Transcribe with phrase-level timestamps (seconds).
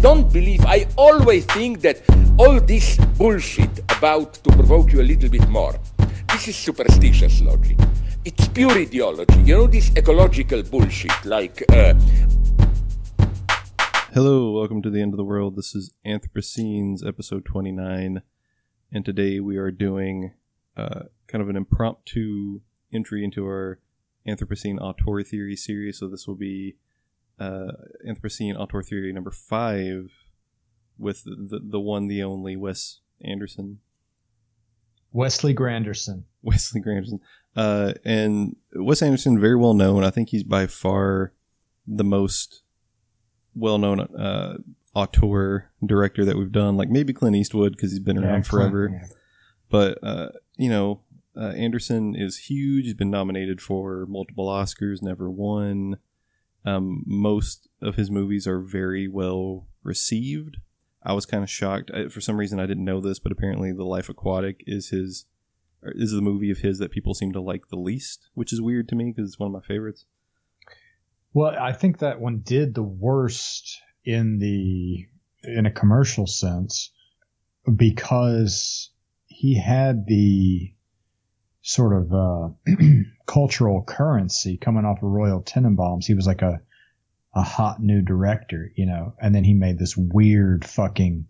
[0.00, 2.00] don't believe, I always think that
[2.38, 5.78] all this bullshit about to provoke you a little bit more,
[6.32, 7.76] this is superstitious logic.
[8.24, 9.38] It's pure ideology.
[9.40, 11.92] You know this ecological bullshit, like uh,
[14.14, 15.56] Hello, welcome to the end of the world.
[15.56, 18.22] This is Anthropocenes, episode 29,
[18.90, 20.32] and today we are doing
[20.78, 22.60] uh, kind of an impromptu
[22.90, 23.78] entry into our
[24.26, 25.98] Anthropocene auteur theory series.
[25.98, 26.76] So this will be
[27.40, 27.72] uh,
[28.06, 30.10] Anthropocene auteur theory number five
[30.98, 33.80] with the, the one, the only Wes Anderson,
[35.12, 36.24] Wesley Granderson.
[36.42, 37.20] Wesley Granderson.
[37.56, 40.04] Uh, and Wes Anderson, very well known.
[40.04, 41.32] I think he's by far
[41.86, 42.62] the most
[43.54, 44.58] well-known uh,
[44.94, 46.76] auteur director that we've done.
[46.76, 48.88] Like maybe Clint Eastwood because he's been around Yeah, forever.
[48.88, 49.16] Clint, yeah.
[49.68, 51.00] But uh, you know,
[51.36, 52.84] uh, Anderson is huge.
[52.84, 55.98] He's been nominated for multiple Oscars, never won.
[56.64, 60.58] Um, most of his movies are very well received.
[61.02, 62.60] I was kind of shocked I, for some reason.
[62.60, 65.26] I didn't know this, but apparently, The Life Aquatic is his
[65.82, 68.88] is the movie of his that people seem to like the least, which is weird
[68.90, 70.04] to me because it's one of my favorites.
[71.32, 75.06] Well, I think that one did the worst in the
[75.44, 76.90] in a commercial sense
[77.76, 78.90] because
[79.26, 80.74] he had the
[81.70, 82.48] sort of uh,
[83.26, 86.04] cultural currency coming off of Royal Tenenbaums.
[86.06, 86.60] He was like a
[87.32, 91.26] a hot new director, you know, and then he made this weird fucking,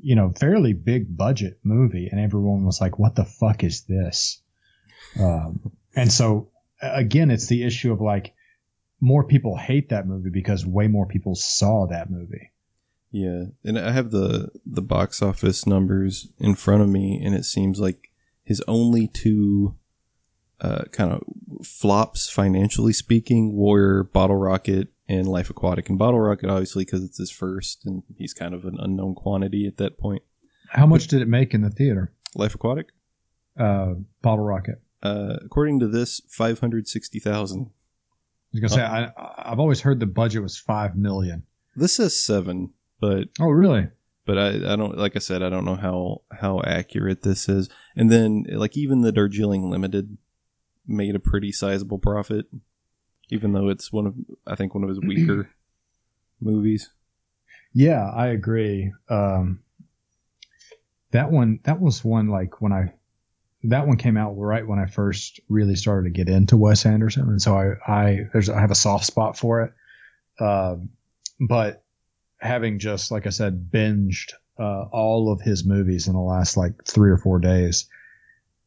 [0.00, 4.40] you know, fairly big budget movie, and everyone was like, "What the fuck is this?"
[5.18, 6.50] Um, and so
[6.80, 8.32] again, it's the issue of like
[9.00, 12.50] more people hate that movie because way more people saw that movie.
[13.12, 17.44] Yeah, and I have the the box office numbers in front of me, and it
[17.44, 18.09] seems like
[18.50, 19.76] his only two
[20.60, 21.22] uh, kind of
[21.64, 25.88] flops, financially speaking, were Bottle Rocket and Life Aquatic.
[25.88, 29.66] And Bottle Rocket, obviously, because it's his first, and he's kind of an unknown quantity
[29.68, 30.22] at that point.
[30.70, 32.12] How much did it make in the theater?
[32.34, 32.88] Life Aquatic,
[33.56, 34.82] Uh, Bottle Rocket.
[35.04, 37.70] uh, according to this, five hundred sixty thousand.
[38.52, 39.12] I was gonna say I
[39.52, 41.44] I've always heard the budget was five million.
[41.76, 43.88] This says seven, but Oh, really?
[44.26, 47.68] But I, I don't like I said I don't know how how accurate this is.
[47.96, 50.16] And then like even the Darjeeling Limited
[50.86, 52.46] made a pretty sizable profit,
[53.30, 54.14] even though it's one of
[54.46, 55.50] I think one of his weaker
[56.40, 56.90] movies.
[57.72, 58.92] Yeah, I agree.
[59.08, 59.60] Um,
[61.12, 62.92] that one, that was one like when I,
[63.64, 67.28] that one came out right when I first really started to get into Wes Anderson,
[67.28, 69.72] and so I, I, there's, I have a soft spot for it.
[70.42, 70.90] Um,
[71.38, 71.84] but
[72.40, 76.84] having just, like I said, binged uh, all of his movies in the last like
[76.84, 77.88] three or four days,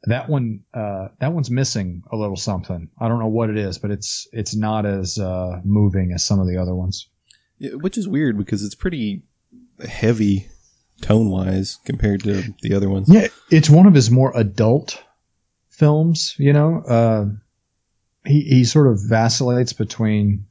[0.03, 2.89] that one, uh, that one's missing a little something.
[2.99, 6.39] I don't know what it is, but it's, it's not as uh, moving as some
[6.39, 7.07] of the other ones.
[7.57, 9.23] Yeah, which is weird because it's pretty
[9.87, 10.47] heavy
[11.01, 13.07] tone wise compared to the other ones.
[13.09, 15.01] Yeah, it's one of his more adult
[15.69, 16.35] films.
[16.37, 17.25] You know, uh,
[18.25, 20.47] he he sort of vacillates between,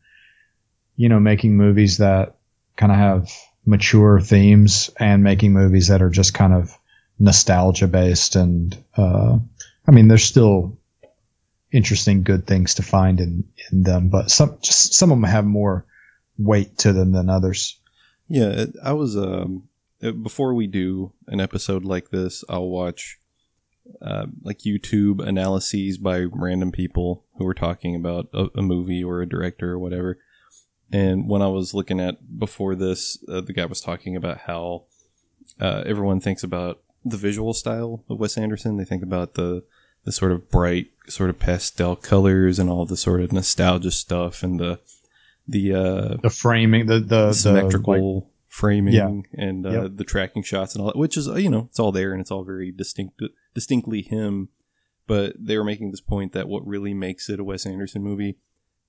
[0.96, 2.36] you know, making movies that
[2.82, 3.30] kind of have
[3.64, 6.76] mature themes and making movies that are just kind of
[7.20, 8.34] nostalgia based.
[8.34, 9.38] And uh,
[9.86, 10.76] I mean, there's still
[11.70, 15.44] interesting, good things to find in in them, but some just some of them have
[15.44, 15.86] more
[16.38, 17.78] weight to them than others.
[18.26, 19.68] Yeah, I was um
[20.00, 23.20] before we do an episode like this, I'll watch
[24.00, 29.22] uh, like YouTube analyses by random people who are talking about a, a movie or
[29.22, 30.18] a director or whatever.
[30.92, 34.84] And when I was looking at before this, uh, the guy was talking about how
[35.60, 38.76] uh, everyone thinks about the visual style of Wes Anderson.
[38.76, 39.64] They think about the
[40.04, 44.42] the sort of bright, sort of pastel colors and all the sort of nostalgia stuff
[44.42, 44.80] and the
[45.46, 49.10] the uh, The framing, the the, the symmetrical like, framing Yeah.
[49.34, 49.90] and uh, Yep.
[49.96, 52.30] the tracking shots and all that, which is you know it's all there and it's
[52.30, 53.20] all very distinct,
[53.54, 54.48] distinctly him.
[55.06, 58.36] But they were making this point that what really makes it a Wes Anderson movie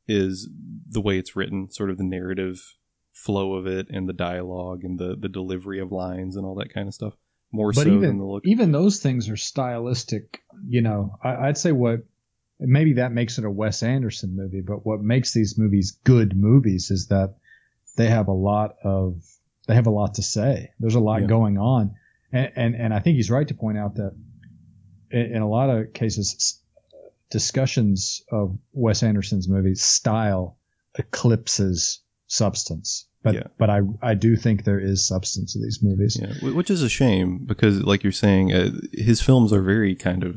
[0.08, 0.50] is
[0.90, 2.62] the way it's written, sort of the narrative
[3.14, 6.74] flow of it and the dialogue and the the delivery of lines and all that
[6.74, 7.14] kind of stuff.
[7.52, 8.44] More but so than even the look.
[8.46, 10.42] even those things are stylistic.
[10.68, 12.00] You know, I, I'd say what
[12.60, 16.90] maybe that makes it a Wes Anderson movie, but what makes these movies good movies
[16.92, 17.36] is that
[17.96, 19.22] they have a lot of
[19.68, 20.72] they have a lot to say.
[20.80, 21.28] There's a lot Yeah.
[21.28, 21.96] going on,
[22.32, 24.14] and, and and I think he's right to point out that
[25.12, 26.60] in, in a lot of cases,
[27.34, 30.58] discussions of Wes Anderson's movies style
[30.98, 33.08] eclipses substance.
[33.24, 33.48] But Yeah.
[33.58, 36.18] but I I do think there is substance to these movies.
[36.22, 40.24] Yeah, which is a shame because, like you're saying, uh, his films are very kind
[40.24, 40.36] of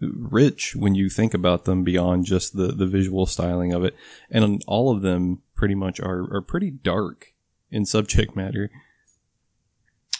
[0.00, 3.94] rich when you think about them beyond just the, the visual styling of it,
[4.30, 7.32] and all of them pretty much are are pretty dark
[7.70, 8.70] in subject matter.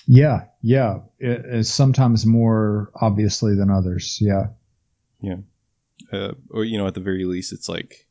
[0.07, 1.01] Yeah, yeah.
[1.19, 4.19] It, it's sometimes more obviously than others.
[4.21, 4.47] Yeah.
[5.21, 5.39] Yeah.
[6.13, 8.07] Uh, or you know, at the very least, it's like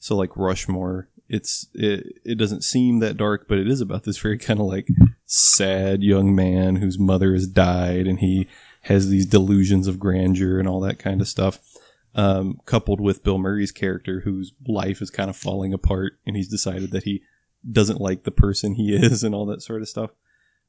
[0.00, 1.08] so like Rushmore.
[1.28, 4.66] It's it it doesn't seem that dark, but it is about this very kind of
[4.66, 4.88] like
[5.26, 8.48] sad young man whose mother has died, and he
[8.82, 11.60] has these delusions of grandeur and all that kind of stuff.
[12.12, 16.48] Um, coupled with Bill Murray's character, whose life is kind of falling apart, and he's
[16.48, 17.22] decided that he
[17.70, 20.10] doesn't like the person he is, and all that sort of stuff.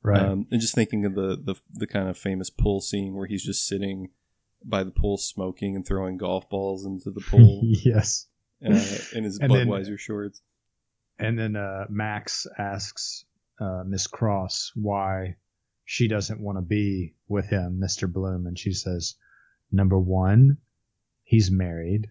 [0.04, 0.22] Right.
[0.22, 3.44] Um, and just thinking of the, the the kind of famous pool scene where he's
[3.44, 4.10] just sitting
[4.64, 8.28] by the pool smoking and throwing golf balls into the pool yes.
[8.66, 10.42] uh, in his And then- Budweiser shorts.
[11.20, 13.26] And then uh, Max asks
[13.60, 15.36] uh, Miss Cross why
[15.86, 18.12] she doesn't want to be with him, Mr.
[18.12, 19.16] Blume, and she says,
[19.72, 20.58] "Number one,
[21.24, 22.10] he's married.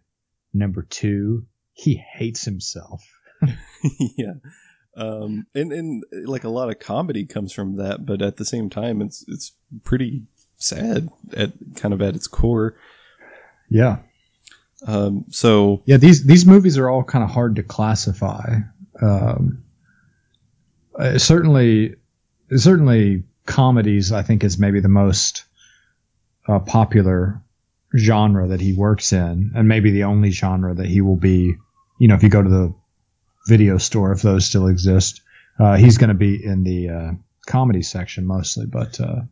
[0.55, 3.03] Number two, he hates himself."
[4.17, 4.35] yeah.
[4.97, 8.71] Um, and, and like a lot of comedy comes from that, but at the same
[8.71, 10.25] time, it's, it's pretty
[10.61, 12.77] sad at kind of at its core.
[13.69, 13.99] Yeah.
[14.87, 18.61] Um, so Yeah, these these movies are all kind of hard to classify.
[19.01, 19.65] Um,
[20.99, 21.97] uh, certainly,
[22.55, 25.45] certainly, comedies I think is maybe the most
[26.47, 27.43] uh, popular
[27.97, 31.55] genre that he works in, and maybe the only genre that he will be.
[31.99, 32.75] You know, if you go to the
[33.47, 35.21] video store, if those still exist,
[35.59, 37.11] uh, he's going to be in the uh,
[37.47, 38.67] comedy section mostly.
[38.67, 39.23] But uh,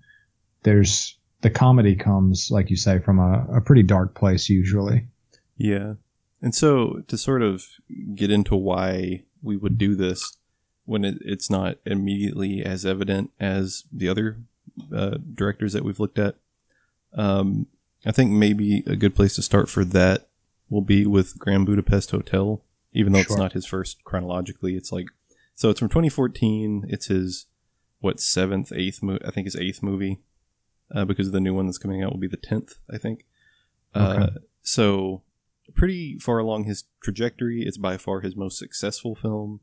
[0.63, 5.07] there's the comedy comes, like you say, from a, a pretty dark place usually.
[5.57, 5.95] Yeah.
[6.43, 7.65] And so to sort of
[8.15, 10.37] get into why we would do this
[10.85, 14.39] when it, it's not immediately as evident as the other
[14.95, 16.37] uh, directors that we've looked at,
[17.15, 17.67] um,
[18.07, 20.29] I think maybe a good place to start for that
[20.71, 22.63] will be with Grand Budapest Hotel,
[22.93, 24.77] even though it's not his first chronologically.
[24.77, 25.09] It's like,
[25.55, 26.87] so it's from 2014.
[26.89, 27.47] It's his,
[28.01, 30.21] what, seventh, eighth, mo- I think his eighth movie,
[30.95, 33.25] uh, because the new one that's coming out will be the 10th, I think.
[33.95, 34.37] Uh, Okay.
[34.63, 35.23] so
[35.75, 37.63] pretty far along his trajectory.
[37.63, 39.61] It's by far his most successful film.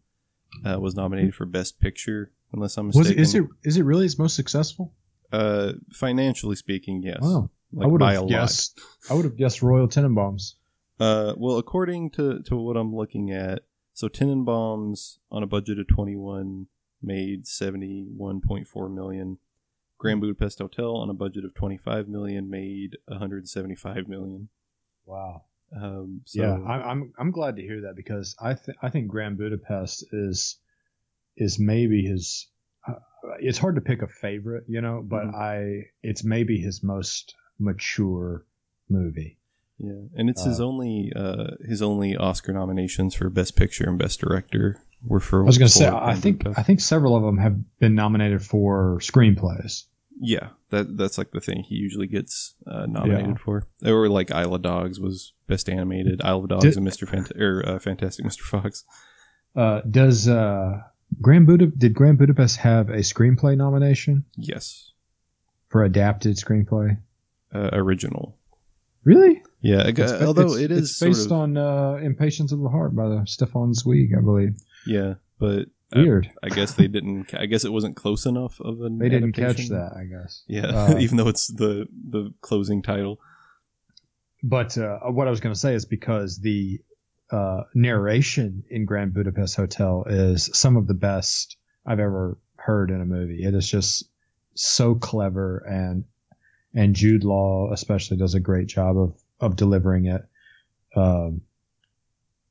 [0.65, 3.11] Uh, was nominated for Best Picture, unless I'm mistaken.
[3.11, 4.93] it, is it is it really his most successful?
[5.31, 7.17] Uh, financially speaking, yes.
[7.21, 7.49] Wow.
[7.73, 8.29] Like I would have lot.
[8.29, 8.79] guessed.
[9.09, 10.53] I would have guessed Royal Tenenbaums.
[10.97, 13.63] Uh, well, according to, to what I'm looking at,
[13.93, 16.67] so Tenenbaums on a budget of 21
[17.01, 19.37] made 71.4 million.
[19.97, 24.49] Grand Budapest Hotel on a budget of 25 million made 175 million.
[25.05, 25.43] Wow.
[25.75, 29.07] Um, so yeah, I, I'm I'm glad to hear that because I th- I think
[29.07, 30.57] Grand Budapest is
[31.37, 32.47] is maybe his.
[32.87, 32.93] Uh,
[33.39, 35.33] it's hard to pick a favorite, you know, but Mhm.
[35.35, 38.45] I it's maybe his most mature
[38.89, 39.39] movie.
[39.77, 43.99] Yeah, and it's his Uh, only uh, his only Oscar nominations for Best Picture and
[43.99, 45.41] Best Director were for.
[45.41, 46.43] I was going to say I think.
[46.57, 49.83] I think several of them have been nominated for screenplays.
[50.17, 53.43] yeah, that that's like the thing he usually gets uh, nominated Yeah.
[53.43, 53.67] for.
[53.85, 57.05] Or like Isle of Dogs was Best Animated, Isle of Dogs Did- and Mr.
[57.07, 58.41] Fant- or uh, Fantastic Mr.
[58.41, 58.85] Fox.
[59.57, 60.81] Uh, does uh,
[61.21, 64.91] Grand Buda did Grand Budapest have a screenplay nomination Yes,
[65.67, 66.97] for adapted screenplay?
[67.53, 68.37] uh, original.
[69.05, 69.41] Really?
[69.61, 72.51] Yeah, I gu- It's- although it's- it is it's based sort of, on uh, Impatience
[72.51, 74.57] of the Heart by the Stefan Zweig, I believe.
[74.85, 76.29] yeah, but Weird.
[76.43, 77.33] I guess they didn't.
[77.33, 78.97] I guess it wasn't close enough of an.
[78.97, 80.43] they didn't catch that, I guess.
[80.47, 83.19] Yeah, Uh, even though it's the the closing title.
[84.43, 86.79] But uh, what I was going to say is because the
[87.31, 92.99] uh, narration in Grand Budapest Hotel is some of the best I've ever heard in
[93.01, 93.43] a movie.
[93.43, 94.05] It is just
[94.55, 96.03] so clever, and
[96.75, 100.23] and Jude Law especially does a great job of of delivering it.
[100.95, 101.41] Um,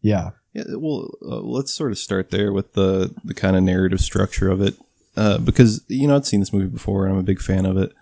[0.02, 4.00] yeah, Yeah, well, uh, let's sort of start there with the the kind of narrative
[4.00, 4.74] structure of it,
[5.16, 7.76] uh, because you know I'd seen this movie before and I'm a big fan of
[7.76, 7.92] it,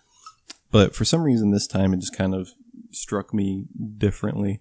[0.70, 2.50] but for some reason this time it just kind of
[2.90, 3.66] struck me
[3.98, 4.60] differently,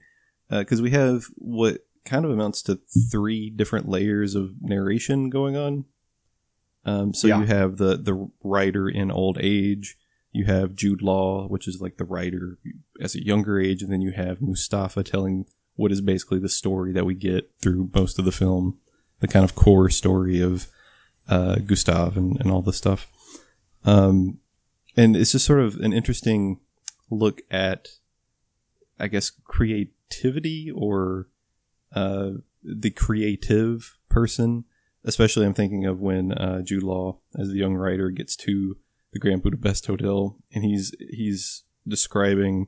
[0.50, 2.80] because we have what kind of amounts to
[3.12, 5.86] three different layers of narration going on.
[6.86, 7.40] Um, so Yeah.
[7.42, 9.98] you have the the writer in old age,
[10.32, 12.58] you have Jude Law, which is like the writer
[13.00, 15.46] as a younger age, and then you have Moustafa telling
[15.76, 18.78] what is basically the story that we get through most of the film,
[19.20, 20.68] the kind of core story of
[21.28, 23.10] uh, Gustav and, and all this stuff.
[23.84, 24.40] Um,
[24.96, 26.60] and it's just sort of an interesting
[27.10, 27.90] look at,
[29.00, 31.28] I guess, creativity or
[31.94, 32.32] uh,
[32.64, 34.66] the creative person.
[35.04, 38.78] Especially, I'm thinking of when uh, Jude Law, as the young writer, gets to
[39.14, 42.68] the Grand Budapest Hotel, and he's he's describing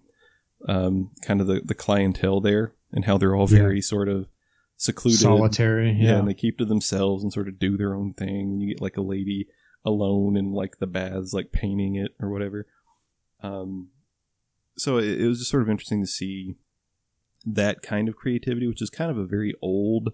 [0.67, 3.59] um, kind of the, the clientele there and how they're all Yeah.
[3.59, 4.27] very sort of
[4.77, 5.91] secluded, solitary.
[5.91, 8.35] yeah, Yeah, and they keep to themselves and sort of do their own thing.
[8.51, 9.47] And you get like a lady
[9.85, 12.67] alone in like the baths, like painting it or whatever.
[13.41, 13.89] Um,
[14.77, 16.55] so it, it was just sort of interesting to see
[17.45, 20.13] that kind of creativity, which is kind of a very old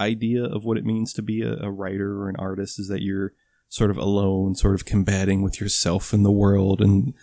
[0.00, 3.02] idea of what it means to be a, a writer or an artist, is that
[3.02, 3.32] you're
[3.68, 7.14] sort of alone, sort of combating with yourself in the world and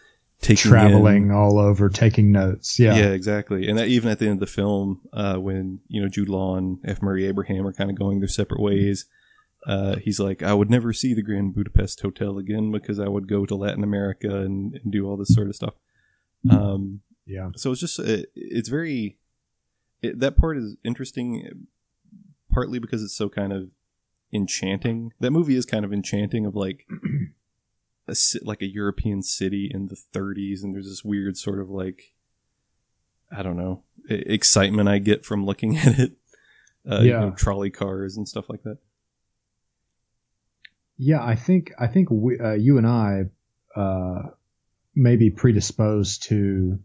[0.42, 2.80] taking in- traveling all over, taking notes.
[2.80, 3.68] Yeah, yeah, exactly.
[3.68, 6.56] And that, even at the end of the film, uh, when you know Jude Law
[6.56, 7.02] and F.
[7.02, 9.06] Murray Abraham are kind of going their separate ways,
[9.66, 13.28] uh, he's like, "I would never see the Grand Budapest Hotel again because I would
[13.28, 15.74] go to Latin America and, and do all this sort of stuff."
[16.50, 17.50] Um, yeah.
[17.56, 19.18] so it's just it, it's very
[20.02, 21.68] it, that part is interesting,
[22.52, 23.70] partly because it's so kind of
[24.36, 25.14] enchanting.
[25.20, 26.86] That movie is kind of enchanting, of like
[28.08, 32.14] a like a European city in the 30s, and there's this weird sort of like
[33.36, 36.14] I don't know excitement I get from looking at it.
[36.90, 37.20] Uh, you Yeah.
[37.22, 38.78] know, trolley cars and stuff like that.
[40.98, 43.24] Yeah, I think I think we, uh, you and I
[43.76, 44.22] uh,
[44.94, 46.80] may be predisposed to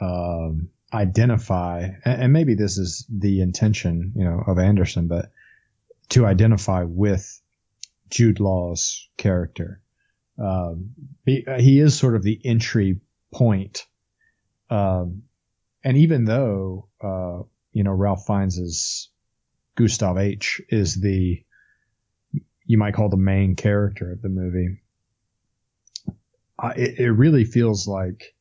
[0.00, 5.32] um, identify, and, and maybe this is the intention, you know, of Anderson, but
[6.10, 7.40] to identify with
[8.10, 9.80] Jude Law's character.
[10.38, 10.90] Um,
[11.24, 13.00] he, he is sort of the entry
[13.32, 13.86] point,
[14.70, 15.22] um,
[15.82, 19.08] and even though uh, you know Ralph Fiennes'
[19.76, 21.42] Gustav H is the
[22.66, 24.80] you might call the main character of the movie.
[26.58, 28.34] Uh, it, it really feels like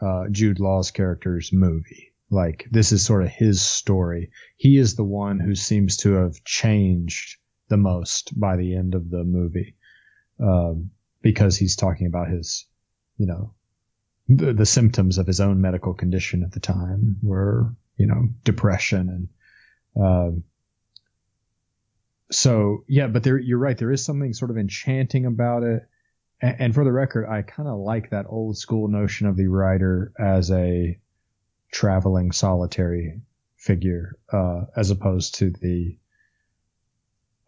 [0.00, 2.11] uh, Jude Law's character's movie.
[2.32, 4.30] Like this is sort of his story.
[4.56, 7.36] He is the one who seems to have changed
[7.68, 9.76] the most by the end of the movie,
[10.40, 12.66] um, because he's talking about his,
[13.18, 13.52] you know,
[14.28, 19.08] the, the symptoms of his own medical condition at the time were, you know, depression
[19.08, 19.28] and.
[19.94, 20.44] Um,
[22.30, 23.76] so yeah, but there you're right.
[23.76, 25.82] There is something sort of enchanting about it.
[26.40, 29.48] And, and for the record, I kind of like that old school notion of the
[29.48, 30.98] writer as a
[31.72, 33.20] traveling solitary
[33.56, 35.96] figure, uh, as opposed to the,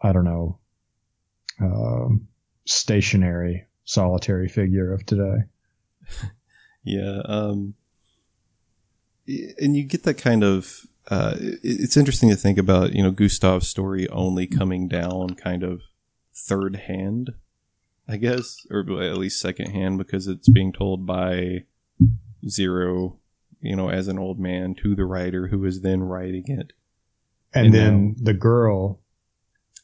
[0.02, 0.59] I don't know,
[1.61, 2.26] um,
[2.64, 5.45] stationary solitary figure of today.
[6.85, 7.23] Yeah.
[7.25, 7.75] Um,
[9.26, 10.87] and you get that kind of.
[11.11, 15.83] Uh, it's interesting to think about, you know, Gustav's story only coming down kind of
[16.35, 17.35] third hand,
[18.09, 21.64] I guess, or at least second hand because it's being told by
[22.49, 23.19] Zero,
[23.64, 26.73] you know, as an old man to the writer who is then writing it.
[27.52, 29.00] And, And then now- the girl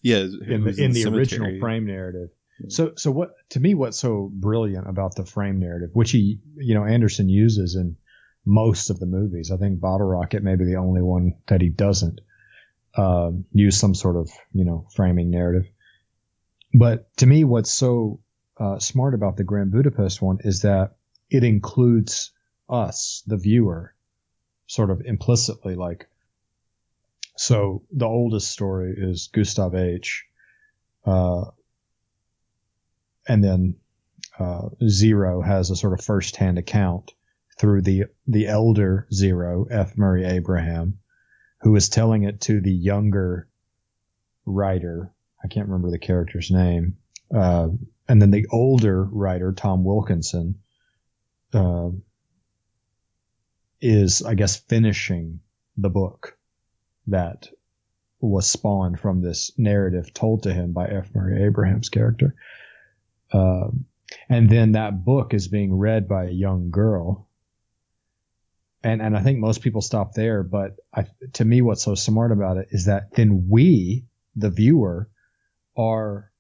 [0.03, 2.31] Yeah, in the, in the original frame narrative.
[2.69, 6.75] So, so what to me, what's so brilliant about the frame narrative, which he, you
[6.75, 7.97] know, Anderson uses in
[8.45, 9.51] most of the movies.
[9.51, 12.21] I think Bottle Rocket may be the only one that he doesn't
[12.97, 15.71] um, use some sort of, you know, framing narrative.
[16.75, 18.21] But to me, what's so
[18.59, 20.97] uh, smart about the Grand Budapest one is that
[21.31, 22.33] it includes
[22.71, 23.95] us, the viewer,
[24.67, 25.75] sort of implicitly.
[25.75, 26.09] Like,
[27.37, 30.27] so the oldest story is Gustav H.
[31.05, 31.47] Uh,
[33.27, 33.77] and then
[34.39, 37.13] uh, Zero has a sort of first-hand account
[37.59, 39.97] through the the elder Zero, F.
[39.97, 40.99] Murray Abraham,
[41.61, 43.49] who is telling it to the younger
[44.47, 45.13] writer.
[45.45, 46.97] I can't remember the character's name.
[47.35, 47.69] Uh,
[48.09, 50.57] and then the older writer, Tom Wilkinson,
[51.53, 51.91] uh,
[53.81, 55.41] is, I guess, finishing
[55.77, 56.37] the book
[57.07, 57.49] that
[58.21, 61.15] was spawned from this narrative told to him by F.
[61.15, 62.35] Murray Abraham's character.
[63.33, 63.87] Um,
[64.29, 67.29] and then that book is being read by a young girl.
[68.83, 72.33] And, and I think most people stop there, but I, to me, what's so smart
[72.33, 74.05] about it is that then we,
[74.37, 75.09] the viewer,
[75.77, 76.31] are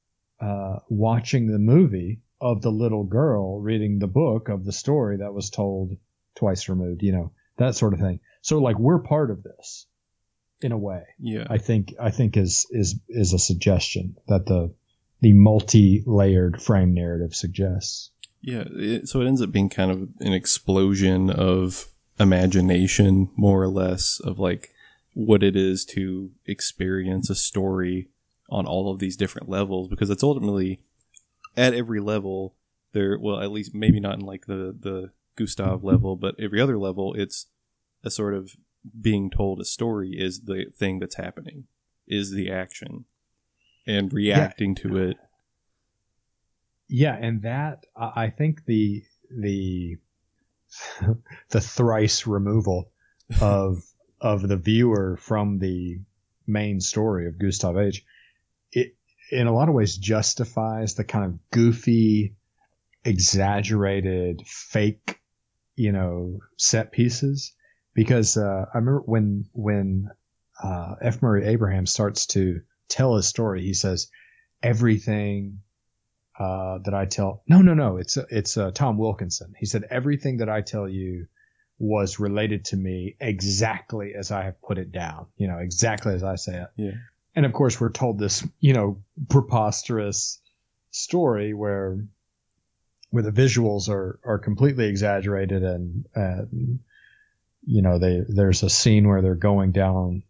[0.40, 5.34] uh, watching the movie of the little girl reading the book of the story that
[5.34, 5.96] was told
[6.40, 8.18] twice removed, you know, that sort of thing.
[8.40, 9.86] So like we're part of this
[10.62, 11.02] in a way.
[11.18, 11.46] Yeah.
[11.48, 14.74] I think I think is is is a suggestion that the
[15.20, 18.10] the multi-layered frame narrative suggests.
[18.40, 23.68] Yeah, it, so it ends up being kind of an explosion of imagination, more or
[23.68, 24.70] less, of like
[25.12, 28.08] what it is to experience a story
[28.48, 30.80] on all of these different levels, because it's ultimately
[31.54, 32.54] at every level
[32.92, 33.18] there.
[33.18, 37.14] Well, at least maybe not in like the the Gustav level, but every other level,
[37.14, 37.46] it's
[38.04, 38.52] a sort of
[39.00, 41.64] being told a story is the thing that's happening,
[42.06, 43.06] is the action,
[43.86, 45.16] and reacting to it.
[46.88, 49.96] Yeah, and that I I think the the
[51.50, 52.90] the thrice removal
[53.40, 53.82] of
[54.20, 56.00] of the viewer from the
[56.46, 58.04] main story of Gustav H,
[58.72, 58.96] it
[59.30, 62.34] in a lot of ways justifies the kind of goofy,
[63.04, 65.19] exaggerated, fake,
[65.80, 67.54] you know, set pieces.
[67.94, 70.10] Because uh, I remember when when
[70.62, 71.22] uh, F.
[71.22, 74.08] Murray Abraham starts to tell his story, he says
[74.62, 75.62] everything
[76.38, 77.42] uh, that I tell.
[77.48, 77.96] No, no, no.
[77.96, 79.54] It's it's uh, Tom Wilkinson.
[79.58, 81.26] He said everything that I tell you
[81.78, 85.26] was related to me exactly as I have put it down.
[85.36, 86.68] You know, exactly as I say it.
[86.76, 86.98] Yeah.
[87.34, 90.40] And of course, we're told this, you know, preposterous
[90.90, 91.98] story where
[93.10, 96.78] where the visuals are are completely exaggerated and and
[97.66, 100.22] you know they there's a scene where they're going down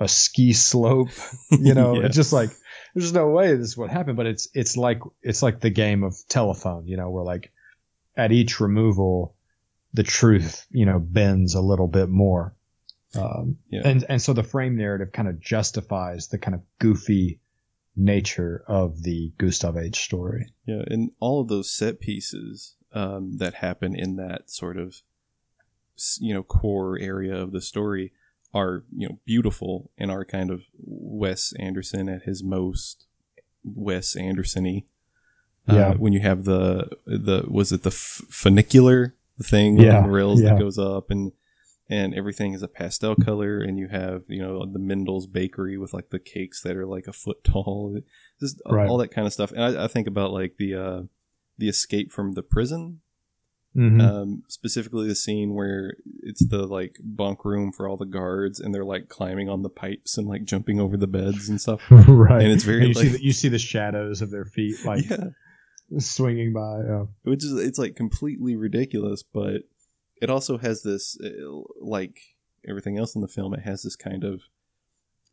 [0.00, 1.08] a ski slope
[1.50, 2.06] you know Yeah.
[2.06, 2.50] it's just like
[2.94, 6.16] there's no way this would happen but it's it's like it's like the game of
[6.28, 7.52] telephone you know where like
[8.16, 9.34] at each removal
[9.94, 12.54] the truth you know bends a little bit more
[13.14, 13.82] um, Yeah.
[13.84, 17.40] and and so the frame narrative kind of justifies the kind of goofy
[17.96, 23.54] nature of the Gustav H story Yeah, and all of those set pieces um, that
[23.54, 25.02] happen in that sort of
[26.20, 28.12] you know core area of the story
[28.52, 33.06] are you know beautiful and are kind of Wes Anderson at his most
[33.64, 34.84] Wes Anderson-y.
[35.68, 35.88] Yeah.
[35.88, 40.10] Uh, when you have the the was it the f- funicular thing Yeah, on the
[40.10, 40.50] rails yeah.
[40.50, 41.32] that goes up and
[41.88, 45.92] and everything is a pastel color and you have you know the Mendel's bakery with
[45.94, 47.98] like the cakes that are like a foot tall
[48.40, 48.88] just Right.
[48.88, 51.02] all that kind of stuff and I, I think about like the uh
[51.58, 53.00] the escape from the prison
[53.76, 54.00] Mhm.
[54.00, 58.74] um specifically the scene where it's the like bunk room for all the guards and
[58.74, 62.42] they're like climbing on the pipes and like jumping over the beds and stuff right.
[62.42, 65.08] and it's very you, like- see the, you see the shadows of their feet like
[65.10, 65.26] yeah
[65.98, 66.80] swinging by.
[66.80, 69.62] Uh, which is it's like completely ridiculous but
[70.20, 71.28] it also has this uh,
[71.80, 72.18] like
[72.68, 74.42] everything else in the film it has this kind of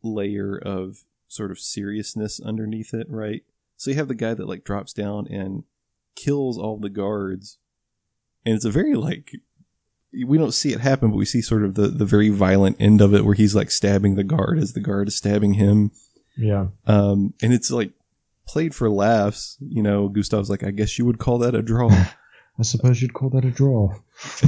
[0.02, 3.42] layer of sort of seriousness underneath it right?
[3.76, 5.64] So you have the guy that like drops down and
[6.14, 7.58] kills all the guards
[8.46, 9.32] and it's a very like
[10.24, 13.00] we don't see it happen but we see sort of the the very violent end
[13.00, 15.90] of it where he's like stabbing the guard as the guard is stabbing him.
[16.36, 16.66] Yeah.
[16.86, 17.92] um and it's like
[18.46, 21.88] played for laughs you know gustav's like i guess you would call that a draw
[22.58, 23.94] I suppose you'd call that a draw.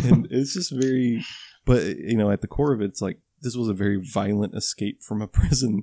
[0.05, 1.25] and it's just very
[1.65, 4.55] but you know at the core of it it's like this was a very violent
[4.55, 5.83] escape from a prison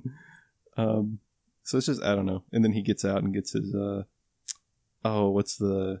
[0.76, 1.18] um
[1.62, 4.02] so it's just i don't know and then he gets out and gets his uh
[5.04, 6.00] oh what's the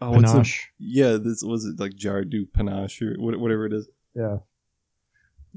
[0.00, 0.38] oh what's the,
[0.78, 4.38] yeah this was it like jardu panache or whatever it is Yeah.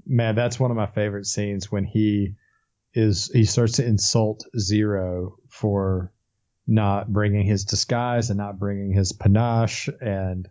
[0.06, 2.36] Man, that's one of my favorite scenes when he
[2.94, 6.12] is he starts to insult Zero for
[6.68, 10.48] not bringing his disguise and not bringing his panache and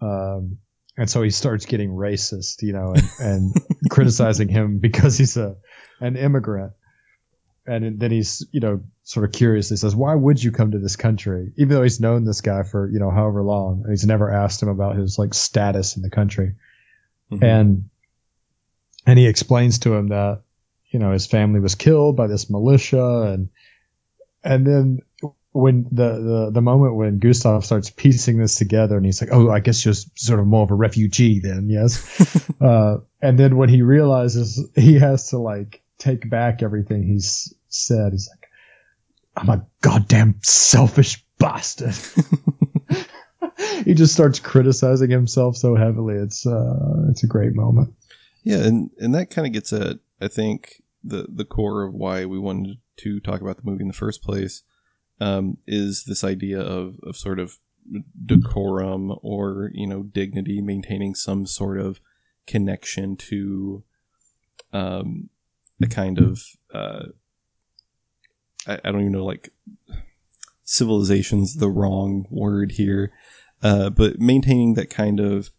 [0.00, 0.58] um
[0.96, 3.54] and so he starts getting racist, you know, and, and
[3.90, 5.56] criticizing him because he's a
[6.00, 6.72] an immigrant.
[7.66, 10.94] And then he's, you know, sort of curiously says, "Why would you come to this
[10.96, 14.30] country?" Even though he's known this guy for, you know, however long, and he's never
[14.30, 16.54] asked him about his like status in the country
[17.32, 17.42] Mhm.
[17.42, 17.90] and
[19.06, 20.42] and he explains to him that
[20.90, 23.48] you know his family was killed by this militia and
[24.44, 25.00] and then
[25.54, 29.50] when the the, the moment when Gustav starts piecing this together and he's like oh
[29.50, 32.50] I guess you're sort of more of a refugee then yes.
[32.60, 38.12] Uh, and then when he realizes he has to like take back everything he's said
[38.12, 38.48] he's like
[39.36, 41.94] I'm a goddamn selfish bastard.
[43.84, 46.14] He just starts criticizing himself so heavily.
[46.14, 47.94] It's uh it's a great moment.
[48.42, 52.24] Yeah, and and that kind of gets at I think the the core of why
[52.24, 54.62] we wanted to talk about the movie in the first place
[55.20, 57.58] um, is this idea of of sort of
[58.24, 62.00] decorum or you know dignity, maintaining some sort of
[62.46, 63.82] connection to
[64.72, 65.30] um,
[65.82, 67.06] a kind of uh,
[68.66, 69.50] I, I don't even know like
[70.64, 73.12] civilization's the wrong word here,
[73.62, 75.50] uh, but maintaining that kind of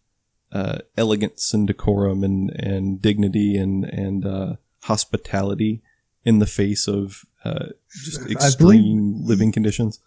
[0.52, 5.82] uh, elegance and decorum and, and dignity and and uh, hospitality
[6.26, 7.66] in the face of uh,
[8.04, 10.00] just extreme living conditions.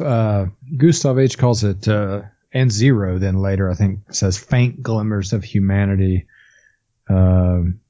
[0.00, 5.32] uh, Gustav H calls it, uh, and Zero then later, I think, says faint glimmers
[5.32, 6.26] of humanity.
[7.08, 7.80] Um,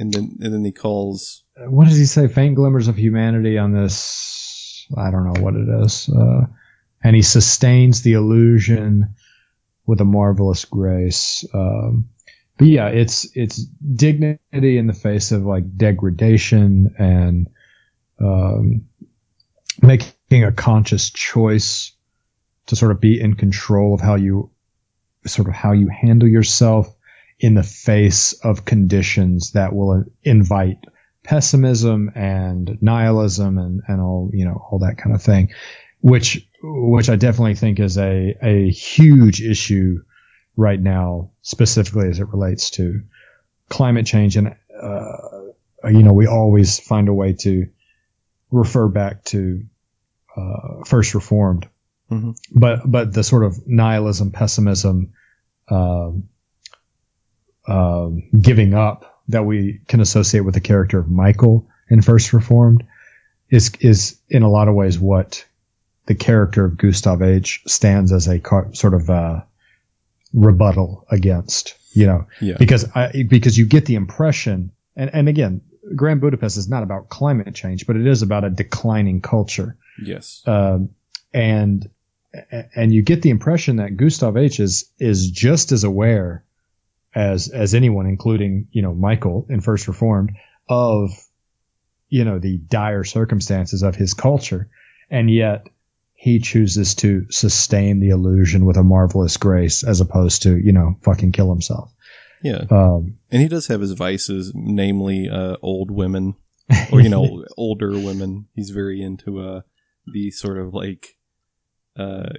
[0.00, 2.28] And then and then he calls what does he say?
[2.28, 4.86] Faint glimmers of humanity on this.
[4.96, 6.08] I don't know what it is.
[6.08, 6.46] Uh,
[7.02, 9.14] and he sustains the illusion
[9.86, 11.44] with a marvelous grace.
[11.52, 12.08] Um,
[12.58, 17.48] but yeah, it's it's dignity in the face of like degradation and
[18.20, 18.86] um,
[19.80, 21.92] making a conscious choice
[22.66, 24.50] to sort of be in control of how you
[25.26, 26.94] sort of how you handle yourself
[27.40, 30.78] in the face of conditions that will invite
[31.22, 35.50] pessimism and nihilism and, and all, you know, all that kind of thing,
[36.00, 40.02] which, which I definitely think is a, a huge issue
[40.58, 43.02] right now, specifically as it relates to
[43.70, 44.36] climate change.
[44.36, 45.18] And, uh,
[45.84, 47.68] you know, we always find a way to
[48.50, 49.62] refer back to,
[50.36, 51.68] uh, first reformed,
[52.10, 52.36] Mhm.
[52.52, 55.12] but, but the sort of nihilism, pessimism,
[55.68, 56.28] um,
[57.68, 62.82] um, giving up that we can associate with the character of Michael in First Reformed
[63.50, 65.44] is is in a lot of ways what
[66.06, 69.42] the character of Gustav H stands as a car, sort of uh,
[70.32, 71.74] rebuttal against.
[71.92, 72.56] You know, Yeah.
[72.58, 75.62] because I, because you get the impression, and and again,
[75.96, 80.42] Grand Budapest is not about climate change, but it is about a declining culture Yes.
[80.46, 80.90] um,
[81.32, 81.88] and
[82.76, 86.44] and you get the impression that Gustav H is is just as aware
[87.14, 90.32] as as anyone, including you know Michael in First Reformed,
[90.68, 91.10] of
[92.10, 94.68] you know the dire circumstances of his culture,
[95.10, 95.66] and yet
[96.20, 100.96] he chooses to sustain the illusion with a marvelous grace, as opposed to you know
[101.02, 101.94] fucking kill himself.
[102.42, 102.64] Yeah.
[102.70, 106.34] Um, And he does have his vices, namely uh, old women,
[106.90, 108.48] or you know, older women.
[108.52, 109.60] He's very into uh,
[110.12, 111.16] the sort of like
[111.96, 112.30] uh,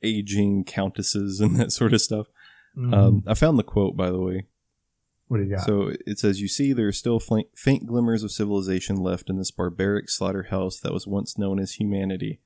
[0.00, 2.28] aging countesses and that sort of stuff.
[2.76, 4.46] Um, I found the quote, by the way.
[5.26, 5.66] what do you got?
[5.66, 9.50] So it says, "You see, there are still faint glimmers of civilization left in this
[9.50, 12.38] barbaric slaughterhouse that was once known as humanity."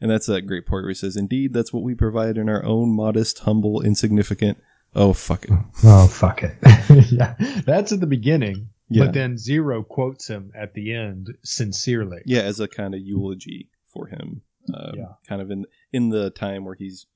[0.00, 2.64] And that's that great part where he says, "Indeed, that's what we provide in our
[2.64, 4.58] own modest, humble, insignificant."
[4.94, 5.50] Oh fuck it!
[5.84, 6.56] oh fuck it,
[7.10, 8.70] yeah, that's at the beginning.
[8.88, 9.06] Yeah.
[9.06, 12.20] But then Zero quotes him at the end sincerely.
[12.24, 14.42] Yeah, as a kind of eulogy for him.
[14.72, 15.12] Uh, Yeah.
[15.28, 17.06] Kind of in in the time where he's,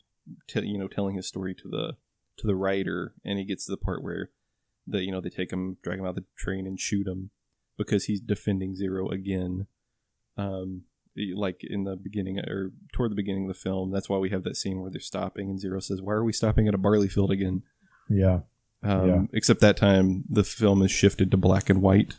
[0.48, 1.96] t- you know, telling his story to the
[2.38, 4.30] to the writer, and he gets to the part where
[4.86, 7.30] the you know they take him, drag him out the train, and shoot him
[7.76, 9.66] because he's defending Zero again.
[10.36, 10.82] Um,
[11.36, 14.42] like in the beginning or toward the beginning of the film, that's why we have
[14.44, 17.08] that scene where they're stopping, and Zero says, "Why are we stopping at a barley
[17.08, 17.62] field again?"
[18.08, 18.40] Yeah.
[18.82, 19.22] Um, Yeah.
[19.32, 22.14] Except that time, the film is shifted to black and white,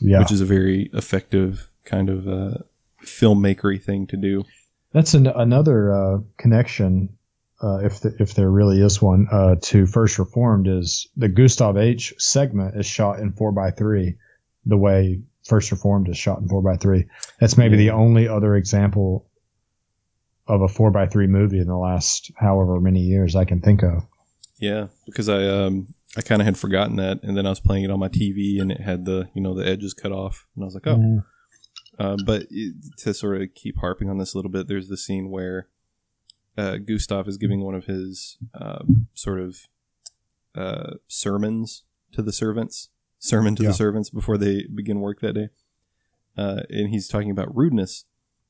[0.00, 0.18] Yeah.
[0.20, 2.58] which is a very effective kind of uh,
[3.02, 4.44] filmmakery thing to do.
[4.92, 7.16] That's an, another uh, connection,
[7.62, 11.76] uh, if the, if there really is one, uh, to First Reformed is the Gustav
[11.76, 14.16] H segment is shot in four by three,
[14.66, 17.06] the way First Reformed is shot in four by three.
[17.40, 19.26] That's maybe the only other example
[20.46, 23.82] of a four by three movie in the last however many years I can think
[23.82, 24.06] of.
[24.58, 27.84] Yeah, because I um I kind of had forgotten that, and then I was playing
[27.84, 30.64] it on my TV, and it had the you know the edges cut off, and
[30.64, 30.96] I was like, oh.
[30.96, 31.24] Mm.
[31.98, 34.96] Uh, but it, to sort of keep harping on this a little bit, there's the
[34.96, 35.68] scene where
[36.56, 39.56] uh, Gustav is giving one of his um, sort of
[40.54, 42.88] uh, sermons to the servants,
[43.22, 43.68] sermon to Yeah.
[43.70, 45.48] the servants before they begin work that day,
[46.36, 48.04] uh, and he's talking about rudeness,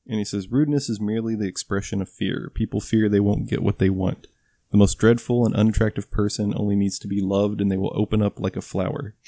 [0.07, 2.51] and he says rudeness is merely the expression of fear.
[2.53, 4.27] People fear they won't get what they want.
[4.71, 8.21] The most dreadful and unattractive person only needs to be loved, and they will open
[8.23, 9.13] up like a flower.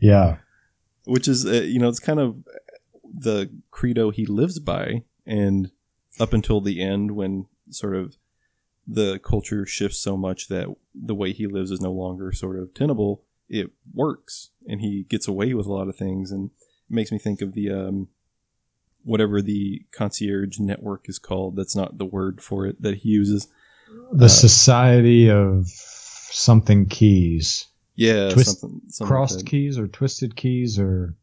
[0.00, 0.36] Yeah.
[1.06, 2.36] which is uh, you know it's kind of
[3.02, 5.70] the credo he lives by and
[6.20, 8.16] up until the end when sort of
[8.90, 12.72] the culture shifts so much that the way he lives is no longer sort of
[12.72, 16.50] tenable it works and he gets away with a lot of things and
[16.90, 18.08] it makes me think of the um
[19.04, 23.48] whatever the concierge network is called that's not the word for it that he uses
[24.12, 27.66] The Uh, Society of something keys.
[27.94, 29.46] yeah Twist- something, something Crossed that.
[29.46, 31.14] keys or twisted keys or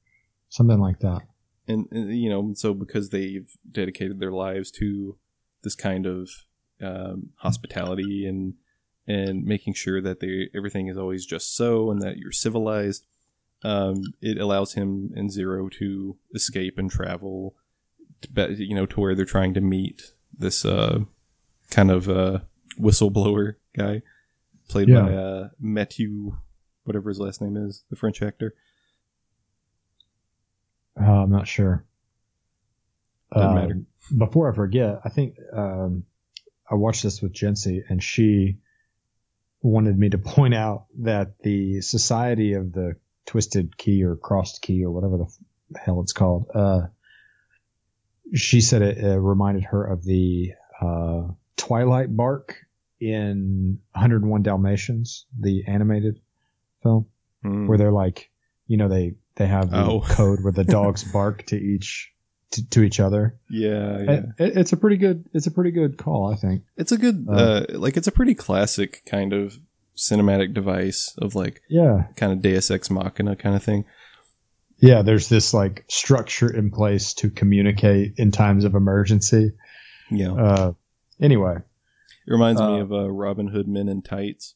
[0.50, 1.22] something like that.
[1.68, 5.18] and, and you know so because they've dedicated their lives to
[5.64, 6.30] this kind of
[6.82, 8.54] um, hospitality and
[9.08, 13.06] and making sure that they everything is always just so and that you're civilized
[13.64, 17.56] um, it allows him and zero to escape and travel
[18.22, 21.00] to, you know to where they're trying to meet this uh,
[21.70, 22.40] kind of uh,
[22.80, 24.02] whistleblower guy
[24.68, 25.02] played Yeah.
[25.02, 26.38] by uh, Matthew
[26.84, 28.54] whatever his last name is the French actor
[31.00, 31.84] Uh, I'm not sure.
[33.34, 33.82] Doesn't Um, matter.
[34.18, 36.06] Before I forget, I think um,
[36.70, 38.58] I watched this with Jency, and she
[39.62, 44.84] wanted me to point out that the Society of the Twisted Key or Crossed Key
[44.84, 46.82] or whatever the hell it's called, uh,
[48.34, 51.24] she said it uh, reminded her of the uh,
[51.58, 52.56] Twilight Bark
[53.00, 56.20] in 101 Dalmatians, the animated
[56.84, 57.08] film
[57.44, 57.68] Hmm.
[57.68, 58.32] where they're like,
[58.68, 60.02] you know, they they have the Oh.
[60.02, 62.12] code where the dogs bark to each
[62.52, 63.36] to, to each other.
[63.50, 64.12] Yeah, yeah.
[64.12, 65.26] It, it- it's a pretty good.
[65.34, 66.64] It's a pretty good call, I think.
[66.78, 69.58] It's a good, Uh, uh, like, it's a pretty classic kind of
[69.98, 73.86] cinematic device of like Yeah, kind of Deus Ex Machina kind of thing.
[74.80, 75.02] yeah.
[75.02, 79.54] There's this like structure in place to communicate in times of emergency.
[80.12, 80.74] Yeah, Uh,
[81.20, 81.56] anyway,
[82.28, 84.56] it reminds me uh, of uh, Robin Hood Men in Tights.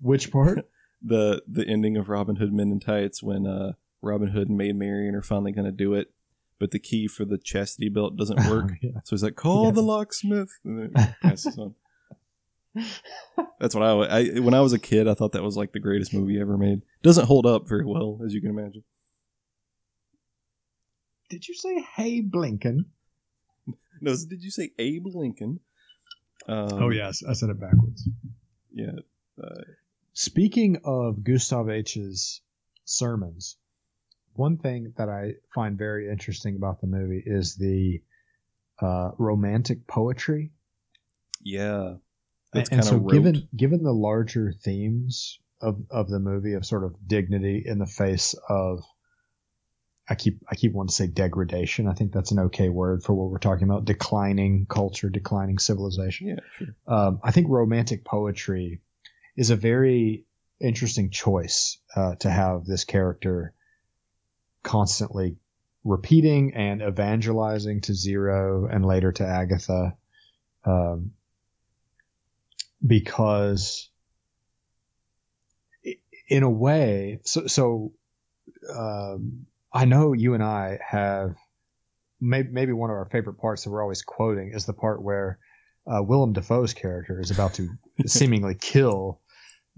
[0.00, 0.66] which part?
[1.02, 4.76] The the ending of Robin Hood Men in Tights when uh, Robin Hood and Maid
[4.76, 6.10] Marian are finally going to do it,
[6.58, 8.72] but the key for the chastity belt doesn't work.
[8.82, 8.92] yeah.
[9.04, 9.70] So he's like, "Call Yeah.
[9.72, 11.74] the locksmith." And then passes on.
[13.58, 15.80] That's what I, I when I was a kid, I thought that was like the
[15.80, 16.82] greatest movie ever made.
[17.02, 18.84] Doesn't hold up very well, as you can imagine.
[21.28, 22.84] Did you say "Hey Blinken"?
[24.00, 25.60] No, did you say Abe Lincoln?
[26.48, 28.08] Um, oh yes, I said it backwards.
[28.72, 28.92] yeah.
[29.42, 29.60] Uh,
[30.12, 32.40] Speaking of Gustav H's
[32.84, 33.56] sermons,
[34.40, 38.00] one thing that I find very interesting about the movie is the
[38.80, 40.52] uh, romantic poetry.
[41.44, 41.96] yeah,
[42.52, 46.64] that's and kind so, of given given the larger themes of, of the movie of
[46.64, 48.82] sort of dignity in the face of,
[50.08, 51.86] I keep I keep wanting to say degradation.
[51.86, 56.28] I think that's an okay word for what we're talking about: declining culture, declining civilization.
[56.28, 56.68] Yeah, sure.
[56.86, 58.80] Um, I think romantic poetry
[59.36, 60.24] is a very
[60.58, 63.52] interesting choice uh, to have this character
[64.62, 65.36] constantly
[65.84, 69.96] repeating and evangelizing to Zero and later to Agatha,
[70.64, 71.12] um,
[72.86, 73.90] because
[76.28, 77.92] in a way, so so
[78.74, 81.34] um, I know you and I have
[82.20, 85.38] maybe maybe one of our favorite parts that we're always quoting is the part where
[85.86, 87.68] uh, Willem Dafoe's character is about to
[88.06, 89.20] seemingly kill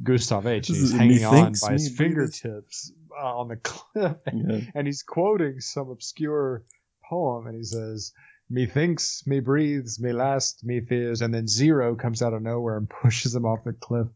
[0.03, 0.67] Gustav H.
[0.67, 4.61] He's hanging on by his fingertips uh, on the cliff, Yeah.
[4.75, 6.65] and he's quoting some obscure
[7.09, 8.13] poem, and he says,
[8.51, 12.89] "Methinks, me breathes, me last, me fears," and then Zero comes out of nowhere and
[13.03, 14.09] pushes him off the cliff,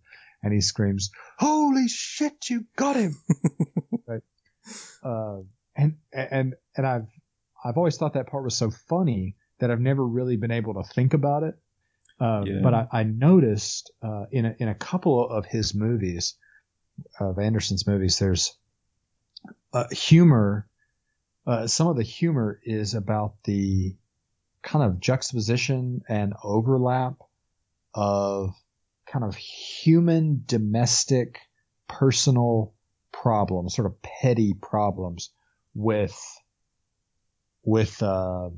[0.42, 3.16] and he screams, "Holy shit, you got him!"
[4.06, 4.22] right?
[5.02, 5.40] Uh,
[5.76, 7.06] and and and I've
[7.64, 10.82] I've always thought that part was so funny that I've never really been able to
[10.94, 11.54] think about it.
[12.20, 12.60] Uh, Yeah.
[12.62, 16.34] But I, I noticed uh, in a, in a couple of his movies,
[17.20, 18.56] of Anderson's movies, there's
[19.72, 20.68] uh, humor.
[21.46, 23.94] Uh, some of the humor is about the
[24.62, 27.14] kind of juxtaposition and overlap
[27.94, 28.54] of
[29.06, 31.40] kind of human, domestic,
[31.88, 32.74] personal
[33.12, 35.30] problems, sort of petty problems
[35.74, 36.16] with
[37.62, 38.48] with uh,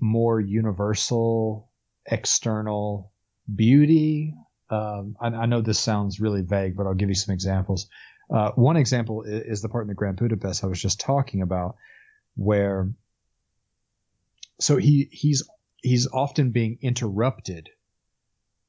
[0.00, 1.70] more universal
[2.06, 3.12] external
[3.52, 4.34] beauty.
[4.70, 7.88] Um, I, I know this sounds really vague, but I'll give you some examples.
[8.32, 11.42] Uh, one example is, is the part in the Grand Budapest I was just talking
[11.42, 11.76] about,
[12.36, 12.88] where
[14.60, 15.48] so he he's
[15.82, 17.70] he's often being interrupted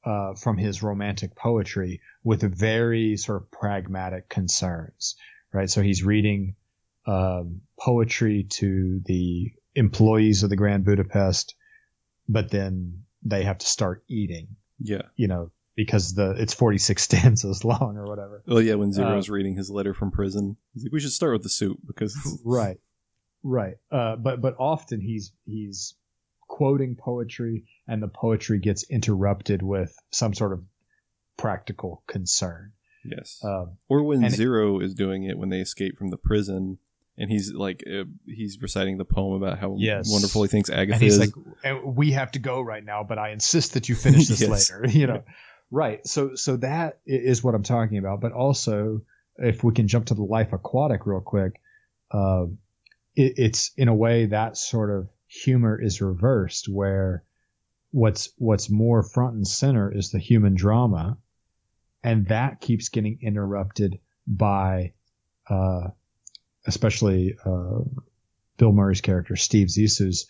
[0.04, 5.16] uh, from his romantic poetry with very sort of pragmatic concerns,
[5.54, 5.70] right?
[5.70, 6.56] So he's reading
[7.06, 11.56] um, poetry to the employees of the Grand Budapest,
[12.28, 15.04] but then they have to start eating, Yeah.
[15.16, 18.44] you know, because the it's 46 stanzas long or whatever.
[18.48, 21.34] Well, yeah, when Zero's Uh, reading his letter from prison, he's like, we should start
[21.34, 22.78] with the suit because Right.
[23.44, 23.76] Right.
[23.92, 25.96] Uh, but but often he's he's
[26.48, 30.64] quoting poetry and the poetry gets interrupted with some sort of
[31.38, 32.74] practical concern.
[33.04, 33.40] yes.
[33.44, 36.78] Um, or when Zero is doing it when they escape from the prison,
[37.18, 40.12] and he's like uh, he's reciting the poem about how Yes.
[40.12, 41.34] wonderful he thinks Agatha and he's is.
[41.66, 44.72] like, we have to go right now, but I insist that you finish this Yes.
[44.72, 44.88] later.
[44.88, 45.24] You know,
[45.72, 46.06] right?
[46.06, 48.20] So, so that is what I'm talking about.
[48.20, 49.02] But also,
[49.38, 51.60] if we can jump to the life aquatic real quick,
[52.12, 52.58] um,
[53.16, 57.24] it, it's in a way that sort of humor is reversed, where
[57.92, 61.18] what's what's more front and center is the human drama,
[62.04, 64.94] and that keeps getting interrupted by,
[65.50, 65.88] uh,
[66.68, 67.80] especially uh,
[68.58, 70.28] Bill Murray's character Steve Zissou's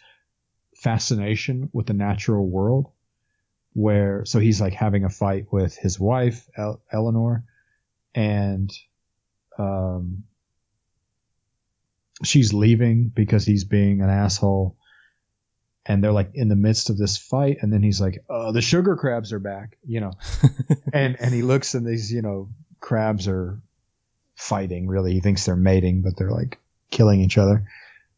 [0.76, 2.92] fascination with the natural world
[3.74, 7.44] where so he's like having a fight with his wife El- Eleanor
[8.14, 8.72] and
[9.58, 10.24] um
[12.24, 14.78] she's leaving because he's being an asshole.
[15.84, 18.62] And they're like in the midst of this fight and then he's like uh the
[18.62, 20.12] sugar crabs are back you know?
[20.94, 23.60] And and he looks and these you know crabs are
[24.36, 25.14] fighting really.
[25.14, 26.60] He thinks they're mating but they're like
[26.92, 27.66] killing each other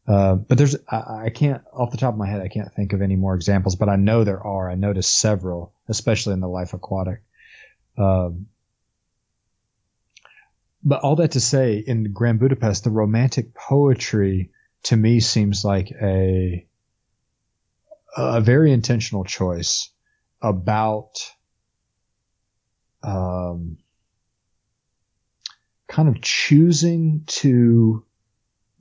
[0.06, 2.92] uh, but there's I, I can't off the top of my head I can't think
[2.92, 4.70] of any more examples, but I know there are.
[4.70, 7.22] I noticed several, especially in the Life Aquatic.
[7.96, 8.46] Um,
[10.82, 14.50] but all that to say, in Grand Budapest, the romantic poetry
[14.84, 16.66] to me seems like a
[18.16, 19.90] a very intentional choice
[20.42, 21.32] about
[23.02, 23.78] um,
[25.88, 28.04] kind of choosing to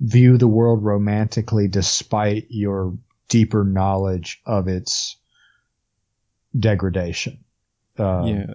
[0.04, 2.94] view the world romantically despite your
[3.30, 5.18] deeper knowledge of its
[6.58, 7.44] degradation.
[7.98, 8.54] Um, yeah.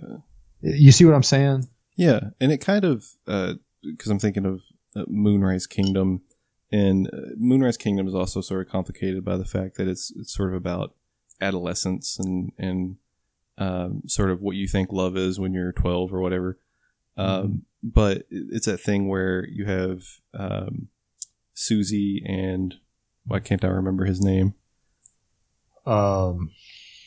[0.60, 1.68] You see what I'm saying?
[1.96, 4.62] Yeah, and it kind of because I'm thinking of
[4.94, 6.22] uh, Moonrise Kingdom,
[6.70, 10.32] and uh, Moonrise Kingdom is also sort of complicated by the fact that it's it's
[10.34, 10.94] sort of about
[11.40, 12.96] adolescence and and
[13.56, 16.58] um, sort of what you think love is when you're 12 or whatever.
[17.16, 20.02] Um, But it's that thing where you have
[20.34, 20.88] um,
[21.58, 22.76] Susie and
[23.26, 24.54] why can't I remember his name?
[25.84, 26.52] Um,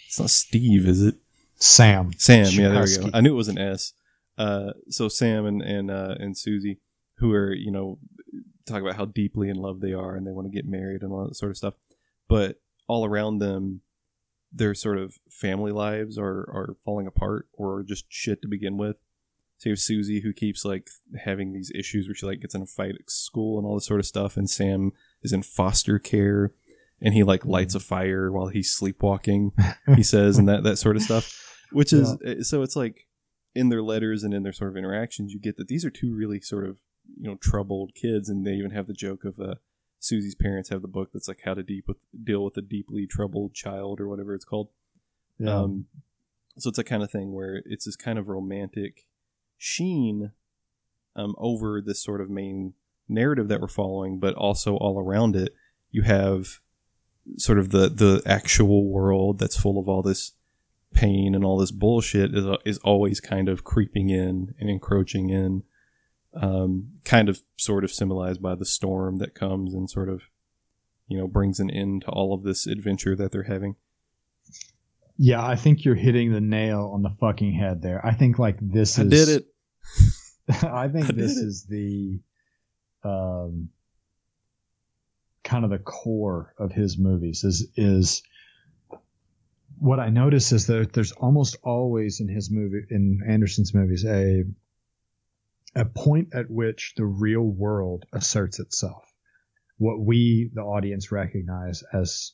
[0.08, 1.16] It's not Steve, is it?
[1.56, 2.12] Sam.
[2.18, 3.10] Sam, yeah, there we go.
[3.14, 3.94] I knew it was an S.
[4.38, 6.80] Uh, so Sam and and uh, and Susie,
[7.16, 8.00] who are you know
[8.66, 11.14] talk about how deeply in love they are and they want to get married and
[11.14, 11.76] all that sort of stuff,
[12.28, 13.82] but all around them,
[14.52, 18.98] their sort of family lives are are falling apart or just shit to begin with.
[19.62, 20.90] So you have Susie who keeps like
[21.24, 23.86] having these issues where she like gets in a fight at school and all this
[23.86, 26.52] sort of stuff, and Sam is in foster care
[27.00, 29.52] and he like lights a fire while he's sleepwalking.
[29.96, 31.32] he says and that that sort of stuff
[31.72, 33.08] which is uh, so it's like
[33.54, 36.12] in their letters and in their sort of interactions you get that these are two
[36.16, 36.80] really sort of
[37.20, 39.56] you know troubled kids and they even have the joke of uh,
[40.00, 43.06] susie's parents have the book that's like how to deep with, deal with a deeply
[43.06, 44.70] troubled child or whatever it's called
[45.38, 45.60] Yeah.
[45.60, 45.86] um,
[46.58, 49.06] so it's a kind of thing where it's this kind of romantic
[49.62, 50.32] sheen
[51.16, 52.74] um, over this sort of main
[53.08, 55.54] narrative that we're following, but also all around it,
[55.92, 56.60] you have
[57.38, 60.32] sort of the the actual world that's full of all this
[60.94, 65.64] pain and all this bullshit is is always kind of creeping in and encroaching in.
[66.34, 70.22] Um, kind of sort of symbolized by the storm that comes and sort of
[71.10, 73.76] you know brings an end to all of this adventure that they're having.
[75.18, 78.04] Yeah, I think you're hitting the nail on the fucking head there.
[78.04, 79.51] I think like this I is did it.
[80.64, 81.46] I think I this it.
[81.46, 82.20] is the
[83.04, 83.70] um
[85.44, 88.22] kind of the core of his movies is is
[89.80, 94.44] what I notice is that there's almost always in his movie in Anderson's movies a
[95.76, 99.04] a point at which the real world asserts itself.
[99.78, 102.34] What we the audience recognize as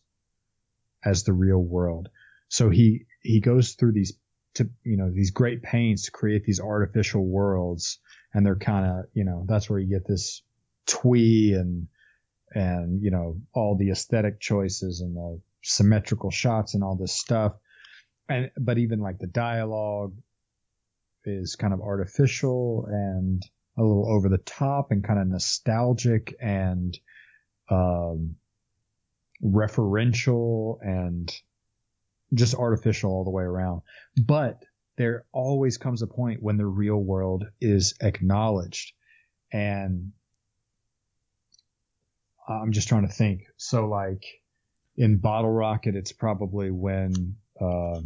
[1.06, 2.10] as the real world.
[2.50, 4.14] So he he goes through these
[4.58, 8.00] to you know these great pains to create these artificial worlds.
[8.34, 10.42] And they're kind of you know that's where you get this
[10.86, 11.88] twee and
[12.52, 17.54] and you know all the aesthetic choices and the symmetrical shots and all this stuff.
[18.30, 20.16] And but even like the dialogue
[21.26, 23.44] is kind of artificial and
[23.78, 26.98] a little over the top and kind of nostalgic and
[27.70, 28.36] um
[29.44, 31.32] referential and
[32.34, 33.82] just artificial all the way around.
[34.18, 34.64] But
[34.98, 38.94] there always comes a point when the real world is acknowledged.
[39.52, 40.12] And
[42.48, 43.42] i'm just trying to think.
[43.58, 44.24] So like
[44.98, 48.02] in bottle rocket it's probably when uh,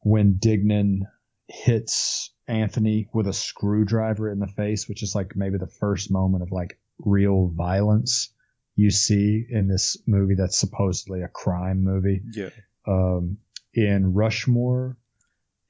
[0.00, 1.00] when dignan
[1.48, 6.42] hits anthony with a screwdriver in the face which is like maybe the first moment
[6.42, 8.32] of like real violence
[8.74, 12.50] you see in this movie that's supposedly a crime movie Yeah.
[12.86, 13.38] um,
[13.74, 14.96] in Rushmore,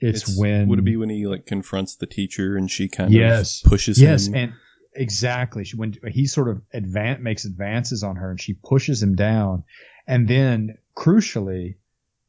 [0.01, 3.63] it's, when would it be when he like confronts the teacher and she kind Yes.
[3.65, 4.35] of pushes yes, him?
[4.35, 4.53] and
[4.95, 9.15] exactly she, when he sort of advan makes advances on her and she pushes him
[9.15, 9.65] down,
[10.07, 11.77] and then crucially.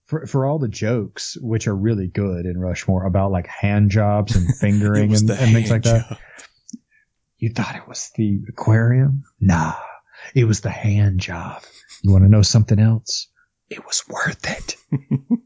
[0.06, 4.36] For, for all the jokes, which are really good in Rushmore about like hand jobs
[4.36, 6.20] and fingering and, and things like hand that,
[7.38, 9.24] you thought it was the aquarium?
[9.40, 9.74] Nah,
[10.36, 11.64] it was the hand job.
[12.02, 13.28] You want to know something else?
[13.70, 14.76] It was worth it.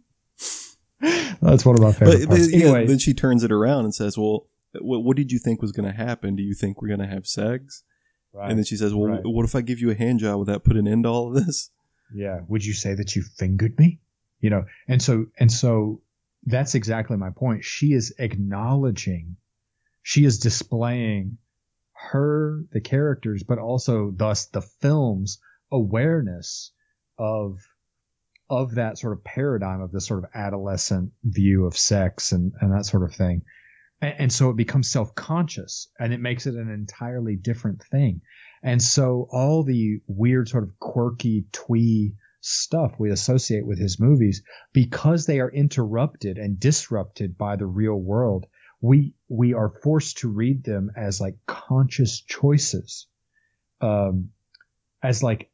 [1.42, 2.52] That's one of my favorite But, but parts.
[2.52, 4.48] yeah, anyway, then she turns it around and says, "Well,
[4.82, 6.36] what, what did you think was going to happen?
[6.36, 7.84] Do you think we're going to have sex?"
[8.34, 9.22] right, And then she says, "Well, Right.
[9.24, 10.40] what if I give you a hand job?
[10.40, 11.70] Would that put an end to all of this?"
[12.14, 12.40] yeah.
[12.48, 14.00] Would you say that you fingered me?
[14.40, 16.02] You know, and so and so
[16.46, 17.64] that's exactly my point.
[17.64, 19.36] She is acknowledging,
[20.02, 21.38] she is displaying
[21.98, 25.40] her, the characters, but also thus the film's
[25.72, 26.72] awareness
[27.18, 27.60] of
[28.50, 32.72] of that sort of paradigm of this sort of adolescent view of sex and, and
[32.72, 33.42] that sort of thing.
[34.02, 38.22] And, and so it becomes self-conscious and it makes it an entirely different thing.
[38.64, 44.44] And so all the weird sort of quirky twee stuff we associate with his movies,
[44.72, 48.46] because they are interrupted and disrupted by the real world,
[48.80, 53.08] we, we are forced to read them as like conscious choices
[53.82, 54.30] um,
[55.04, 55.50] as like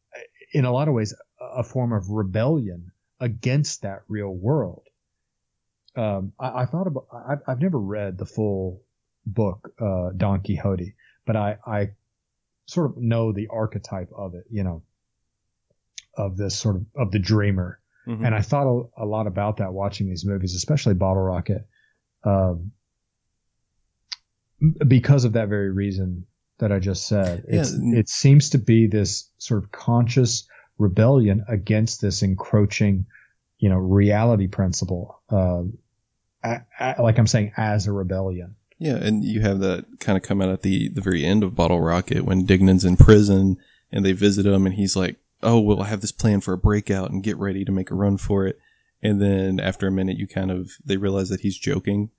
[0.53, 4.83] in a lot of ways a form of rebellion against that real world.
[5.95, 8.81] Um, I, I, thought about I've, I've, never read the full
[9.25, 10.95] book uh, Don Quixote,
[11.25, 11.91] but I, I
[12.65, 14.81] sort of know the archetype of it, you know,
[16.15, 17.79] of this sort of of the dreamer.
[18.07, 18.25] Mm-hmm.
[18.25, 21.67] And I thought a, a, lot about that watching these movies, especially Bottle Rocket,
[22.23, 22.71] um,
[24.87, 26.25] because of that very reason
[26.59, 27.45] that I just said.
[27.49, 27.63] Yeah.
[27.65, 30.47] It seems to be this sort of conscious
[30.77, 33.05] rebellion against this encroaching,
[33.57, 35.21] you know, reality principle.
[35.29, 35.63] Uh,
[36.43, 38.55] a, a, like I'm saying, as a rebellion.
[38.79, 41.55] Yeah, and you have that kind of come out at the the very end of
[41.55, 43.57] Bottle Rocket when Dignan's in prison
[43.91, 46.57] and they visit him, and he's like, "Oh, well, I have this plan for a
[46.57, 48.59] breakout and get ready to make a run for it."
[49.01, 52.09] And then after a minute, you kind of they realize that he's joking,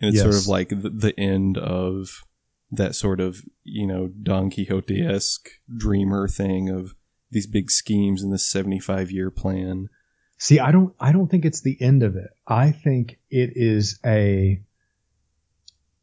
[0.00, 0.22] and it's yes.
[0.22, 2.22] sort of like the, the end of
[2.72, 6.94] that sort of you know Don Quixote esque dreamer thing of
[7.30, 9.88] these big schemes and this 75 year plan.
[10.38, 12.30] See, I don't, I don't think it's the end of it.
[12.46, 14.62] I think it is a,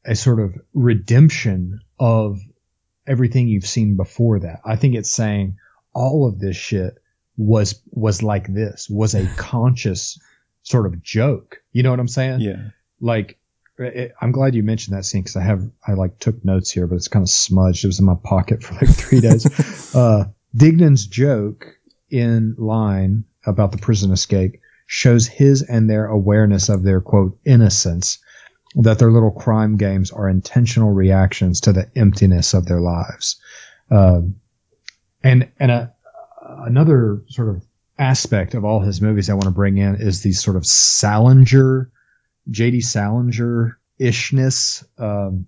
[0.06, 2.40] a sort of redemption of
[3.06, 4.62] everything you've seen before that.
[4.66, 5.58] I think it's saying
[5.94, 6.94] all of this shit
[7.36, 10.20] was, was like this, was a conscious
[10.62, 11.58] sort of joke.
[11.72, 12.42] You know what I'm saying?
[12.42, 12.70] Yeah.
[13.02, 13.40] Like,
[13.78, 16.88] it, I'm glad you mentioned that scene because I have, I like took notes here,
[16.88, 17.84] but it's kind of smudged.
[17.84, 19.96] It was in my pocket for like three days.
[19.96, 20.26] uh,
[20.56, 21.68] Dignan's joke
[22.10, 28.20] in line about the prison escape shows his and their awareness of their quote innocence,
[28.76, 33.40] that their little crime games are intentional reactions to the emptiness of their lives.
[33.92, 34.36] Um,
[35.24, 35.94] and and a,
[36.66, 37.64] another sort of
[38.00, 41.92] aspect of all his movies I want to bring in is the sort of Salinger,
[42.50, 42.82] J.D.
[42.82, 45.48] Salinger ishness, um,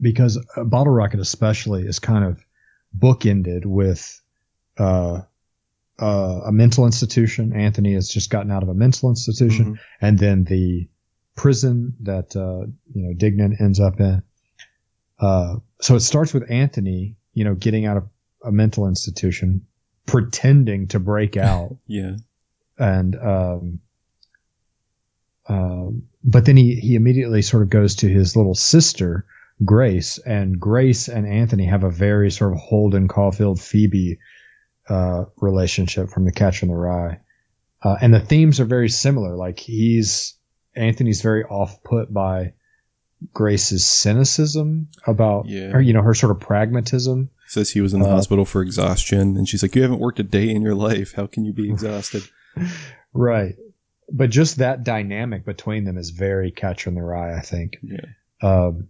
[0.00, 2.44] because Bottle Rocket especially is kind of
[2.96, 4.20] bookended with
[4.78, 5.22] uh,
[5.98, 7.52] uh, a mental institution.
[7.52, 10.04] Anthony has just gotten out of a mental institution, mm-hmm.
[10.04, 10.88] and then the
[11.34, 14.22] prison that uh, you know Dignan ends up in.
[15.18, 18.08] Uh, so it starts with Anthony, you know, getting out of
[18.44, 19.66] a mental institution,
[20.06, 21.76] pretending to break out.
[21.86, 22.16] yeah,
[22.78, 23.80] and um,
[25.48, 29.24] um, but then he he immediately sort of goes to his little sister
[29.64, 34.18] Grace, and Grace and Anthony have a very sort of Holden Caulfield Phoebe
[34.88, 37.20] uh, relationship from The Catcher in the Rye,
[37.82, 39.34] uh, and the themes are very similar.
[39.34, 40.34] Like he's
[40.76, 42.52] Anthony's very off put by
[43.34, 45.70] Grace's cynicism about, yeah.
[45.70, 47.30] her, you know, her sort of pragmatism.
[47.48, 50.20] Says he was in the uh, hospital for exhaustion, and she's like, "You haven't worked
[50.20, 51.14] a day in your life.
[51.14, 52.22] How can you be exhausted?"
[53.12, 53.56] right,
[54.10, 57.36] but just that dynamic between them is very Catcher in the Rye.
[57.36, 57.78] I think.
[57.82, 58.06] Yeah.
[58.42, 58.88] Um,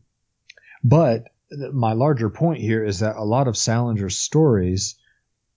[0.82, 1.24] but
[1.72, 4.96] my larger point here is that a lot of Salinger's stories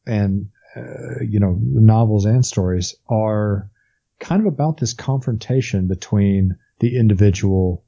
[0.05, 3.69] and, uh, you know, novels and stories are
[4.19, 7.83] kind of about this confrontation between the individual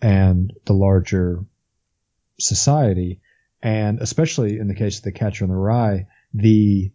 [0.00, 1.44] and the larger
[2.38, 3.20] society.
[3.62, 6.92] And especially in the case of The Catcher in the Rye, the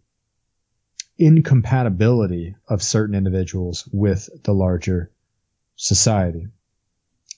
[1.18, 5.10] incompatibility of certain individuals with the larger
[5.76, 6.48] society.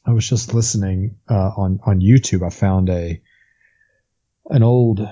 [0.05, 2.47] I was just listening uh, on on YouTube.
[2.47, 3.21] I found a
[4.49, 5.07] an old uh,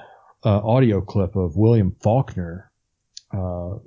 [0.45, 2.71] audio clip of William Faulkner
[3.33, 3.79] uh, uh,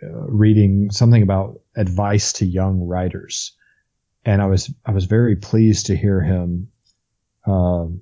[0.00, 3.52] reading something about advice to young writers,
[4.24, 6.70] and I was I was very pleased to hear him
[7.46, 8.00] um,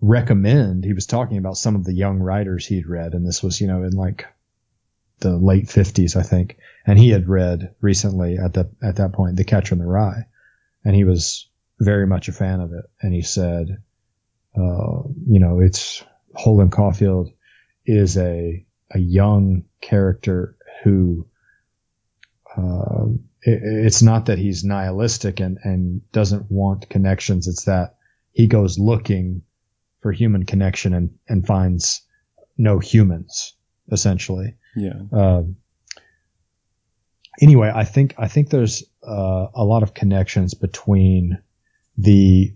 [0.00, 0.84] recommend.
[0.84, 3.66] He was talking about some of the young writers he'd read, and this was you
[3.66, 4.26] know in like
[5.20, 6.56] the late fifties, I think,
[6.86, 10.26] and he had read recently at the at that point The Catcher in the Rye
[10.84, 11.48] and he was
[11.78, 12.84] very much a fan of it.
[13.00, 13.82] And he said,
[14.56, 16.04] uh, you know, it's
[16.34, 17.30] Holden Caulfield
[17.86, 21.26] is a a young character who
[22.56, 23.06] uh,
[23.42, 27.46] it, it's not that he's nihilistic and and doesn't want connections.
[27.46, 27.96] It's that
[28.32, 29.42] he goes looking
[30.00, 32.02] for human connection and and finds
[32.58, 33.54] no humans
[33.90, 34.56] essentially.
[34.76, 35.00] Yeah.
[35.12, 35.56] Um,
[37.40, 41.38] anyway, I think I think there's uh, a lot of connections between
[41.98, 42.54] the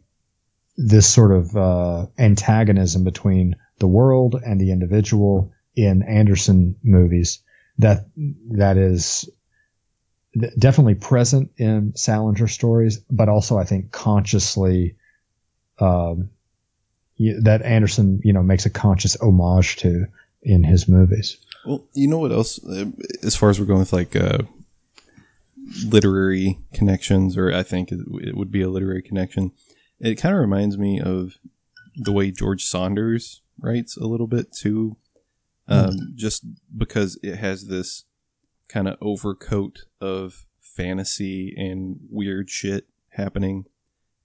[0.76, 7.40] this sort of uh, antagonism between the world and the individual in Anderson movies
[7.78, 8.06] that
[8.52, 9.28] that is
[10.58, 14.96] definitely present in Salinger stories, but also I think consciously
[15.78, 16.30] um,
[17.18, 20.06] that Anderson you know makes a conscious homage to
[20.42, 21.38] in his movies.
[21.66, 22.62] Well, you know what else?
[22.64, 22.86] Uh,
[23.22, 24.38] as far as we're going with like uh,
[25.84, 29.52] literary connections, or I think it would be a literary connection.
[29.98, 31.38] It kind of reminds me of
[31.96, 34.96] the way George Saunders writes a little bit too,
[35.68, 36.44] um, just
[36.76, 38.04] because it has this
[38.68, 43.64] kind of overcoat of fantasy and weird shit happening.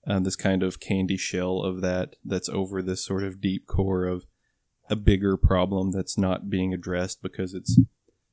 [0.06, 4.06] Um, this kind of candy shell of that that's over this sort of deep core
[4.06, 4.24] of
[4.90, 7.78] a bigger problem that's not being addressed because it's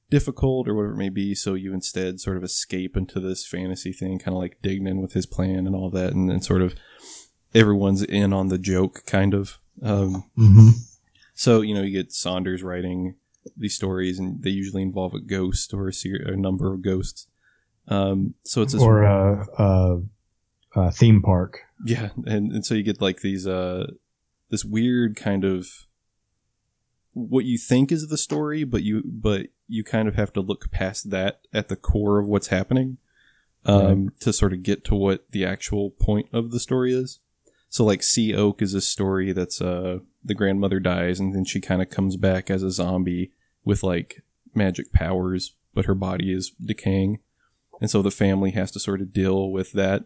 [0.10, 1.36] difficult or whatever it may be.
[1.36, 5.14] So you instead sort of escape into this fantasy thing, kind of like Dignan with
[5.14, 6.76] his plan and all that, and then sort of
[7.54, 9.60] everyone's in on the joke, kind of.
[9.82, 10.70] Um, Mm-hmm.
[11.36, 13.16] so you know, you get Saunders writing
[13.56, 17.28] these stories, and they usually involve a ghost or a, ser- a number of ghosts.
[17.88, 20.02] Um, so it's Or a, a,
[20.76, 21.62] a theme park.
[21.86, 23.88] yeah, and, and so you get like these uh
[24.50, 25.68] this weird kind of
[27.18, 30.72] what you think is the story, but you but you kind of have to look
[30.72, 32.98] past that at the core of what's happening
[33.66, 37.20] um to sort of get to what the actual point of the story is.
[37.70, 41.60] So like Sea Oak is a story that's uh the grandmother dies and then she
[41.60, 43.32] kind of comes back as a zombie
[43.66, 47.20] with like magic powers, but her body is decaying.
[47.80, 50.06] And so the family has to sort of deal with that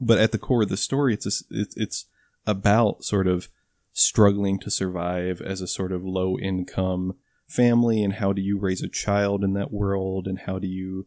[0.00, 2.06] but at the core of the story, it's a, it's it's
[2.46, 3.48] about sort of
[3.94, 7.14] struggling to survive as a sort of low income
[7.46, 11.06] family, and how do you raise a child in that world, and how do you,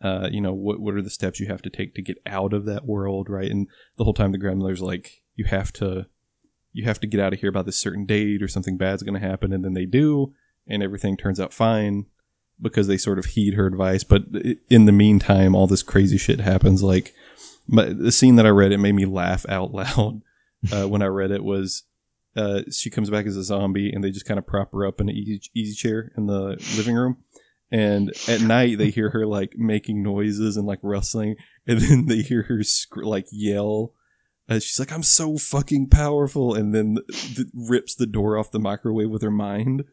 [0.00, 2.52] uh, you know, what what are the steps you have to take to get out
[2.52, 3.50] of that world, right?
[3.50, 3.66] And
[3.96, 6.06] the whole time the grandmother's like, you have to,
[6.72, 9.20] you have to get out of here by this certain date, or something bad's going
[9.20, 10.34] to happen, and then they do,
[10.68, 12.06] and everything turns out fine
[12.60, 14.04] because they sort of heed her advice.
[14.04, 14.24] But
[14.70, 17.12] in the meantime, all this crazy shit happens, like
[17.68, 20.22] but the scene that I read, it made me laugh out loud
[20.72, 21.44] uh, when I read it.
[21.44, 21.84] Was
[22.36, 25.00] uh, she comes back as a zombie and they just kind of prop her up
[25.00, 27.18] in an easy, easy chair in the living room,
[27.70, 32.18] and at night they hear her like making noises and like rustling, and then they
[32.18, 33.94] hear her sc- like yell.
[34.48, 38.60] Uh, she's like, "I'm so fucking powerful," and then th- rips the door off the
[38.60, 39.84] microwave with her mind.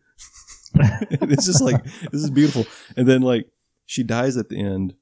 [0.75, 2.65] it's just like this is beautiful.
[2.95, 3.47] And then like
[3.85, 4.93] she dies at the end,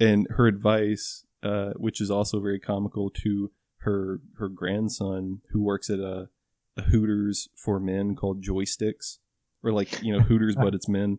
[0.00, 5.88] and her advice uh, which is also very comical to her her grandson who works
[5.90, 6.28] at a
[6.82, 9.18] Hooters for men called Joysticks,
[9.62, 11.18] or like you know Hooters but it's men.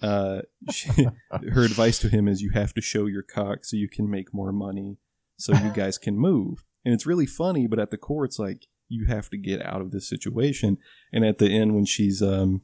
[0.00, 0.90] Uh, she,
[1.30, 4.34] her advice to him is you have to show your cock so you can make
[4.34, 4.98] more money,
[5.36, 6.64] so you guys can move.
[6.84, 9.80] And it's really funny, but at the core, it's like you have to get out
[9.80, 10.78] of this situation.
[11.12, 12.62] And at the end, when she's um,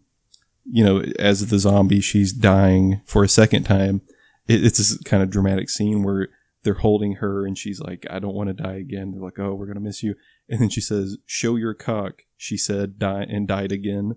[0.71, 4.03] you know, as the zombie, she's dying for a second time.
[4.47, 6.29] It, it's this kind of dramatic scene where
[6.63, 9.13] they're holding her and she's like, I don't want to die again.
[9.13, 10.15] They're like, oh, we're going to miss you.
[10.49, 12.23] And then she says, show your cock.
[12.37, 14.17] She said, die and died again.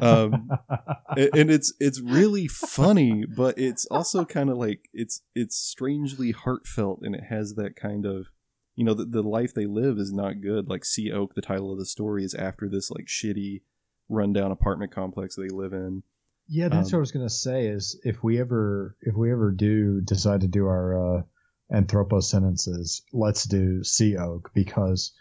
[0.00, 0.48] Um,
[1.16, 7.00] and it's, it's really funny, but it's also kind of like, it's, it's strangely heartfelt
[7.02, 8.26] and it has that kind of,
[8.76, 10.68] you know, the, the life they live is not good.
[10.68, 13.62] Like Sea Oak, the title of the story is after this like shitty
[14.08, 16.02] rundown apartment complex they live in.
[16.48, 17.68] Yeah, that's Um, what I was gonna say.
[17.68, 21.22] Is if we ever if we ever do decide to do our uh,
[21.72, 25.12] anthropo sentences, let's do Sea Oak because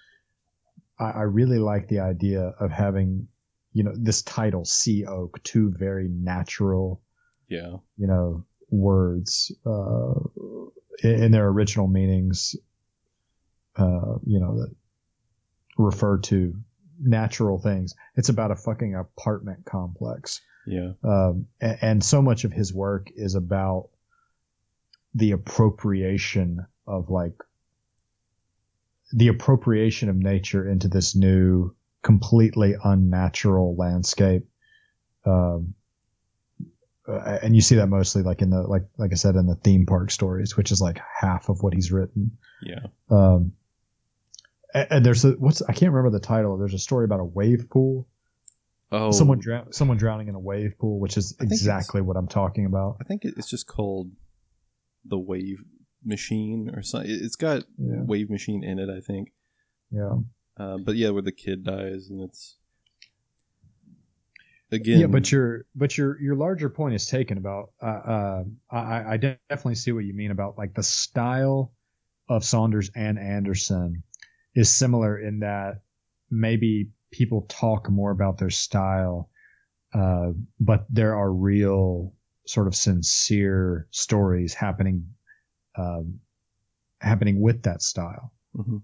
[1.00, 3.28] I, I really like the idea of having
[3.74, 7.02] you know this title Sea Oak, two very natural
[7.48, 7.78] Yeah.
[7.98, 10.14] you know words uh,
[11.04, 12.56] in, in their original meanings.
[13.76, 14.76] Uh, you know that
[15.78, 16.54] refer to
[17.02, 17.94] natural things.
[18.16, 20.92] It's about a fucking apartment complex Yeah.
[21.04, 23.90] um, and, and so much of his work is about
[25.16, 27.36] the appropriation of like
[29.12, 34.48] the appropriation of nature into this new completely unnatural landscape.
[35.26, 35.74] Um,
[37.08, 39.88] and you see that mostly like in the like like i said in the theme
[39.88, 42.38] park stories which is like half of what he's written.
[42.62, 42.86] Yeah.
[43.10, 43.54] um,
[44.74, 46.58] and, and there's a what's i can't remember the title.
[46.58, 48.08] There's a story about a wave pool.
[48.92, 52.66] Oh, someone drown, someone drowning in a wave pool, which is exactly what I'm talking
[52.66, 52.98] about.
[53.00, 54.10] I think it's just called
[55.06, 55.64] the Wave
[56.04, 57.10] Machine or something.
[57.12, 58.02] It's got Yeah.
[58.04, 59.34] Wave Machine in it, I think.
[59.92, 60.20] Yeah,
[60.58, 62.56] Uh, but yeah, where the kid dies and it's
[64.72, 65.00] again.
[65.00, 67.72] yeah, but your but your your larger point is taken about.
[67.82, 71.74] Uh, uh, I I definitely see what you mean about like the style
[72.28, 74.04] of Saunders and Anderson
[74.56, 75.82] is similar in that
[76.30, 79.30] maybe people talk more about their style,
[79.94, 82.14] uh, but there are real
[82.46, 85.08] sort of sincere stories happening
[85.76, 86.20] um,
[87.00, 88.32] happening with that style.
[88.56, 88.84] Mhm.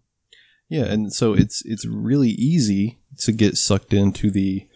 [0.69, 4.67] Yeah, and so it's it's really easy to get sucked into the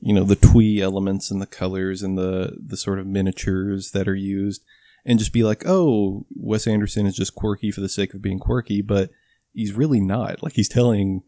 [0.00, 4.08] you know the twee elements and the colors and the the sort of miniatures that
[4.08, 4.62] are used
[5.04, 8.38] and just be like, "Oh, Wes Anderson is just quirky for the sake of being
[8.38, 9.10] quirky," but
[9.52, 10.42] he's really not.
[10.42, 11.22] Like he's telling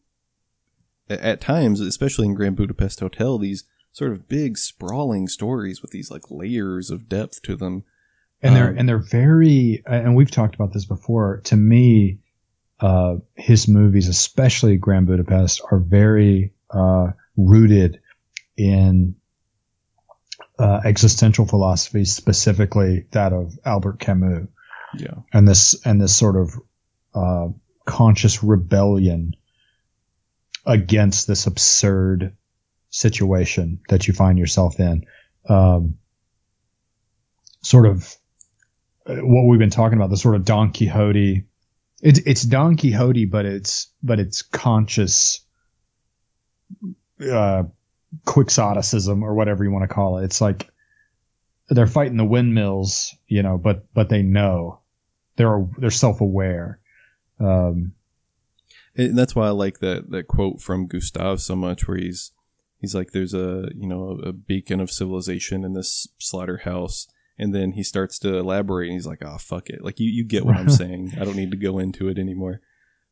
[1.09, 6.11] at times, especially in Grand Budapest Hotel, these sort of big sprawling stories with these
[6.11, 7.85] like layers of depth to them.
[8.43, 11.41] And they're Um, and they're very and we've talked about this before.
[11.45, 12.19] To me
[12.81, 18.01] uh his movies especially grand budapest are very uh rooted
[18.57, 19.15] in
[20.59, 24.49] uh existential philosophy specifically that of albert camus.
[24.99, 25.15] Yeah.
[25.33, 26.55] and this and this sort of
[27.15, 27.49] uh
[27.87, 29.35] conscious rebellion
[30.67, 32.37] against this absurd
[32.91, 35.05] situation that you find yourself in.
[35.49, 35.99] Um
[37.63, 38.17] sort of
[39.07, 41.45] what we've been talking about, the sort of Don Quixote.
[42.01, 45.41] It's it's Don Quixote, but it's but it's conscious,
[47.21, 47.65] uh,
[48.25, 50.25] quixoticism or whatever you want to call it.
[50.25, 50.69] It's like
[51.69, 54.81] they're fighting the windmills, you know, but but they know
[55.37, 56.81] they're they're self aware.
[57.41, 57.95] Um,
[58.95, 62.33] And that's why I like that that quote from Gustave so much, where he's
[62.79, 67.09] he's like, "There's a you know a beacon of civilization in this slaughterhouse,"
[67.43, 69.83] and then he starts to elaborate, and he's like, "Ah, fuck it!
[69.85, 71.15] Like you you get what I'm saying.
[71.21, 72.61] I don't need to go into it anymore."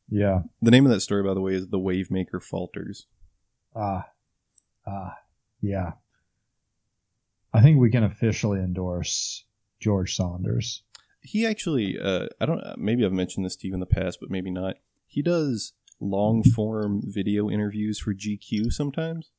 [0.09, 0.41] yeah.
[0.61, 3.07] The name of that story, by the way, is "The Wave Maker Falters."
[3.75, 4.07] Ah,
[4.87, 5.17] ah,
[5.61, 5.93] yeah.
[7.53, 9.45] I think we can officially endorse
[9.79, 10.83] George Saunders.
[11.21, 14.31] He actually, uh, I don't, maybe I've mentioned this to you in the past, but
[14.31, 14.75] maybe not.
[15.05, 19.31] He does long form video interviews for GQ sometimes,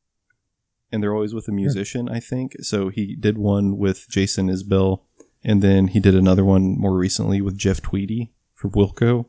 [0.93, 2.57] and they're always with a musician, I think.
[2.61, 5.01] So he did one with Jason Isbell,
[5.43, 9.27] and then he did another one more recently with Jeff Tweedy from Wilco,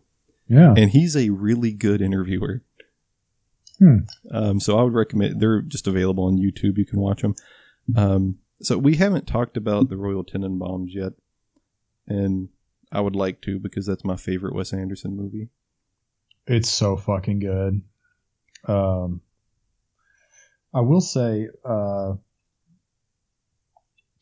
[0.47, 0.74] Yeah.
[0.78, 2.64] and he's a really good interviewer.
[3.80, 3.97] Hmm.
[4.32, 6.78] Um, so I would recommend they're just available on YouTube.
[6.78, 7.36] You can watch them.
[7.95, 11.14] Um, so we haven't talked about the Royal Tenenbaums yet,
[12.07, 12.49] and
[12.91, 15.49] I would like to because that's my favorite Wes Anderson movie.
[16.45, 17.82] It's so fucking good.
[18.66, 19.22] Um,
[20.74, 22.14] I will say, uh,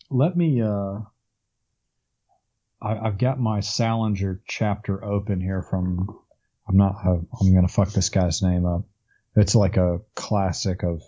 [0.10, 1.00] let me, uh,
[2.82, 6.10] I, I've got my Salinger chapter open here from,
[6.68, 8.84] I'm not, I'm going to fuck this guy's name up.
[9.36, 11.02] It's like a classic of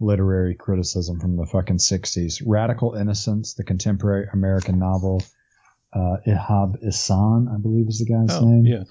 [0.00, 2.42] literary criticism from the fucking 60s.
[2.44, 5.22] Radical Innocence, the contemporary American novel.
[5.92, 8.66] Uh, Ihab Hassan, I believe is the guy's Oh, name.
[8.66, 8.82] yeah,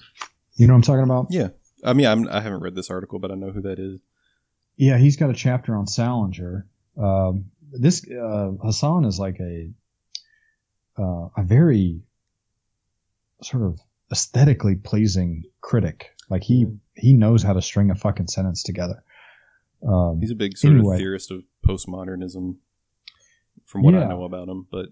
[0.56, 1.26] You know what I'm talking about?
[1.30, 1.48] yeah.
[1.84, 4.00] I mean, I'm, I haven't read this article, but I know who that is.
[4.76, 6.66] Yeah, he's got a chapter on Salinger.
[6.96, 9.70] Um, this uh, Hassan is like a
[10.98, 12.00] uh, a very
[13.42, 16.10] sort of aesthetically pleasing critic.
[16.28, 16.78] Like he Mm.
[16.94, 19.02] he knows how to string a fucking sentence together.
[19.86, 20.94] Um, He's a big sort Anyway.
[20.94, 22.56] of theorist of postmodernism,
[23.66, 24.66] from what I know about him.
[24.70, 24.86] But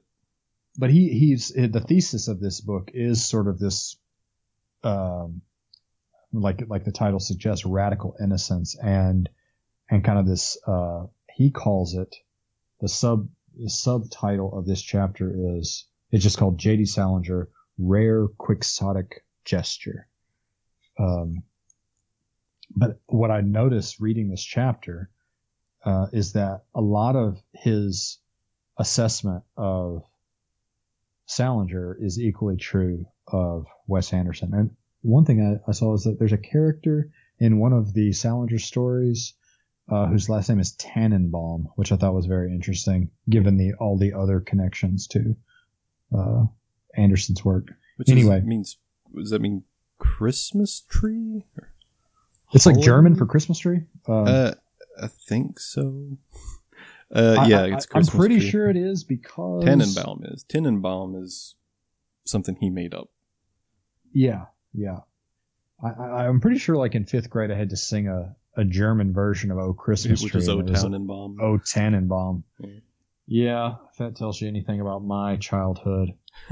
[0.79, 3.97] but he he's the thesis of this book is sort of this
[4.83, 5.41] um
[6.33, 9.29] like like the title suggests radical innocence and
[9.91, 12.17] and kind of this uh he calls it
[12.81, 13.29] the sub
[13.59, 20.09] the subtitle of this chapter is it's just called JD Salinger rare quixotic gesture
[20.99, 21.43] um
[22.77, 25.11] but what I noticed reading this chapter
[25.85, 28.19] uh, is that a lot of his
[28.79, 30.03] assessment of
[31.27, 34.53] Salinger is equally true of Wes Anderson.
[34.55, 34.71] And
[35.03, 38.59] one thing I, I saw is that there's a character in one of the Salinger
[38.59, 39.35] stories
[39.91, 43.99] uh, whose last name is Tannenbaum, which I thought was very interesting, given the all
[43.99, 45.37] the other connections to
[46.17, 46.45] uh,
[46.97, 47.69] Anderson's work.
[47.97, 48.41] which is- Anyway.
[48.41, 48.79] means
[49.15, 49.63] does that mean
[49.99, 51.45] Christmas tree?
[52.53, 52.81] It's like?
[52.81, 53.83] German for Christmas tree.
[54.09, 54.55] Uh, Uh,
[55.03, 56.17] I think so.
[57.15, 58.49] Uh, yeah, I, it's am pretty tree.
[58.51, 61.55] sure it is because Tannenbaum is Tannenbaum is
[62.25, 63.09] something he made up.
[64.13, 65.01] Yeah, yeah.
[65.85, 69.13] I, I'm pretty sure, like in fifth grade, I had to sing a, a German
[69.13, 71.37] version of "Oh Christmas which Tree." is O and it was Tannenbaum.
[71.41, 72.45] O Tannenbaum.
[72.61, 72.69] Yeah.
[73.27, 76.11] Yeah, if that tells you anything about my childhood.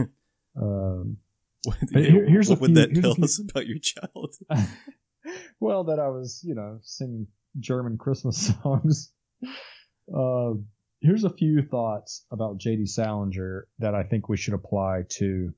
[0.57, 1.19] um,
[1.65, 4.35] What, here's what a would that tell few- us about your child?
[5.61, 7.27] well, that I was, you know, singing
[7.61, 9.13] German Christmas songs.
[10.13, 10.55] Uh,
[11.01, 12.87] here's a few thoughts about J.D.
[12.87, 15.53] Salinger that I think we should apply to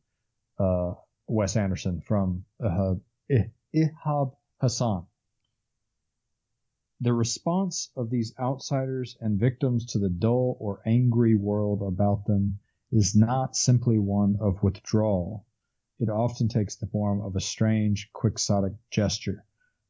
[0.59, 0.93] uh,
[1.29, 2.95] Wes Anderson from uh,
[3.77, 5.05] Ihab Hassan.
[7.01, 12.61] The response of these outsiders and victims to the dull or angry world about them
[12.93, 15.45] is not simply one of withdrawal.
[15.99, 19.45] It often takes the form of a strange, quixotic gesture.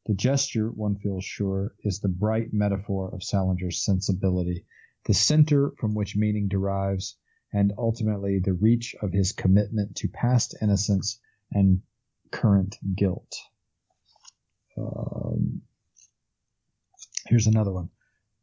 [0.06, 4.64] The gesture, one feels sure, is the bright metaphor of Salinger's sensibility,
[5.04, 7.18] the center from which meaning derives,
[7.52, 11.20] and ultimately the reach of his commitment to past innocence
[11.52, 11.82] and
[12.30, 13.36] current guilt.
[14.76, 15.62] Um,
[17.26, 17.88] Here's another one.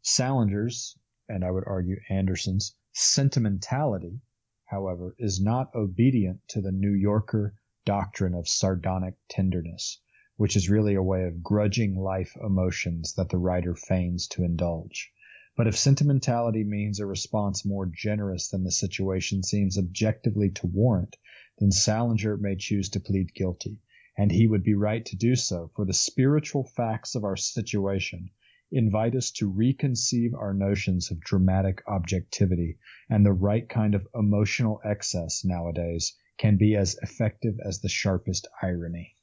[0.01, 0.97] Salinger's,
[1.29, 4.21] and I would argue Anderson's, sentimentality,
[4.65, 7.53] however, is not obedient to the New Yorker
[7.85, 10.01] doctrine of sardonic tenderness,
[10.35, 15.11] which is really a way of grudging life emotions that the writer feigns to indulge.
[15.55, 21.17] But if sentimentality means a response more generous than the situation seems objectively to warrant,
[21.59, 23.79] then Salinger may choose to plead guilty.
[24.17, 28.29] And he would be right to do so, for the spiritual facts of our situation
[28.71, 32.77] invite us to reconceive our notions of dramatic objectivity,
[33.09, 38.47] and the right kind of emotional excess nowadays can be as effective as the sharpest
[38.61, 39.15] irony.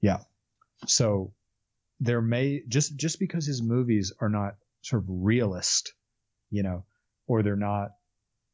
[0.00, 0.20] Yeah.
[0.86, 1.34] So
[2.00, 5.92] there may just just because his movies are not sort of realist,
[6.50, 6.84] you know,
[7.26, 7.90] or they're not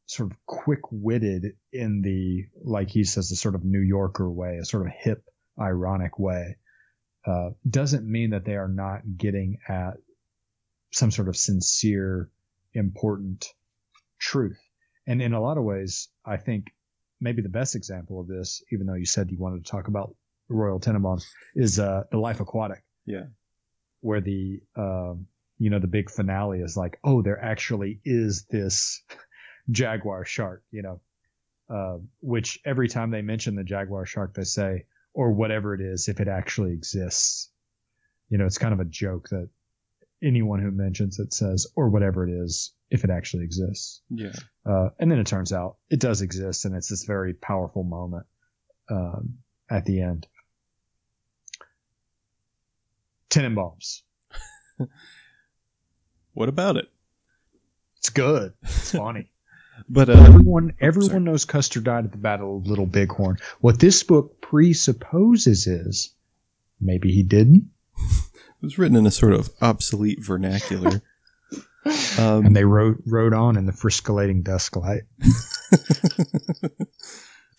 [0.09, 4.65] sort of quick-witted in the like he says the sort of New Yorker way, a
[4.65, 5.23] sort of hip,
[5.61, 6.57] ironic way,
[7.27, 9.95] uh, doesn't mean that they are not getting at
[10.91, 12.31] some sort of sincere,
[12.75, 13.53] important
[14.19, 14.59] truth.
[15.07, 16.67] And in a lot of ways, I think
[17.21, 20.15] maybe the best example of this, even though you said you wanted to talk about
[20.49, 22.83] Royal Tenenbaums, is uh, the Life Aquatic.
[23.07, 23.25] Yeah
[24.01, 25.27] where the um,
[25.59, 29.03] you know the big finale is like, oh, there actually is this
[29.71, 31.01] jaguar shark, you know,
[31.71, 36.09] uh, which every time they mention the jaguar shark, they say, or whatever it is,
[36.09, 37.51] if it actually exists.
[38.31, 39.49] You know, it's kind of a joke that
[40.23, 44.01] anyone who mentions it says, or whatever it is, if it actually exists.
[44.11, 44.33] Yeah.
[44.65, 48.27] Uh, and then it turns out it does exist, and it's this very powerful moment
[48.91, 49.39] um,
[49.71, 50.27] at the end.
[53.31, 54.03] Tenenbaums.
[56.33, 56.89] what about it?
[57.99, 58.55] It's good.
[58.63, 59.31] It's funny.
[59.89, 61.21] but uh, everyone everyone sorry.
[61.21, 63.39] knows Custer died at the Battle of Little Bighorn.
[63.61, 66.15] What this book presupposes is
[66.81, 67.71] maybe he didn't.
[67.99, 71.03] it was written in a sort of obsolete vernacular.
[72.19, 75.03] Um, and they wrote wrote on in the friscolating dusk light.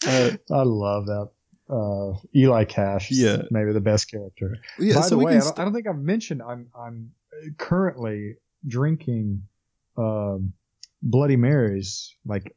[0.07, 1.29] uh, I love that
[1.69, 3.11] uh, Eli Cash.
[3.11, 4.57] Yeah, maybe the best character.
[4.77, 7.11] Yeah, By so the way, I don't, I don't, think I've mentioned I'm I'm
[7.57, 8.35] currently
[8.67, 9.43] drinking
[9.97, 10.53] um,
[11.01, 12.15] Bloody Marys.
[12.25, 12.55] Like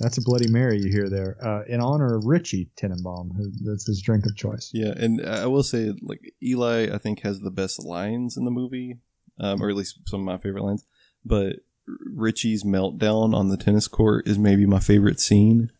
[0.00, 3.30] that's a Bloody Mary you hear there uh, in honor of Richie Tenenbaum.
[3.36, 4.70] Who, that's his drink of choice.
[4.72, 8.50] Yeah, and I will say like Eli, I think has the best lines in the
[8.50, 8.98] movie,
[9.40, 10.86] um, or at least some of my favorite lines.
[11.24, 11.56] But
[11.86, 15.70] Richie's meltdown on the tennis court is maybe my favorite scene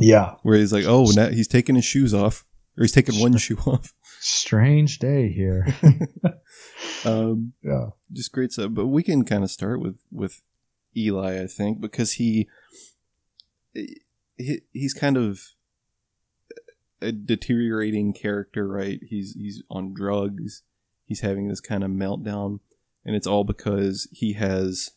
[0.00, 0.36] yeah.
[0.42, 2.44] Where he's like, oh, now he's taking his shoes off,
[2.76, 3.92] or he's taking one shoe off.
[4.20, 5.66] Strange day here.
[7.04, 7.86] um, yeah.
[8.12, 8.70] Just great stuff.
[8.72, 10.42] But we can kind of start with, with
[10.96, 12.48] Eli, I think, because he,
[13.72, 15.40] he he's kind of
[17.00, 19.00] a deteriorating character, right?
[19.02, 20.62] He's he's on drugs.
[21.06, 22.60] He's having this kind of meltdown,
[23.04, 24.90] and it's all because he has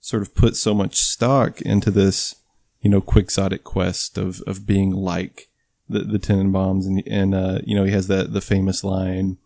[0.00, 2.42] sort of put so much stock into this
[2.82, 5.48] you know, quixotic quest of, of being like
[5.92, 6.86] the, the Tenenbaums.
[6.86, 9.38] And, and, uh, you know, he has that, the famous line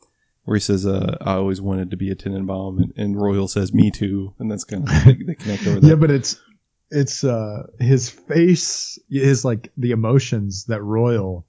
[0.44, 2.78] where he says, uh, I always wanted to be a Tenenbaum.
[2.78, 4.34] And, and Royal says, me too.
[4.38, 5.86] And that's kind of, they, they connect over that.
[5.86, 6.40] yeah, but it's,
[6.90, 11.44] it's, uh, his face, is like the emotions that Royal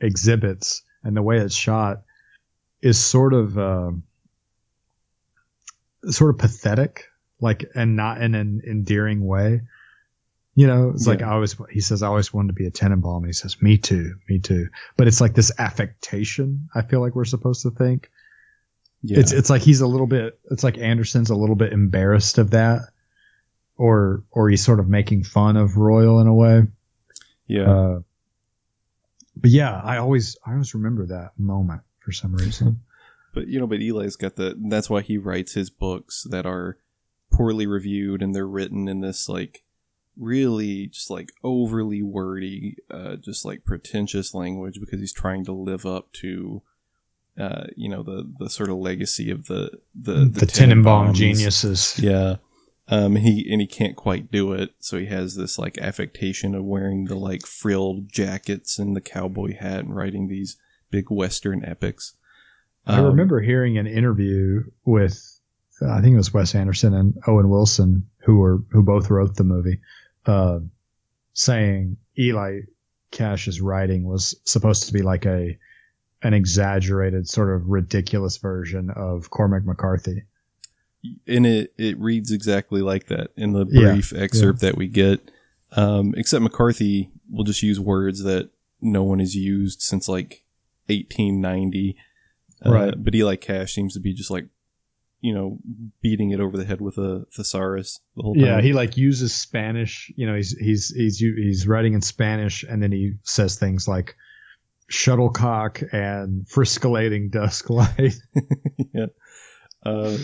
[0.00, 2.02] exhibits and the way it's shot
[2.80, 3.90] is sort of, uh,
[6.08, 7.04] sort of pathetic,
[7.40, 9.60] like, and not in an endearing way.
[10.54, 11.12] You know, it's yeah.
[11.12, 13.26] like I always, he says, I always wanted to be a Tenenbaum.
[13.26, 14.68] He says, me too, me too.
[14.96, 16.68] But it's like this affectation.
[16.74, 18.10] I feel like we're supposed to think.
[19.02, 19.18] Yeah.
[19.18, 22.50] It's, it's like he's a little bit, it's like Anderson's a little bit embarrassed of
[22.50, 22.82] that
[23.76, 26.62] or, or he's sort of making fun of Royal in a way.
[27.46, 27.70] Yeah.
[27.70, 28.00] Uh,
[29.34, 32.82] but yeah, I always, I always remember that moment for some reason.
[33.34, 36.76] but you know, but Eli's got the, that's why he writes his books that are
[37.32, 39.61] poorly reviewed and they're written in this like,
[40.16, 45.86] really just like overly wordy, uh, just like pretentious language because he's trying to live
[45.86, 46.62] up to,
[47.38, 51.98] uh, you know, the the sort of legacy of the the the, the Tenenbaum geniuses.
[51.98, 52.36] Yeah.
[52.88, 56.64] Um, he and he can't quite do it, so he has this like affectation of
[56.64, 60.56] wearing the like frilled jackets and the cowboy hat and writing these
[60.90, 62.14] big Western epics.
[62.86, 65.40] Um, I remember hearing an interview with,
[65.80, 69.44] I think it was Wes Anderson and Owen Wilson, who were who both wrote the
[69.44, 69.80] movie,
[70.26, 70.60] uh,
[71.34, 72.60] saying Eli
[73.10, 75.58] Cash's writing was supposed to be like a
[76.22, 80.22] an exaggerated, sort of ridiculous version of Cormac McCarthy.
[81.26, 84.70] And it, it reads exactly like that in the brief yeah, excerpt yeah.
[84.70, 85.30] that we get.
[85.72, 88.50] Um, except McCarthy will just use words that
[88.80, 90.44] no one has used since like
[90.86, 91.96] 1890.
[92.64, 92.94] Uh, Right.
[92.96, 94.46] But Eli Cash seems to be just like,
[95.22, 95.58] you know,
[96.02, 98.44] beating it over the head with a thesaurus the whole time.
[98.44, 100.12] Yeah, he like uses Spanish.
[100.16, 104.16] You know, he's he's he's he's writing in Spanish, and then he says things like
[104.88, 108.14] shuttlecock and friscolating dusk light.
[108.92, 109.06] yeah.
[109.86, 110.18] Uh,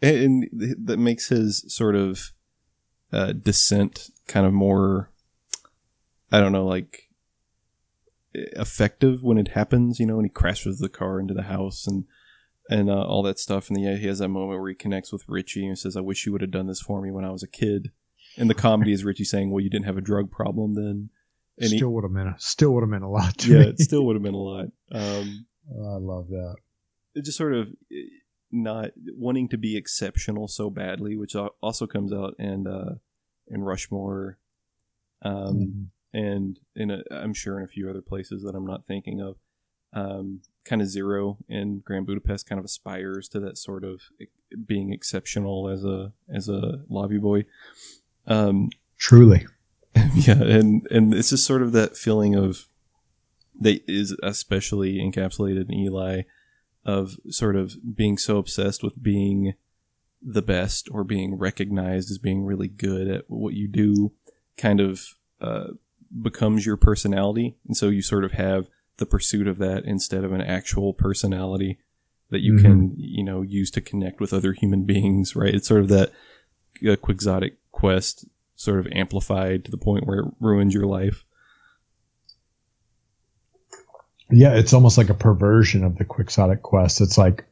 [0.00, 2.32] and, and that makes his sort of
[3.12, 5.10] uh, descent kind of more,
[6.30, 7.08] I don't know, like
[8.34, 9.98] effective when it happens.
[9.98, 12.04] You know, when he crashes the car into the house and
[12.68, 13.68] and uh, all that stuff.
[13.68, 16.26] And yeah, he has that moment where he connects with Richie and says, "I wish
[16.26, 17.92] you would have done this for me when I was a kid."
[18.36, 21.10] And the comedy is Richie saying, "Well, you didn't have a drug problem then."
[21.58, 23.68] And still would have meant a, still would have meant a lot to yeah, me.
[23.70, 24.66] it still would have meant a lot.
[24.92, 26.56] Um, I love that.
[27.14, 28.06] it just sort of eh,
[28.52, 32.96] not wanting to be exceptional so badly, which also comes out in uh,
[33.48, 34.38] in Rushmore,
[35.22, 39.20] um, and in a, I'm sure in a few other places that I'm not thinking
[39.20, 39.36] of.
[39.92, 44.02] Um, kind of zero in Grand Budapest kind of aspires to that sort of
[44.66, 47.44] being exceptional as a as a lobby boy.
[48.26, 49.46] Um, Truly.
[50.14, 52.68] yeah, and and it's just sort of that feeling of
[53.60, 56.22] that is especially encapsulated in Eli
[56.84, 59.54] of sort of being so obsessed with being
[60.22, 64.12] the best or being recognized as being really good at what you do
[64.56, 65.68] kind of uh,
[66.22, 68.68] becomes your personality and so you sort of have
[68.98, 71.78] the pursuit of that instead of an actual personality
[72.30, 75.54] that you can you know use to connect with other human beings right?
[75.54, 76.12] It's sort of that
[76.86, 81.24] uh, quixotic quest sort of amplified to the point where it ruins your life.
[84.30, 87.00] Yeah, it's almost like a perversion of the quixotic quest.
[87.00, 87.44] It's like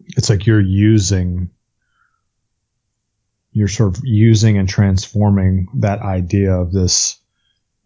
[0.00, 1.50] it's like you're using
[3.52, 7.18] you're sort of using and transforming that idea of this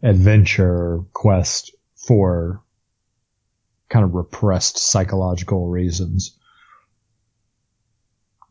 [0.01, 1.73] adventure quest
[2.05, 2.61] for
[3.89, 6.37] kind of repressed psychological reasons.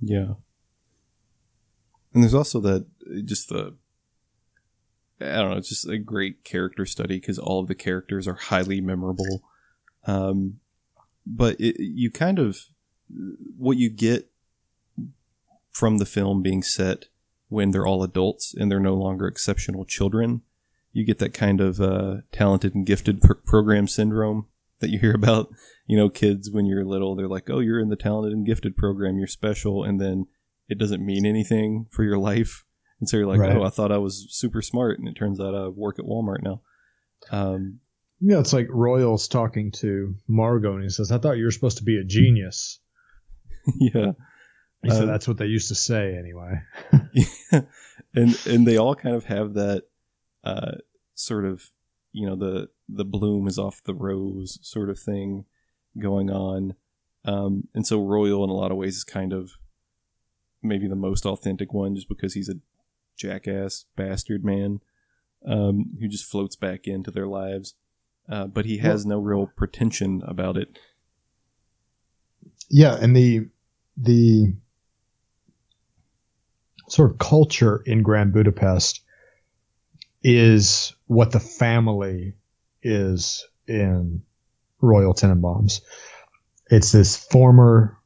[0.01, 0.35] Yeah.
[2.15, 2.87] And there's also that
[3.25, 3.75] just the
[5.21, 8.35] I don't know, it's just a great character study because all of the characters are
[8.35, 9.43] highly memorable.
[10.05, 10.59] Um,
[11.25, 12.59] but it, you kind of
[13.57, 14.31] what you get
[15.71, 17.07] from the film being set
[17.49, 20.43] when they're all adults and they're no longer exceptional children,
[20.93, 24.47] you get that kind of uh, talented and gifted pr- program syndrome
[24.81, 25.49] that you hear about.
[25.87, 28.77] You know, kids when you're little, they're like, "Oh, you're in the talented and gifted
[28.77, 30.27] program, you're special," and then
[30.69, 32.65] it doesn't mean anything for your life.
[33.01, 33.57] And so you're like, Right.
[33.57, 36.43] "Oh, I thought I was super smart," and it turns out I work at Walmart
[36.43, 36.63] now.
[37.31, 37.81] Um,
[38.21, 41.79] Yeah, it's like Royals talking to Margot and he says, I thought you were supposed
[41.79, 42.79] to be a genius.
[43.81, 44.13] yeah.
[44.83, 46.61] He said Uh, that's what they used to say anyway.
[47.13, 47.61] yeah.
[48.15, 49.85] and and they all kind of have that
[50.45, 50.73] uh,
[51.15, 51.71] sort of
[52.13, 55.45] you know the the bloom is off the rose sort of thing
[55.99, 56.75] going on.
[57.25, 59.53] Um, and so royal in a lot of ways is kind of
[60.63, 62.57] maybe the most authentic one just because he's a
[63.17, 64.81] jackass bastard man
[65.47, 67.75] um, who just floats back into their lives.
[68.29, 70.79] Uh, but he has no real pretension about it.
[72.69, 73.49] Yeah, and the
[73.97, 74.55] the
[76.89, 79.03] sort of culture in Grand Budapest
[80.23, 82.35] is what the family
[82.83, 84.23] is in
[84.81, 85.81] Royal Tenenbaums.
[86.71, 87.99] It's this former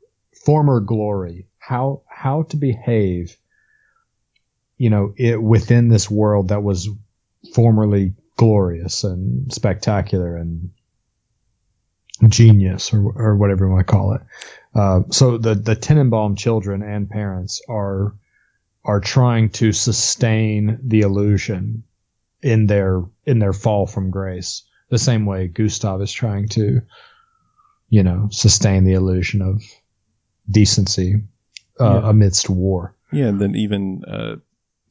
[0.44, 3.36] former glory, how how to behave,
[4.78, 6.88] you know, it within this world that was
[7.54, 10.70] formerly glorious and spectacular and
[12.28, 14.22] genius or, or whatever you want to call it.
[14.74, 18.14] Uh, so the the Tenenbaum children and parents are
[18.84, 21.82] are trying to sustain the illusion
[22.46, 26.80] in their in their fall from grace, the same way Gustave is trying to,
[27.88, 29.62] you know, sustain the illusion of
[30.48, 31.22] decency
[31.80, 32.08] uh, Yeah.
[32.10, 32.94] amidst war.
[33.12, 34.36] Yeah, and then even uh,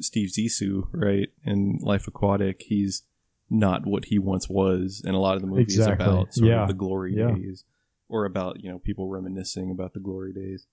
[0.01, 3.03] Steve Zissou, right, in Life Aquatic, he's
[3.49, 6.06] not what he once was, and a lot of the movies Exactly.
[6.06, 6.64] about sort Yeah.
[6.64, 7.36] of the glory Yeah.
[7.36, 7.64] days,
[8.10, 10.68] or about you know people reminiscing about the glory days.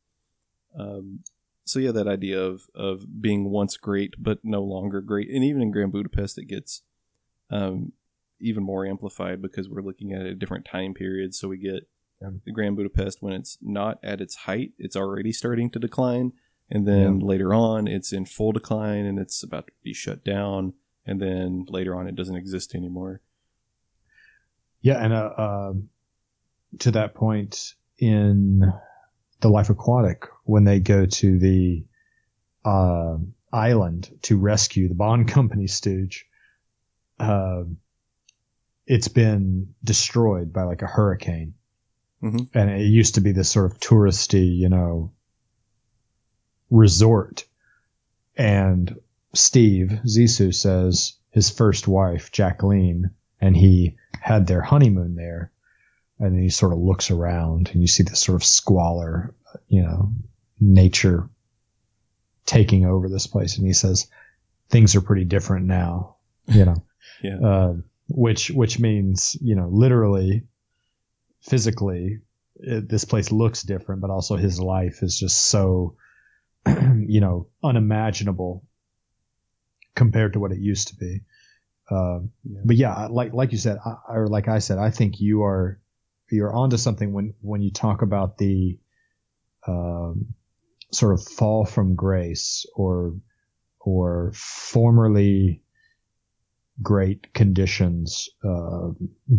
[0.76, 1.20] Um,
[1.65, 5.63] so yeah, that idea of of being once great but no longer great, and even
[5.63, 6.83] in Grand Budapest, it gets
[7.51, 7.93] um,
[8.41, 11.35] even more amplified because we're looking at a different time period.
[11.35, 11.89] So we get
[12.21, 12.31] Yeah.
[12.45, 16.33] the Grand Budapest when it's not at its height; it's already starting to decline.
[16.71, 20.73] And then later on it's in full decline and it's about to be shut down.
[21.05, 23.21] And then later on it doesn't exist anymore.
[24.81, 25.89] Yeah, and uh, um
[26.79, 28.73] to that point in
[29.43, 31.84] the Life Aquatic, when they go to the
[32.64, 33.18] uh,
[33.53, 36.26] island to rescue the Bond Company stooge,
[37.18, 37.76] um
[38.86, 41.55] it's been destroyed by like a hurricane,
[42.22, 42.49] Mhm.
[42.53, 45.12] and it used to be this sort of touristy, you know,
[46.70, 47.45] resort.
[48.36, 48.99] And
[49.34, 55.53] Steve Zissou says his first wife, Jacqueline, and he had their honeymoon there.
[56.19, 59.35] And then he sort of looks around and you see this sort of squalor,
[59.69, 60.13] you know,
[60.61, 61.29] nature
[62.47, 63.59] taking over this place.
[63.59, 64.09] And he says,
[64.69, 66.85] things are pretty different now, you know,
[67.23, 67.39] Yeah.
[67.41, 67.75] uh,
[68.09, 70.45] which, which means, you know, literally,
[71.41, 72.21] physically,
[72.57, 75.97] it, this place looks different, but also his life is just so,
[76.67, 78.65] you know, unimaginable
[79.95, 81.21] compared to what it used to be.
[81.91, 82.61] Um, Yeah.
[82.65, 85.81] but yeah, like like you said, I, or like I said, I think you are
[86.33, 88.78] you're onto something when when you talk about the
[89.66, 90.35] um,
[90.93, 93.14] sort of fall from grace or
[93.80, 95.62] or formerly
[96.83, 98.89] great conditions uh,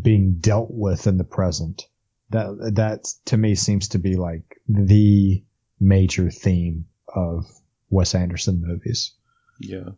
[0.02, 1.88] being dealt with in the present.
[2.30, 5.44] That that to me seems to be like the
[5.80, 7.46] major theme of
[7.90, 9.14] Wes Anderson movies.
[9.60, 9.90] Yeah.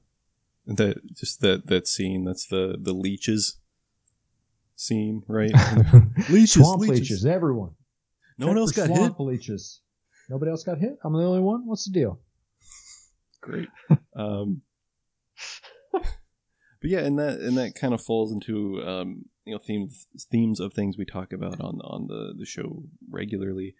[0.67, 2.25] That just that that scene.
[2.25, 3.57] That's the the leeches
[4.75, 5.51] scene, right?
[6.29, 6.99] Leeches, Swamp leeches.
[6.99, 7.71] leeches, everyone.
[8.37, 8.97] no one else for got hit.
[8.97, 9.81] swamp leeches.
[10.29, 10.97] Nobody else got hit.
[11.03, 11.65] I'm the only one.
[11.67, 12.19] What's the deal?
[13.41, 13.69] Great.
[14.17, 14.61] Um,
[15.91, 16.03] but
[16.83, 20.73] yeah, and that and that kind of falls into um, you know themes themes of
[20.73, 23.75] things we talk about on on the the show regularly,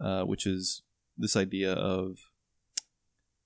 [0.00, 0.82] uh, which is
[1.16, 2.16] this idea of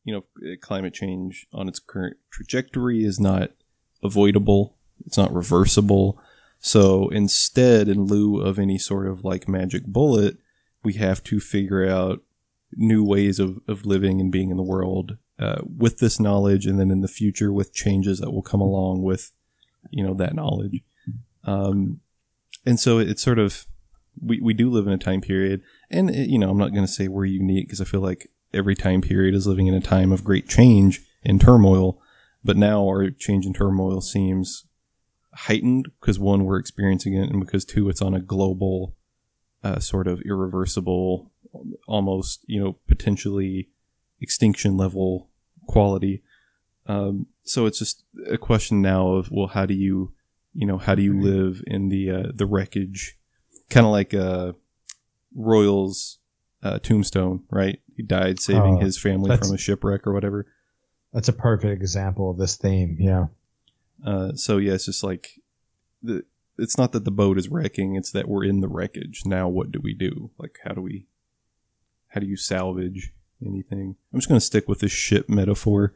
[0.04, 0.24] you know
[0.62, 3.50] climate change on its current trajectory is not
[4.02, 4.76] avoidable.
[5.06, 6.18] It's not reversible.
[6.60, 10.36] So instead, in lieu of any sort of like magic bullet,
[10.84, 12.22] we have to figure out
[12.76, 16.78] new ways of, of living and being in the world uh, with this knowledge, and
[16.78, 19.32] then in the future with changes that will come along with,
[19.90, 20.82] you know, that knowledge.
[21.44, 22.00] Um,
[22.66, 23.66] and so it's sort of
[24.22, 26.86] we, we do live in a time period, and it, you know, I'm not going
[26.86, 29.80] to say we're unique because I feel like every time period is living in a
[29.80, 32.00] time of great change and turmoil.
[32.44, 34.64] But now our change and turmoil seems
[35.32, 38.96] heightened because one, we're experiencing it, and because two, it's on a global,
[39.62, 41.30] uh, sort of irreversible,
[41.86, 43.68] almost you know potentially
[44.20, 45.28] extinction level
[45.66, 46.22] quality.
[46.86, 50.12] Um, so it's just a question now of well, how do you,
[50.54, 53.18] you know, how do you live in the uh, the wreckage,
[53.68, 54.52] kind of like uh,
[55.34, 56.18] Royal's
[56.62, 57.80] uh, tombstone, right?
[57.96, 60.46] He died saving Oh, his family from a shipwreck or whatever.
[61.12, 62.96] That's a perfect example of this theme.
[63.00, 63.26] Yeah.
[64.04, 65.40] Uh, so yeah, it's just like
[66.02, 66.24] the.
[66.58, 69.22] It's not that the boat is wrecking; it's that we're in the wreckage.
[69.24, 70.30] Now, what do we do?
[70.38, 71.06] Like, how do we?
[72.08, 73.12] How do you salvage
[73.44, 73.96] anything?
[74.12, 75.94] I'm just gonna stick with this ship metaphor.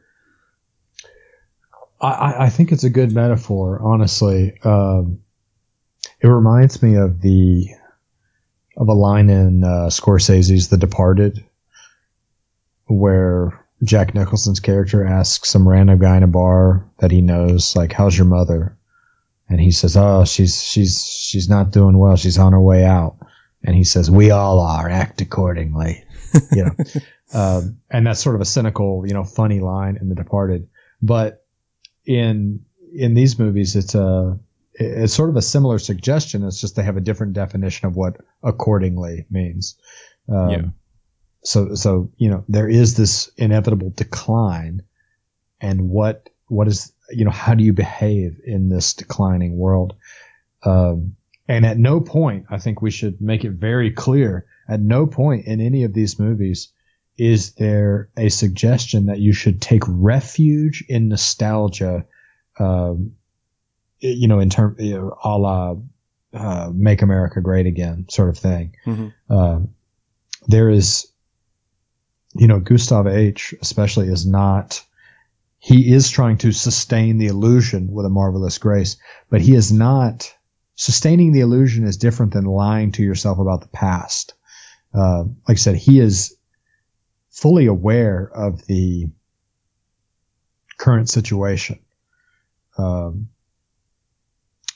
[2.01, 4.59] I, I think it's a good metaphor, honestly.
[4.63, 5.21] Um,
[6.19, 7.69] it reminds me of the
[8.77, 11.45] of a line in uh, Scorsese's The Departed,
[12.85, 17.91] where Jack Nicholson's character asks some random guy in a bar that he knows, like,
[17.91, 18.77] "How's your mother?"
[19.49, 22.15] And he says, "Oh, she's she's she's not doing well.
[22.15, 23.17] She's on her way out."
[23.63, 24.89] And he says, "We all are.
[24.89, 26.03] Act accordingly."
[26.51, 26.75] You know,
[27.33, 30.67] um, and that's sort of a cynical, you know, funny line in The Departed.
[31.01, 31.45] But
[32.05, 32.61] in
[32.93, 34.39] in these movies, it's a
[34.73, 36.43] it's sort of a similar suggestion.
[36.43, 39.77] It's just they have a different definition of what accordingly means.
[40.29, 40.61] Um, Yeah.
[41.45, 44.81] So so you know there is this inevitable decline,
[45.61, 49.95] and what what is you know how do you behave in this declining world?
[50.63, 51.15] Um,
[51.47, 54.45] and at no point, I think we should make it very clear.
[54.67, 56.69] At no point in any of these movies
[57.17, 62.05] is there a suggestion that you should take refuge in nostalgia,
[62.59, 63.13] um,
[63.99, 65.75] you know, in term, you know, a la
[66.33, 68.75] uh, "Make America Great Again" sort of thing.
[68.85, 69.13] Mhm.
[69.29, 69.69] Um,
[70.47, 71.07] there is,
[72.35, 73.55] you know, Gustave H.
[73.61, 74.83] especially is not.
[75.59, 78.97] He is trying to sustain the illusion with a marvelous grace,
[79.29, 80.31] but he is not
[80.75, 84.33] sustaining the illusion is different than lying to yourself about the past.
[84.93, 86.35] Uh, like I said, he is
[87.31, 89.09] fully aware of the
[90.77, 91.79] current situation.
[92.77, 93.29] Um,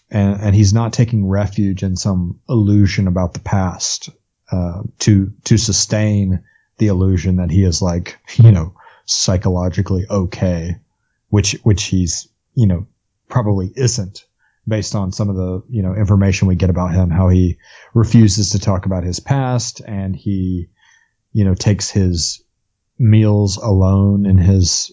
[0.09, 4.09] and, and he's not taking refuge in some illusion about the past,
[4.51, 6.43] uh, to, to sustain
[6.79, 8.73] the illusion that he is like, you know,
[9.05, 10.77] psychologically okay,
[11.29, 12.87] which, which he's, you know,
[13.27, 14.25] probably isn't
[14.67, 17.57] based on some of the, you know, information we get about him, how he
[17.93, 20.69] refuses to talk about his past and he,
[21.33, 22.43] you know, takes his
[22.97, 24.91] meals alone in his,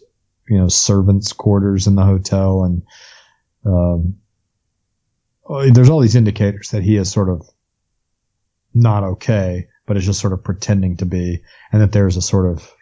[0.48, 2.64] you know, servants' quarters in the hotel.
[2.64, 2.82] And,
[3.64, 4.16] um,
[5.48, 7.48] uh, there's all these indicators that he is sort of
[8.74, 12.46] not okay, but is just sort of pretending to be, and that there's a sort
[12.46, 12.74] of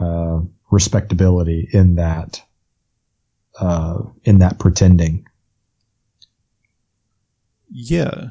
[0.00, 0.40] uh,
[0.70, 2.42] respectability in that
[3.58, 5.26] uh, in that pretending.
[7.70, 8.30] Yeah,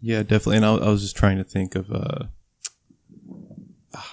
[0.00, 0.56] yeah, definitely.
[0.56, 1.90] And I, I was just trying to think of.
[1.90, 2.26] Uh,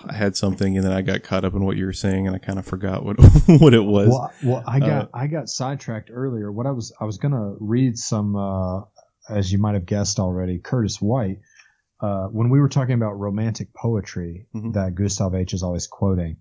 [0.06, 2.36] I had something, and then I got caught up in what you were saying, and
[2.36, 3.18] I kind of forgot what
[3.60, 4.10] what it was.
[4.10, 6.52] Well, well I got uh, I got sidetracked earlier.
[6.52, 8.82] What I was I was gonna read some, uh,
[9.30, 11.40] as you might have guessed already, Curtis White.
[12.00, 14.72] Uh, when we were talking about romantic poetry mm-hmm.
[14.72, 16.38] that Gustave H is always quoting,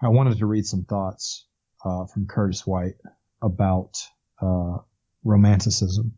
[0.00, 1.46] I wanted to read some thoughts
[1.84, 2.96] uh, from Curtis White
[3.42, 4.02] about
[4.40, 4.78] uh,
[5.24, 6.14] romanticism.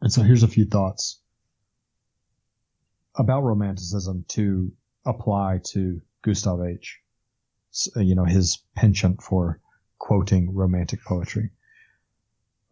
[0.00, 1.20] And so here's a few thoughts
[3.16, 4.72] about romanticism to
[5.04, 7.00] apply to Gustave H.
[7.96, 9.60] You know, his penchant for
[9.98, 11.50] quoting romantic poetry.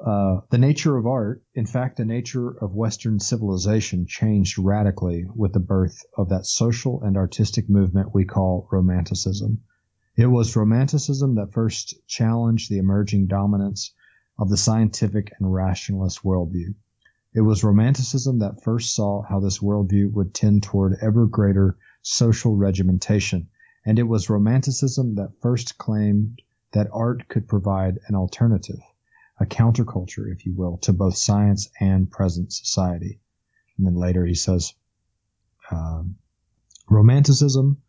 [0.04, 5.52] Uh, the nature of art, in fact, the nature of Western civilization changed radically with
[5.52, 9.60] the birth of that social and artistic movement we call Romanticism.
[10.16, 13.94] It was Romanticism that first challenged the emerging dominance
[14.38, 16.74] of the scientific and rationalist worldview.
[17.32, 22.56] It was Romanticism that first saw how this worldview would tend toward ever greater social
[22.56, 23.48] regimentation,
[23.86, 26.42] and it was Romanticism that first claimed
[26.72, 28.80] that art could provide an alternative,
[29.42, 33.20] a counterculture, if you will, to both science and present society.
[33.76, 34.72] And then later he says,
[35.70, 36.16] um,
[36.88, 37.82] Romanticism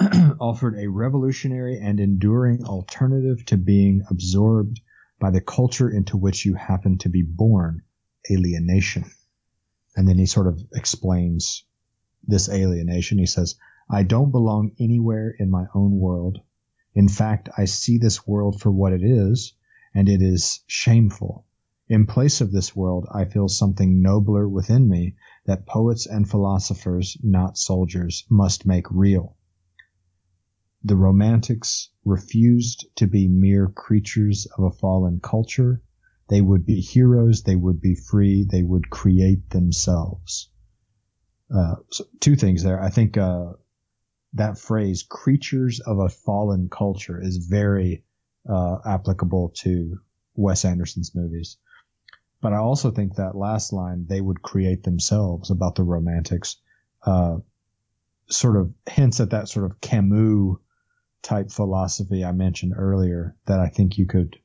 [0.40, 4.80] offered a revolutionary and enduring alternative to being absorbed
[5.18, 7.82] by the culture into which you happen to be born
[8.30, 9.04] alienation.
[9.96, 11.64] And then he sort of explains
[12.26, 13.18] this alienation.
[13.18, 13.56] He says,
[13.90, 16.40] I don't belong anywhere in my own world.
[16.94, 19.54] In fact, I see this world for what it is,
[19.94, 21.46] and it is shameful.
[21.88, 25.16] In place of this world, I feel something nobler within me
[25.46, 29.36] that poets and philosophers, not soldiers, must make real.
[30.82, 35.82] The Romantics refused to be mere creatures of a fallen culture
[36.28, 37.42] they would be heroes.
[37.42, 38.44] They would be free.
[38.44, 40.48] They would create themselves.
[41.54, 42.82] Uh, so two things there.
[42.82, 43.52] I think uh,
[44.32, 48.04] that phrase "creatures of a fallen culture" is very
[48.48, 49.98] uh, applicable to
[50.34, 51.56] Wes Anderson's movies.
[52.40, 56.56] But I also think that last line, "they would create themselves" about the Romantics,
[57.02, 57.38] uh,
[58.28, 60.56] sort of hints at that sort of Camus
[61.22, 63.36] type philosophy I mentioned earlier.
[63.46, 64.36] That I think you could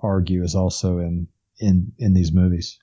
[0.00, 1.28] argue is also in
[1.58, 2.78] in in these movies.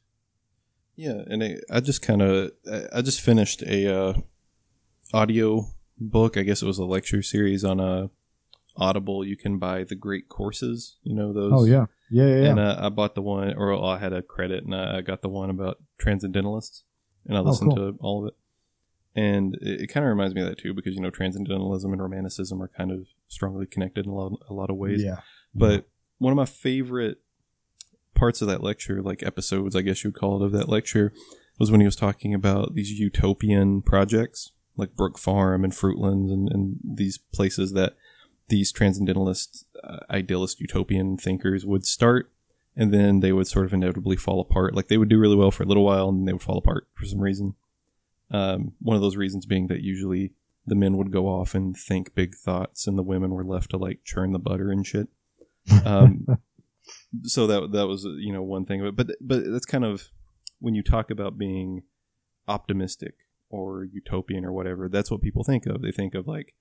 [0.95, 2.51] Yeah, and I, I just kind of
[2.93, 4.13] I just finished a uh,
[5.13, 6.37] audio book.
[6.37, 8.07] I guess it was a lecture series on a uh,
[8.77, 9.25] Audible.
[9.25, 10.97] You can buy the Great Courses.
[11.03, 11.51] You know those.
[11.53, 12.49] Oh yeah, yeah, yeah.
[12.49, 15.29] And uh, I bought the one, or I had a credit, and I got the
[15.29, 16.83] one about transcendentalists,
[17.25, 17.91] and I oh, listened oh, cool.
[17.93, 18.35] to all of it.
[19.17, 22.01] And it, it kind of reminds me of that too, because you know transcendentalism and
[22.01, 25.03] romanticism are kind of strongly connected in a lot, a lot of ways.
[25.03, 25.21] Yeah.
[25.53, 27.19] But one of my favorite
[28.13, 31.13] parts of that lecture, like episodes, I guess you would call it, of that lecture,
[31.59, 36.49] was when he was talking about these utopian projects like Brook Farm and Fruitlands and,
[36.49, 37.93] and these places that
[38.47, 42.31] these transcendentalist, uh, idealist, utopian thinkers would start
[42.75, 44.75] and then they would sort of inevitably fall apart.
[44.75, 46.57] Like they would do really well for a little while and then they would fall
[46.57, 47.55] apart for some reason.
[48.31, 50.33] Um, one of those reasons being that usually
[50.65, 53.77] the men would go off and think big thoughts and the women were left to
[53.77, 55.07] like churn the butter and shit.
[55.85, 56.25] Um,
[57.23, 60.09] so that that was you know one thing of it, but but that's kind of
[60.59, 61.83] when you talk about being
[62.47, 63.15] optimistic
[63.49, 64.89] or utopian or whatever.
[64.89, 65.81] That's what people think of.
[65.81, 66.55] They think of like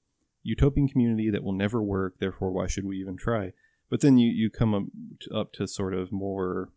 [0.44, 2.14] utopian community that will never work.
[2.20, 3.52] Therefore, why should we even try?
[3.90, 4.84] But then you you come up
[5.20, 6.70] to, up to sort of more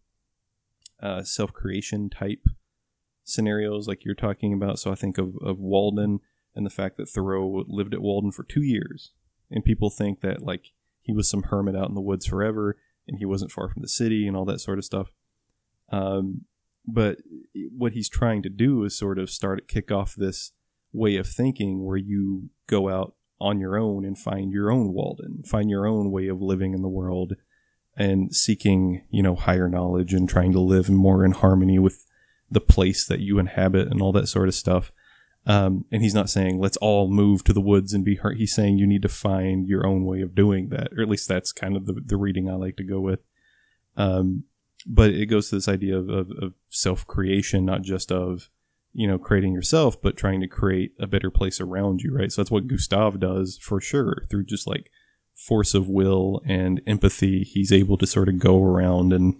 [1.02, 2.46] uh, self creation type
[3.24, 4.80] scenarios like you're talking about.
[4.80, 6.22] So I think of, of Walden
[6.56, 9.12] and the fact that Thoreau lived at Walden for two years,
[9.52, 10.72] and people think that like
[11.02, 12.78] he was some hermit out in the woods forever
[13.08, 15.12] and he wasn't far from the city and all that sort of stuff.
[15.90, 16.42] Um,
[16.86, 17.20] but
[17.76, 20.52] what he's trying to do is sort of start kick off this
[20.94, 25.44] way of thinking where you go out on your own and find your own Walden,
[25.44, 27.36] find your own way of living in the world
[27.96, 32.06] and seeking, you know, higher knowledge and trying to live more in harmony with
[32.50, 34.92] the place that you inhabit and all that sort of stuff.
[35.46, 38.38] Um, and he's not saying let's all move to the woods and be hurt.
[38.38, 41.28] He's saying you need to find your own way of doing that, or at least
[41.28, 43.22] that's kind of the, the reading I like to go with.
[43.96, 44.44] Um,
[44.86, 48.50] but it goes to this idea of, of, of self creation, not just of
[48.98, 52.32] you know creating yourself, but trying to create a better place around you, right?
[52.32, 54.90] So that's what Gustave does for sure through just like
[55.36, 57.44] force of will and empathy.
[57.44, 59.36] He's able to sort of go around and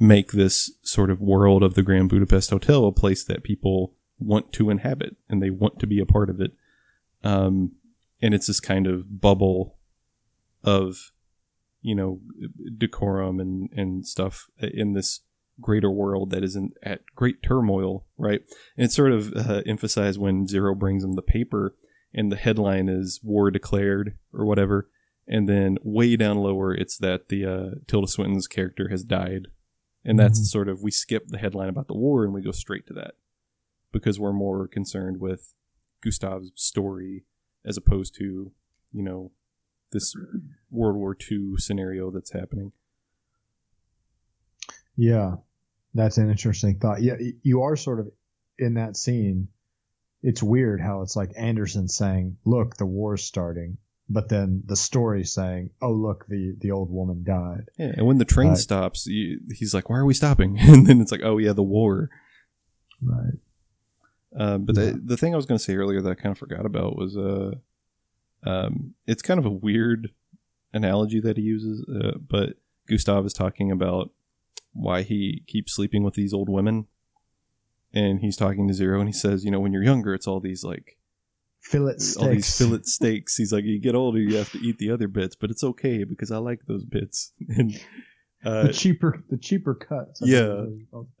[0.00, 4.52] make this sort of world of the Grand Budapest Hotel a place that people want
[4.54, 6.50] to inhabit and they want to be a part of it.
[7.22, 7.76] Um,
[8.20, 9.78] and it's this kind of bubble
[10.64, 11.12] of,
[11.80, 12.20] you know,
[12.76, 15.20] decorum and, and stuff in this
[15.60, 18.40] greater world that isn't at great turmoil, right?
[18.76, 21.74] And it's sort of uh, emphasized when Zero brings him the paper
[22.14, 24.88] and the headline is war declared or whatever.
[25.28, 29.48] And then way down lower, it's that the uh, Tilda Swinton's character has died.
[30.04, 30.44] And that's Mhm.
[30.44, 33.14] sort of, we skip the headline about the war and we go straight to that
[33.92, 35.54] because we're more concerned with
[36.00, 37.24] Gustave's story
[37.64, 38.52] as opposed to,
[38.92, 39.32] you know,
[39.90, 40.14] this
[40.70, 42.72] World War II scenario that's happening.
[44.96, 45.36] Yeah,
[45.96, 47.02] that's an interesting thought.
[47.02, 48.08] Yeah, you are sort of
[48.58, 49.48] in that scene.
[50.22, 53.78] It's weird how it's like Anderson saying, "Look, the war's starting,"
[54.08, 58.18] but then the story saying, "Oh, look, the the old woman died." Yeah, and when
[58.18, 58.58] the train Right.
[58.58, 61.62] stops, you, he's like, "Why are we stopping?" And then it's like, "Oh yeah, the
[61.62, 62.10] war."
[63.02, 63.38] Right.
[64.36, 64.84] Uh, but Yeah.
[64.92, 66.96] the the thing I was going to say earlier that I kind of forgot about
[66.96, 67.52] was, uh,
[68.42, 70.10] um, it's kind of a weird
[70.72, 71.84] analogy that he uses.
[71.88, 72.54] Uh, but
[72.88, 74.10] Gustave is talking about
[74.76, 76.86] why he keeps sleeping with these old women,
[77.92, 80.40] and he's talking to Zero, and he says, "You know, when you're younger, it's all
[80.40, 80.98] these like
[81.60, 82.16] Fillet steaks.
[82.16, 85.08] all these fillet steaks." He's like, "You get older, you have to eat the other
[85.08, 87.72] bits, but it's okay because I like those bits." and
[88.44, 90.20] uh, the cheaper the cheaper cuts.
[90.22, 90.66] Yeah.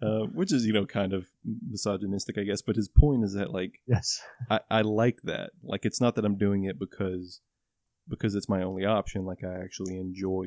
[0.02, 1.26] uh, which is you know kind of
[1.68, 2.62] misogynistic, I guess.
[2.62, 4.20] But his point is that like Yes.
[4.50, 5.50] I, I like that.
[5.62, 7.40] Like it's not that I'm doing it because
[8.08, 9.24] because it's my only option.
[9.24, 10.46] Like I actually enjoy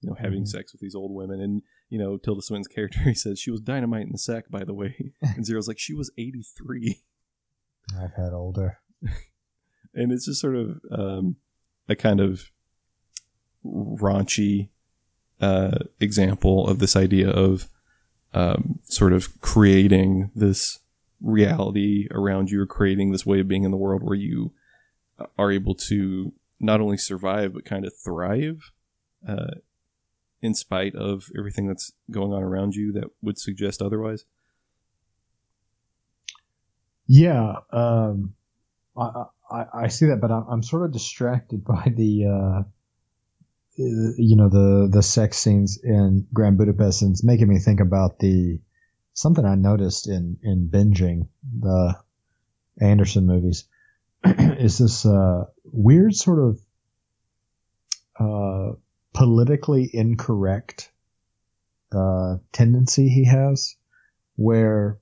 [0.00, 0.48] you know having Mhm.
[0.48, 1.40] sex with these old women.
[1.40, 4.64] And you know Tilda Swinton's character, he says she was dynamite in the sack, by
[4.64, 5.12] the way.
[5.36, 7.00] And Zero's like she was 83,
[8.00, 8.78] I've had older.
[9.94, 11.36] and it's just sort of um,
[11.88, 12.50] a kind of
[13.64, 14.68] raunchy
[15.40, 17.68] uh, example of this idea of
[18.34, 20.80] um, sort of creating this
[21.20, 24.52] reality around you or creating this way of being in the world where you
[25.36, 28.70] are able to not only survive but kind of thrive
[29.26, 29.54] uh,
[30.40, 34.24] in spite of everything that's going on around you that would suggest otherwise.
[37.06, 38.34] Yeah, um,
[38.96, 42.62] I, I I see that, but I'm, I'm sort of distracted by the, uh,
[43.76, 48.18] you know, the the sex scenes in Grand Budapest, and it's making me think about
[48.18, 48.60] the
[49.14, 51.28] something I noticed in in binging
[51.58, 51.98] the
[52.80, 53.64] Anderson movies
[54.24, 56.60] is this uh, weird sort of
[58.20, 58.76] uh,
[59.18, 60.92] politically incorrect
[61.90, 63.74] uh, tendency he has,
[64.36, 65.00] where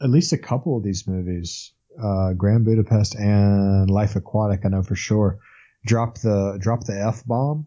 [0.00, 1.72] at least a couple of these movies,
[2.02, 5.40] uh, Grand Budapest and Life Aquatic, I know for sure,
[5.84, 7.66] drop the drop the f bomb,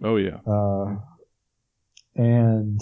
[0.00, 0.94] Oh yeah, uh,
[2.14, 2.80] and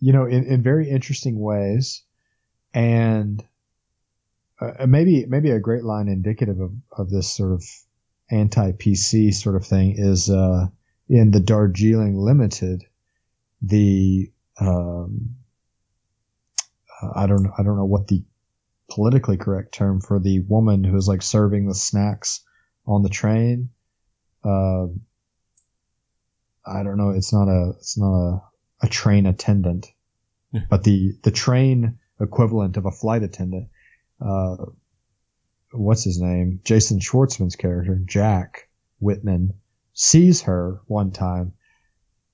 [0.00, 2.04] you know in, in very interesting ways,
[2.72, 3.44] and
[4.62, 7.62] uh, maybe maybe a great line indicative of, of this sort of
[8.30, 10.66] anti PC sort of thing is uh,
[11.08, 12.84] in the Darjeeling Limited,
[13.62, 14.30] the
[14.60, 15.36] um,
[17.02, 18.22] uh, I don't I don't know what the
[18.90, 22.40] politically correct term for the woman who is like serving the snacks
[22.86, 23.70] on the train.
[24.44, 24.86] Uh,
[26.66, 27.10] I don't know.
[27.10, 28.42] It's not a it's not a,
[28.82, 29.86] a train attendant,
[30.52, 30.62] Yeah.
[30.68, 33.68] but the the train equivalent of a flight attendant.
[34.20, 34.56] Uh,
[35.74, 36.60] what's his name?
[36.64, 38.68] Jason Schwartzman's character, Jack
[39.00, 39.54] Whitman,
[39.92, 41.52] sees her one time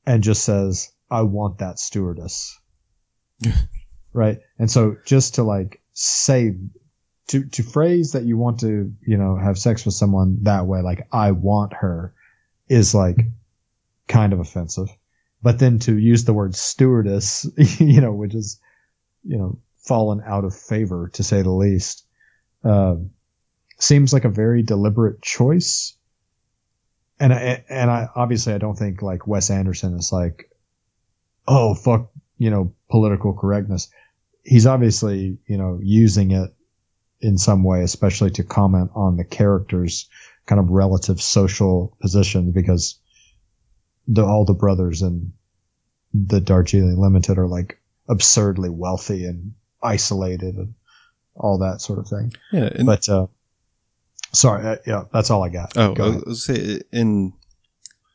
[0.07, 2.59] and just says, "I want that stewardess."
[4.13, 6.57] right, and so just to like say
[7.29, 10.83] to to phrase that you want to you know have sex with someone that way,
[10.83, 12.15] like "I want her,"
[12.69, 13.19] is like
[14.09, 14.89] kind of offensive.
[15.43, 17.47] But then to use the word stewardess,
[17.79, 18.61] you know, which is,
[19.25, 22.05] you know, fallen out of favor to say the least,
[22.63, 23.11] um,
[23.83, 25.95] seems like a very deliberate choice.
[27.19, 30.51] And I, and I, obviously I don't think like Wes Anderson is like,
[31.47, 33.89] oh, fuck, you know, political correctness.
[34.43, 36.51] He's obviously, you know, using it
[37.21, 40.09] in some way, especially to comment on the characters'
[40.47, 42.99] kind of relative social position because
[44.09, 45.33] the all the brothers in
[46.15, 49.53] the Darjeeling Limited are like absurdly wealthy and
[49.83, 50.75] isolated and
[51.35, 52.33] all that sort of thing.
[52.53, 52.71] yeah.
[52.75, 53.27] And, But uh,
[54.33, 55.77] sorry, uh, yeah, that's all I got.
[55.77, 57.33] Oh, Go I was gonna say, and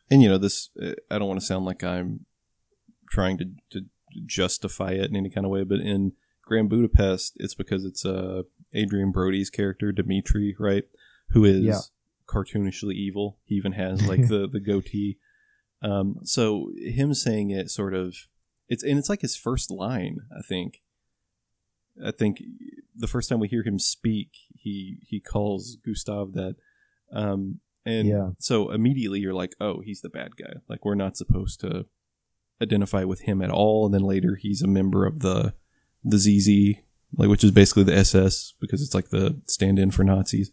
[0.09, 0.69] and you know this.
[0.81, 2.25] uh, I don't want to sound like I'm
[3.09, 3.81] trying to, to
[4.25, 6.13] justify it in any kind of way, but in
[6.43, 8.43] Grand Budapest, it's because it's uh
[8.75, 10.83] Adrien Brody's character Dmitri, right,
[11.29, 11.79] who is Yeah.
[12.27, 13.37] cartoonishly evil.
[13.45, 15.17] He even has like the the goatee.
[15.81, 18.15] Um, so him saying it sort of
[18.67, 20.81] it's and it's like his first line, I think.
[22.03, 22.41] I think
[22.95, 26.55] the first time we hear him speak, he he calls Gustave that,
[27.11, 28.29] um, and Yeah.
[28.39, 30.55] so immediately you're like, oh, he's the bad guy.
[30.67, 31.85] Like we're not supposed to
[32.61, 33.85] identify with him at all.
[33.85, 35.53] And then later he's a member of the
[36.03, 36.79] the ZZ,
[37.17, 40.51] like which is basically the SS because it's like the stand-in for Nazis.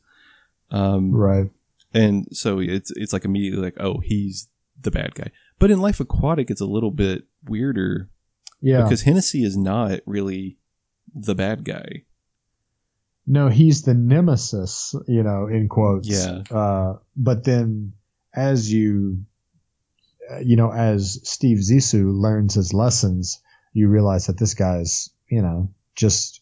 [0.70, 1.50] Um, Right.
[1.92, 4.48] and so it's it's like immediately like, oh, he's
[4.80, 5.30] the bad guy.
[5.58, 8.08] But in Life Aquatic, it's a little bit weirder
[8.60, 8.82] Yeah.
[8.82, 10.58] because Hennessy is not really
[11.14, 12.04] the bad guy.
[13.26, 16.08] no, he's the nemesis, you know, in quotes.
[16.08, 16.42] Yeah.
[16.50, 17.92] Uh, but then
[18.34, 19.24] as you,
[20.30, 23.40] uh, you know, as Steve Zissou learns his lessons,
[23.72, 26.40] you realize that this guy's, you know, just,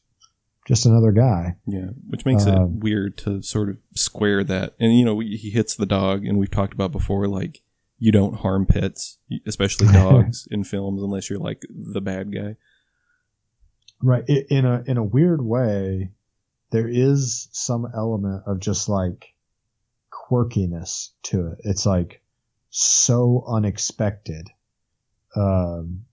[0.67, 1.57] just another guy.
[1.67, 4.75] Yeah, which makes it Um, weird to sort of square that.
[4.79, 7.63] And you know, he hits the dog, and we've talked about before, like
[7.99, 12.57] you don't harm pets, especially dogs, in films, unless you're like the bad guy.
[14.03, 14.25] Right.
[14.27, 16.11] In a, in a weird way,
[16.71, 19.35] there is some element of just like
[20.11, 21.59] quirkiness to it.
[21.65, 22.23] It's like
[22.71, 24.49] so unexpected.
[25.37, 26.05] Um,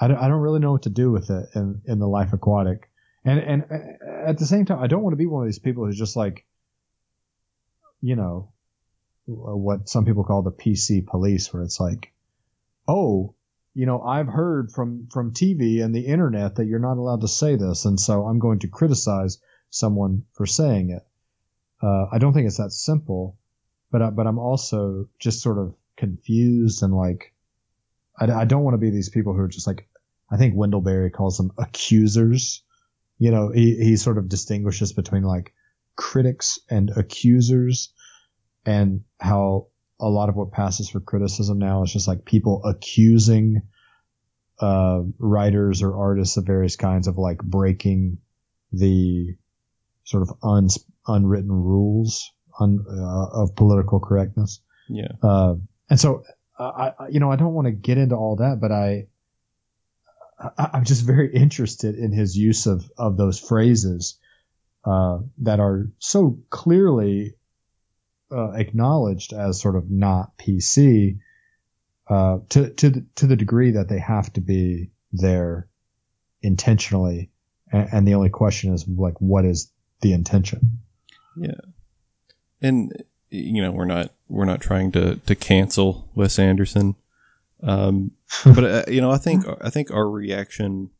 [0.00, 2.32] I don't, I don't really know what to do with it in, in the life
[2.32, 2.88] aquatic.
[3.24, 5.58] And, and uh, at the same time, I don't want to be one of these
[5.58, 6.44] people who's just like,
[8.00, 8.52] you know,
[9.26, 12.12] what some people call the PC police, where it's like,
[12.86, 13.34] oh,
[13.78, 17.28] you know, I've heard from, from TV and the internet that you're not allowed to
[17.28, 17.84] say this.
[17.84, 19.38] And so I'm going to criticize
[19.70, 21.06] someone for saying it.
[21.80, 23.38] Uh, I don't think it's that simple,
[23.92, 27.32] but, I, but I'm also just sort of confused and like,
[28.18, 29.88] I, I don't want to be these people who are just like,
[30.28, 32.64] I think Wendell Berry calls them accusers.
[33.16, 35.54] You know, he, he sort of distinguishes between like
[35.94, 37.92] critics and accusers
[38.66, 39.68] and how
[40.00, 43.62] a lot of what passes for criticism now is just like people accusing
[44.60, 48.18] uh, writers or artists of various kinds of like breaking
[48.72, 49.34] the
[50.04, 50.68] sort of un-
[51.06, 52.30] unwritten rules
[52.60, 54.60] un- uh, of political correctness.
[54.88, 55.54] Yeah, Uh,
[55.90, 56.24] and so,
[56.58, 59.06] uh, I, you know, I don't want to get into all that, but I,
[60.38, 64.18] I, I'm just very interested in his use of, of those phrases,
[64.84, 67.34] uh, that are so clearly,
[68.30, 71.18] uh, acknowledged as sort of not PC,
[72.08, 75.68] uh, to, to, the, to the degree that they have to be there
[76.42, 77.30] intentionally.
[77.70, 80.78] And, and the only question is like, what is the intention?
[81.36, 81.52] Yeah,
[82.60, 82.92] and
[83.30, 86.96] you know, we're not we're not trying to to cancel Wes Anderson,
[87.62, 88.12] um,
[88.44, 90.90] but uh, you know, I think I think our reaction,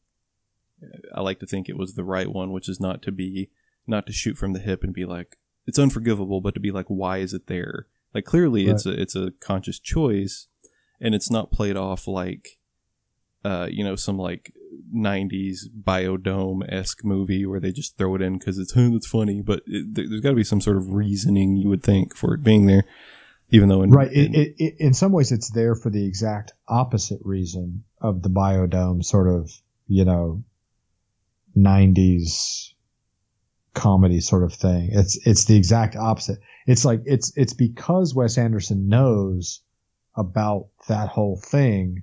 [1.14, 3.50] I like to think it was the right one, which is not to be
[3.86, 5.36] not to shoot from the hip and be like
[5.68, 7.86] it's unforgivable, but to be like, why is it there?
[8.14, 10.48] Like clearly, it's a it's a conscious choice,
[11.00, 12.58] and it's not played off like,
[13.44, 14.52] uh, you know, some like
[14.94, 19.42] '90s Bio-Dome esque movie where they just throw it in because it's it's funny.
[19.42, 22.32] But it, there- there's got to be some sort of reasoning you would think for
[22.34, 22.84] it being there,
[23.50, 24.10] even though in, Right.
[24.12, 28.30] in- it, it, in some ways, it's there for the exact opposite reason of the
[28.30, 29.50] Bio-Dome sort of,
[29.86, 30.42] you know,
[31.56, 32.72] 90s
[33.74, 34.90] comedy sort of thing.
[34.92, 36.38] It's, it's the exact opposite.
[36.66, 39.60] It's like, it's, it's because Wes Anderson knows
[40.16, 42.02] about that whole thing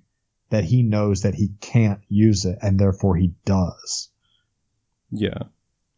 [0.50, 4.10] that he knows that he can't use it and therefore he does.
[5.12, 5.44] yeah,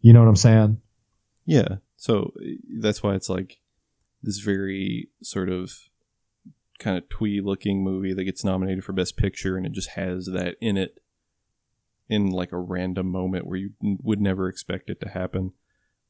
[0.02, 0.82] You know what I'm saying?
[1.46, 1.76] Yeah.
[1.98, 2.34] So
[2.80, 3.60] that's why it's like
[4.24, 5.72] this very sort of
[6.80, 10.26] kind of twee looking movie that gets nominated for Best Picture and it just has
[10.28, 11.00] that in it
[12.10, 15.54] in like a random moment where you n- would never expect it to happen.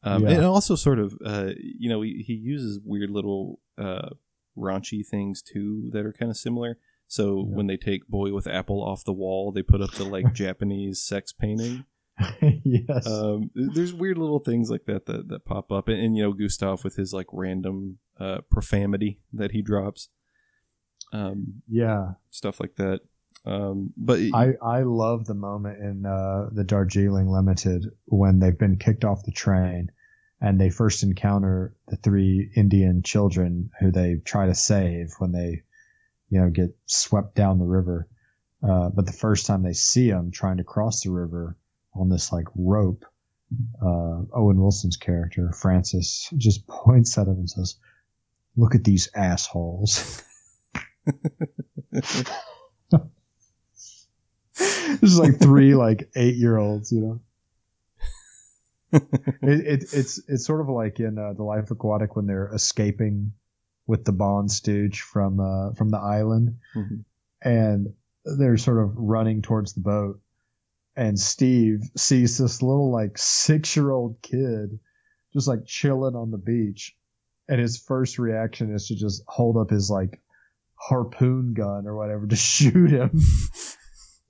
[0.03, 0.29] Um, Yeah.
[0.35, 4.09] And also sort of, uh, you know, he, he uses weird little uh,
[4.57, 6.77] raunchy things too that are kind of similar.
[7.07, 7.55] So Yeah.
[7.55, 11.01] when they take Boy with Apple off the wall, they put up the like Japanese
[11.01, 11.85] sex painting.
[12.63, 13.05] yes.
[13.07, 16.33] Um, there's weird little things like that that, that pop up, and, and you know
[16.33, 20.09] Gustave with his like random uh, profanity that he drops,
[21.13, 22.13] um, yeah.
[22.31, 23.01] stuff like that.
[23.47, 28.77] Um, but I, I love the moment in uh, the Darjeeling Limited when they've been
[28.77, 29.89] kicked off the train
[30.41, 35.63] and they first encounter the three Indian children who they try to save when they,
[36.29, 38.09] you know, get swept down the river.
[38.61, 41.57] Uh, but the first time they see them trying to cross the river
[41.95, 43.05] on this like rope,
[43.81, 47.75] uh, Owen Wilson's character, Francis, just points at him and says,
[48.57, 50.21] look at these assholes.
[54.99, 57.19] There's like three like eight year olds, you know.
[58.93, 59.01] it,
[59.43, 63.33] it, it's it's sort of like in uh, the Life Aquatic when they're escaping
[63.85, 67.03] with the Bond Stooge from uh, from the island, Mhm.
[67.41, 67.93] and
[68.25, 70.19] they're sort of running towards the boat,
[70.95, 74.79] and Steve sees this little like six year old kid
[75.33, 76.95] just like chilling on the beach.
[77.49, 80.21] And his first reaction is to just hold up his like
[80.75, 83.19] harpoon gun or whatever to shoot him.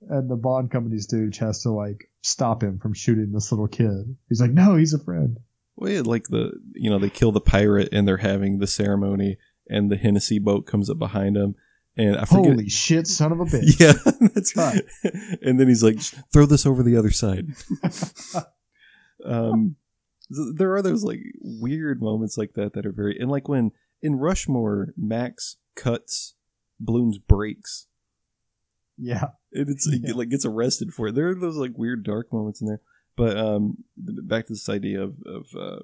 [0.00, 4.16] And the Bond company dude has to like stop him from shooting this little kid.
[4.28, 5.38] He's like, no, he's a friend.
[5.76, 9.38] Well, yeah, like the you know they kill the pirate and they're having the ceremony,
[9.68, 11.54] and the Hennessy boat comes up behind them,
[11.96, 12.46] and I forget.
[12.46, 13.78] Holy shit, son of a bitch!
[13.80, 13.92] Yeah,
[14.34, 14.82] that's right.
[15.40, 16.00] And then he's like,
[16.32, 17.46] "Throw this over the other side."
[19.24, 19.76] um,
[20.28, 23.70] there are those like weird moments like that that are very and like when
[24.02, 26.34] in Rushmore, Max cuts
[26.80, 27.86] Blume's brakes.
[28.96, 30.12] Yeah, and it's yeah.
[30.14, 31.14] like gets arrested for it.
[31.14, 32.80] There are those like weird dark moments in there.
[33.16, 35.80] But um, back to this idea of, of uh,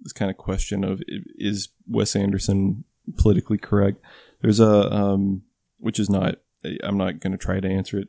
[0.00, 2.82] this kind of question of is Wes Anderson
[3.16, 4.00] politically correct?
[4.42, 5.42] There's a um,
[5.78, 6.36] which is not.
[6.82, 8.08] I'm not going to try to answer it,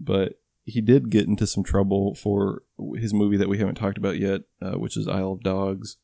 [0.00, 2.64] but he did get into some trouble for
[2.96, 5.96] his movie that we haven't talked about yet, uh, which is Isle of Dogs,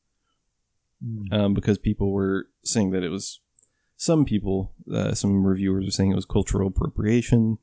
[1.04, 1.32] mm.
[1.32, 3.40] um, because people were saying that it was.
[3.96, 7.58] Some people, uh, some reviewers, were saying it was cultural appropriation,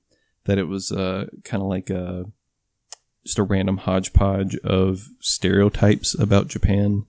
[0.45, 2.25] that it was uh, kind of like a
[3.23, 7.05] just a random hodgepodge of stereotypes about Japan.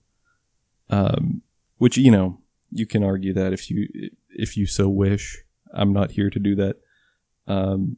[0.89, 1.41] Um,
[1.77, 2.39] which you know
[2.71, 3.87] you can argue that if you
[4.29, 5.43] if you so wish.
[5.73, 6.77] I'm not here to do that.
[7.47, 7.97] Um,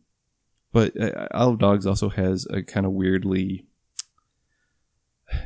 [0.71, 3.65] but uh, Isle of Dogs also has a kind of weirdly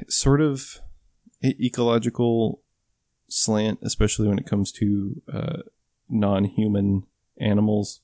[0.07, 0.79] sort of
[1.43, 2.61] ecological
[3.29, 5.57] slant, especially when it comes to uh,
[6.09, 7.03] non-human
[7.39, 8.01] animals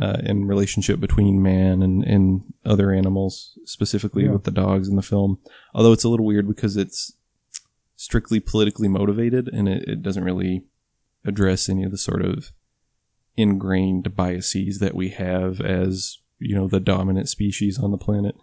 [0.00, 4.32] uh, in relationship between man and, and other animals, specifically yeah.
[4.32, 5.38] with the dogs in the film.
[5.74, 7.14] Although it's a little weird because it's
[7.96, 10.64] strictly politically motivated and it, it doesn't really
[11.24, 12.52] address any of the sort of
[13.36, 18.36] ingrained biases that we have as, you know, the dominant species on the planet.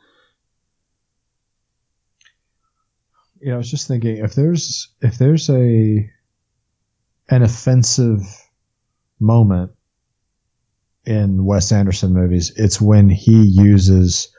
[3.40, 6.10] You know, I was just thinking if there's if there's a
[7.30, 8.22] an offensive
[9.20, 9.72] moment
[11.06, 14.30] in Wes Anderson movies, it's when he uses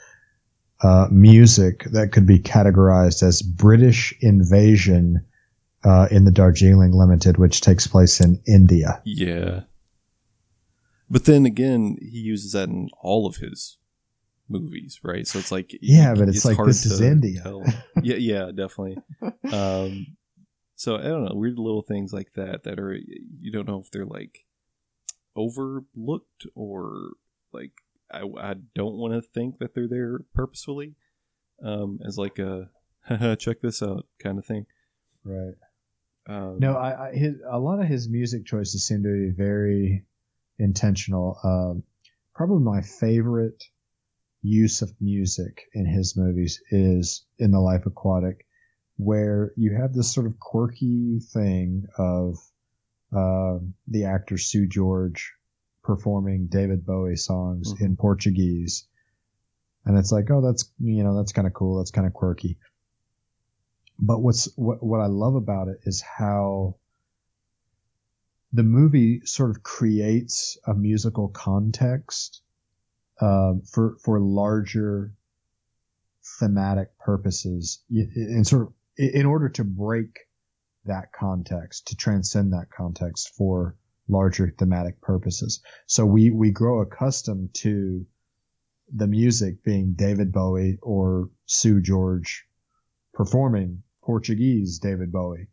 [0.82, 5.24] uh, music that could be categorized as British invasion
[5.84, 9.00] uh, in the Darjeeling Limited, which takes place in India.
[9.04, 9.62] Yeah.
[11.08, 13.78] But then again, he uses that in all of his
[14.48, 15.26] movies, right?
[15.26, 17.42] So it's like yeah, but it's, it's like this is India.
[18.02, 18.98] yeah, yeah, definitely.
[19.52, 20.16] Um,
[20.74, 23.90] so I don't know, weird little things like that that are you don't know if
[23.92, 24.45] they're like
[25.36, 27.10] overlooked or
[27.52, 27.72] like
[28.10, 30.94] I, I don't want to think that they're there purposefully
[31.64, 32.70] um, as like a
[33.36, 34.66] check this out kind of thing.
[35.24, 35.54] Right.
[36.28, 40.04] Um, no, I, I his, a lot of his music choices seem to be very
[40.58, 41.38] intentional.
[41.44, 41.82] Um,
[42.34, 43.62] probably my favorite
[44.42, 48.46] use of music in his movies is in The Life Aquatic,
[48.96, 52.38] where you have this sort of quirky thing of
[53.16, 55.20] uh, the actor Seu Jorge
[55.82, 57.84] performing David Bowie songs mm-hmm.
[57.84, 58.86] in Portuguese.
[59.84, 61.78] And it's like, oh, that's, you know, that's kind of cool.
[61.78, 62.58] That's kind of quirky.
[63.98, 66.76] But what's, what, what I love about it is how
[68.52, 72.42] the movie sort of creates a musical context,
[73.20, 75.12] uh, for, for larger
[76.40, 80.18] thematic purposes and sort of in order to break
[80.86, 83.76] that context, to transcend that context for
[84.08, 85.60] larger thematic purposes.
[85.86, 88.06] So we, we grow accustomed to
[88.94, 92.30] the music being David Bowie or Seu Jorge
[93.12, 95.48] performing Portuguese David Bowie.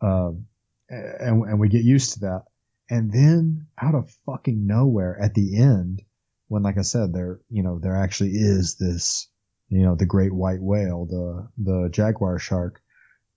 [0.00, 0.46] Um,
[0.88, 2.44] and, and we get used to that.
[2.88, 6.02] And then out of fucking nowhere at the end,
[6.48, 9.28] when, like I said, there, you know, there actually is this,
[9.68, 12.82] you know, the great white whale, the, the jaguar shark,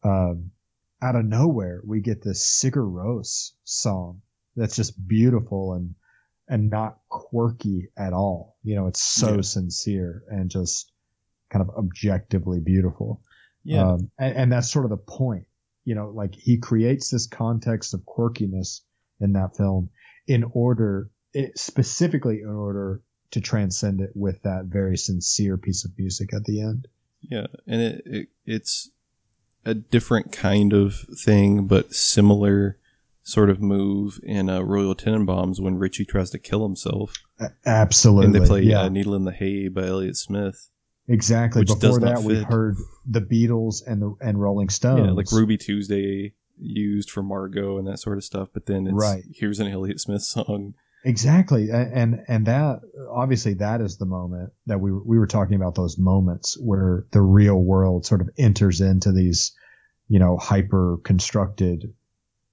[0.04, 0.52] um,
[1.06, 4.22] out of nowhere, we get this Sigur Rós song
[4.56, 5.94] that's just beautiful and
[6.48, 8.58] and not quirky at all.
[8.64, 9.42] You know, it's so yeah.
[9.42, 10.92] sincere and just
[11.52, 13.22] kind of objectively beautiful.
[13.64, 13.88] Yeah.
[13.88, 15.46] Um, and, and, that's sort of the point.
[15.86, 18.82] You know, like he creates this context of quirkiness
[19.20, 19.90] in that film
[20.28, 23.02] in order, it, specifically in order
[23.32, 26.88] to transcend it with that very sincere piece of music at the end.
[27.22, 27.48] Yeah.
[27.66, 28.92] And it, it it's
[29.66, 32.78] a different kind of thing, but similar
[33.24, 37.14] sort of move in uh, Royal Tenenbaums when Richie tries to kill himself.
[37.66, 38.26] absolutely.
[38.26, 38.82] And they play yeah.
[38.82, 40.70] uh, Needle in the Hay by Elliott Smith.
[41.08, 41.64] Exactly.
[41.64, 45.06] Before that, we've heard the Beatles and the and Rolling Stones.
[45.06, 48.50] Yeah, like Ruby Tuesday used for Margot and that sort of stuff.
[48.54, 49.24] But then it's right.
[49.36, 50.74] here's an Elliott Smith song.
[51.08, 52.80] Exactly, and and that
[53.12, 57.22] obviously that is the moment that we we were talking about those moments where the
[57.22, 59.52] real world sort of enters into these,
[60.08, 61.94] you know, hyper constructed,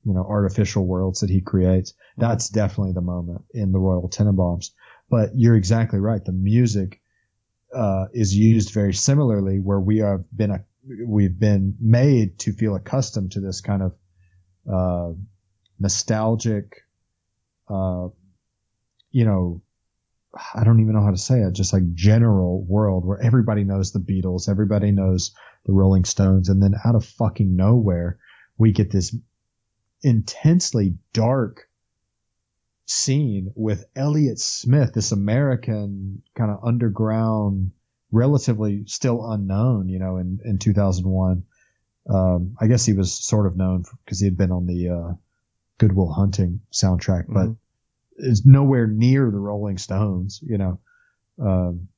[0.04, 1.94] you know, artificial worlds that he creates.
[2.18, 4.72] That's definitely the moment in the Royal Tenenbaums.
[5.08, 6.22] But you're exactly right.
[6.22, 7.00] The music
[7.74, 10.64] uh, is used very similarly, where we have been a,
[11.06, 13.94] we've been made to feel accustomed to this kind of
[14.70, 15.14] uh,
[15.80, 16.82] nostalgic.
[17.66, 18.08] Uh,
[19.12, 19.62] you know,
[20.54, 23.92] I don't even know how to say it, just like general world where everybody knows
[23.92, 25.32] the Beatles, everybody knows
[25.66, 28.18] the Rolling Stones, and then out of fucking nowhere,
[28.58, 29.14] we get this
[30.02, 31.68] intensely dark
[32.86, 37.72] scene with Elliott Smith, this American kind of underground,
[38.10, 41.44] relatively still unknown, you know, in, in 2001.
[42.08, 45.14] Um, I guess he was sort of known because he had been on the, uh,
[45.78, 47.56] Good Will Hunting soundtrack, but Mhm.
[48.22, 50.80] Is nowhere near the Rolling Stones, you know.
[51.38, 51.88] Um,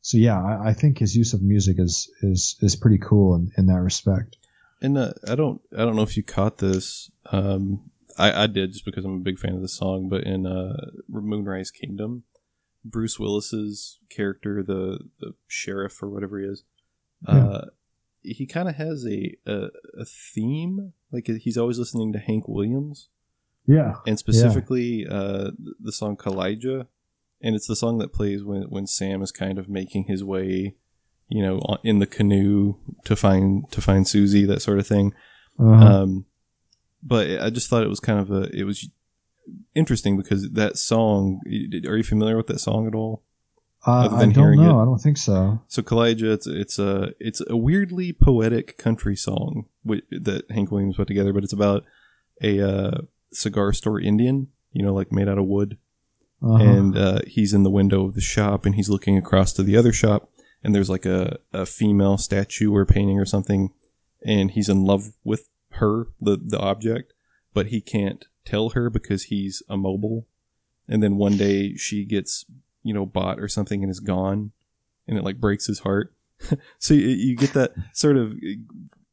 [0.00, 3.50] so yeah, I, I think his use of music is is is pretty cool in,
[3.56, 4.36] in that respect.
[4.80, 7.08] And uh, I don't, I don't know if you caught this.
[7.30, 10.08] Um, I, I did just because I'm a big fan of the song.
[10.08, 12.24] But in uh, Moonrise Kingdom,
[12.84, 16.64] Bruce Willis's character, the the sheriff or whatever he is,
[17.26, 17.66] uh,
[18.22, 19.68] he kind of has a, a
[20.00, 20.92] a theme.
[21.12, 23.08] Like he's always listening to Hank Williams,
[23.66, 26.86] Yeah, and specifically uh, the song Kaw-Liga,
[27.40, 30.74] and it's the song that plays when when Sam is kind of making his way,
[31.28, 32.74] you know, in the canoe
[33.04, 35.14] to find to find Suzy, that sort of thing.
[35.58, 36.02] uh-huh.
[36.02, 36.26] Um,
[37.02, 38.88] but I just thought it was kind of a it was
[39.74, 41.40] interesting because that song.
[41.46, 43.22] Are you familiar with that song at all?
[43.84, 44.78] Uh, I don't know.
[44.78, 44.82] it.
[44.82, 45.60] I don't think so.
[45.66, 51.08] So Kaw-Liga, it's it's a it's a weirdly poetic country song that Hank Williams put
[51.08, 51.84] together, but it's about
[52.40, 52.98] a uh,
[53.32, 55.78] cigar store Indian, you know, like made out of wood,
[56.42, 56.62] Uh-huh.
[56.62, 59.76] and uh, he's in the window of the shop and he's looking across to the
[59.76, 60.28] other shop
[60.64, 63.70] and there's like a, a female statue or painting or something
[64.24, 67.12] and he's in love with her the the object
[67.54, 70.26] but he can't tell her because he's immobile
[70.88, 72.44] and then one day she gets
[72.82, 74.50] you know bought or something and is gone
[75.06, 76.12] and it like breaks his heart.
[76.80, 78.34] So you, you get that sort of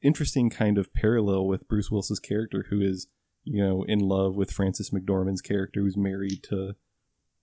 [0.02, 3.08] interesting kind of parallel with Bruce Willis's character who is
[3.44, 6.76] you know in love with Frances McDormand's character who's married to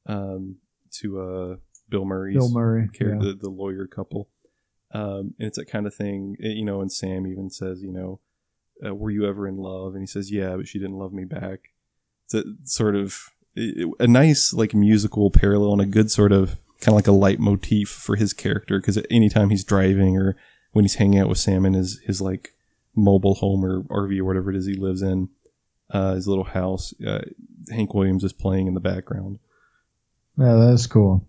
[0.07, 0.57] um,
[1.01, 1.57] to uh,
[1.89, 2.89] Bill Murray's Bill Murray.
[2.89, 3.33] character, yeah.
[3.33, 4.29] the, the lawyer couple.
[4.93, 6.81] Um, and it's that kind of thing, eh, you know.
[6.81, 8.21] And Sam even says, you know,
[8.85, 9.95] uh, were you ever in love?
[9.95, 11.71] And he says, yeah, but she didn't love me back.
[12.25, 16.89] It's a sort of a nice like musical parallel and a good sort of kind
[16.89, 20.37] of like a leitmotif for his character because anytime he's driving or
[20.73, 22.55] when he's hanging out with Sam in his his like
[22.95, 25.31] mobile home or RV or whatever it is he lives in,
[25.91, 27.21] uh, his little house, uh,
[27.71, 29.39] Hank Williams is playing in the background.
[30.39, 31.27] Yeah, that is cool.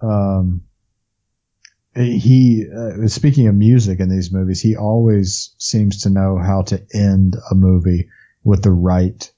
[0.00, 0.62] Um,
[1.94, 6.80] he uh, speaking of music in these movies, he always seems to know how to
[6.94, 8.08] end a movie
[8.44, 9.30] with the right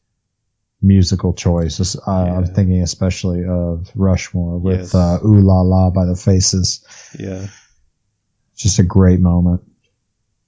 [0.81, 1.97] musical choice.
[1.97, 4.95] Uh, I'm thinking especially of Rushmore with Yes.
[4.95, 6.85] uh, "Ooh La La" by the Faces.
[7.19, 7.47] Yeah.
[8.57, 9.63] Just a great moment.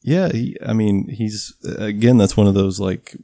[0.06, 2.18] Yeah, he, I mean, he's again.
[2.18, 3.16] That's one of those like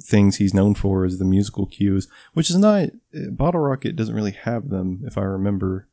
[0.00, 2.88] things he's known for is the musical cues, which is not.
[3.30, 5.88] Bottle Rocket doesn't really have them, if I remember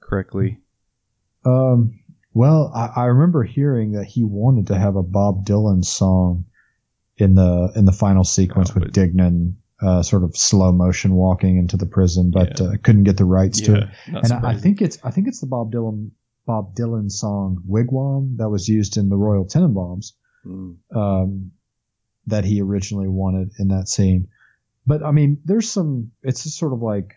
[0.00, 0.60] correctly.
[1.44, 2.00] Um,
[2.32, 6.46] well, I, I remember hearing that he wanted to have a Bob Dylan song
[7.18, 11.58] in the in the final sequence Oh, with Dignan, uh, sort of slow motion walking
[11.58, 12.66] into the prison, but Yeah.
[12.68, 13.88] uh, couldn't get the rights to it.
[14.06, 16.10] And I, I think it's I think it's the Bob Dylan
[16.46, 20.12] Bob Dylan song "Wigwam" that was used in the Royal Tenenbaums
[20.46, 21.52] Mm, um,
[22.26, 24.28] that he originally wanted in that scene.
[24.86, 26.12] But I mean, there's some.
[26.22, 27.14] It's just sort of like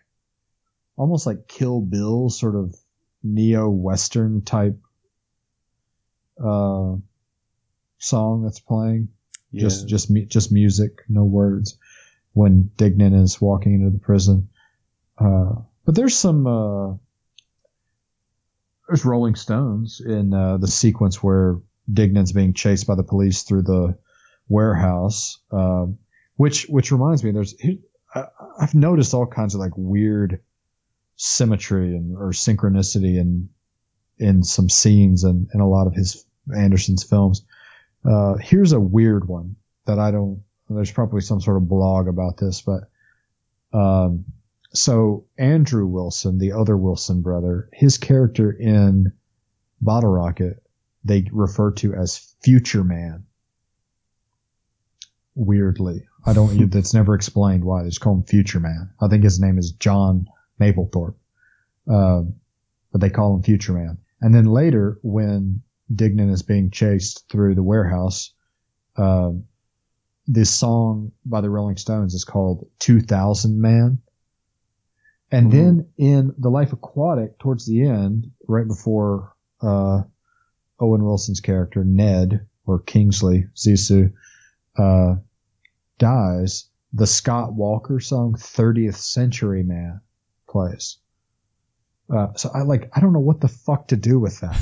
[0.95, 2.73] almost like Kill Bill, sort of
[3.23, 4.79] neo western type
[6.41, 6.95] uh,
[7.97, 9.09] song that's playing.
[9.51, 9.61] yeah.
[9.61, 11.77] Just just just music, no words.
[12.33, 14.49] When Dignan is walking into the prison,
[15.17, 15.55] uh,
[15.85, 16.47] but there's some.
[16.47, 16.93] Uh,
[18.87, 21.57] there's Rolling Stones in uh, the sequence where
[21.91, 23.97] Dignan's being chased by the police through the
[24.47, 25.97] warehouse, um,
[26.35, 27.55] which which reminds me, there's
[28.59, 30.41] I've noticed all kinds of like weird
[31.17, 33.49] symmetry and or synchronicity in
[34.19, 37.43] in some scenes and in a lot of his Anderson's films.
[38.05, 39.55] Uh, here's a weird one
[39.85, 40.43] that I don't.
[40.69, 42.83] There's probably some sort of blog about this, but
[43.73, 44.25] um,
[44.73, 49.13] so Andrew Wilson, the other Wilson brother, his character in
[49.81, 50.63] Bottle Rocket,
[51.03, 53.25] they refer to as Future Man.
[55.35, 56.69] Weirdly, I don't.
[56.71, 58.91] that's never explained why they just call him Future Man.
[58.99, 60.27] I think his name is John
[60.59, 61.15] Mapplethorpe,
[61.89, 62.23] uh,
[62.91, 63.99] but they call him Future Man.
[64.21, 65.61] And then later, when
[65.93, 68.31] Dignan is being chased through the warehouse,
[68.97, 69.31] uh,
[70.27, 73.99] this song by the Rolling Stones is called 2000 Man.
[75.31, 75.57] And mm-hmm.
[75.57, 80.03] then in The Life Aquatic, towards the end, right before uh,
[80.79, 84.13] Owen Wilson's character, Ned, or Kingsley, Zissou,
[84.77, 85.15] uh,
[85.97, 90.01] dies, the Scott Walker song 30th Century Man
[90.47, 90.97] plays.
[92.09, 94.55] Uh, so I like, I don't know what the fuck to do with that.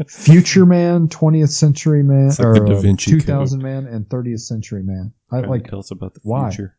[0.08, 3.64] Future Man, 20th Century Man, or Da Vinci 2000 Code.
[3.64, 5.12] Man, and 30th Century Man.
[5.30, 5.68] I like.
[5.68, 6.76] Tell us about the future.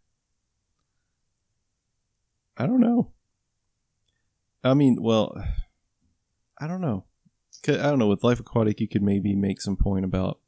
[2.58, 3.12] I don't know.
[4.64, 5.36] I mean, well,
[6.60, 7.06] I don't know.
[7.68, 8.08] I don't know.
[8.08, 10.40] With Life Aquatic, you could maybe make some point about,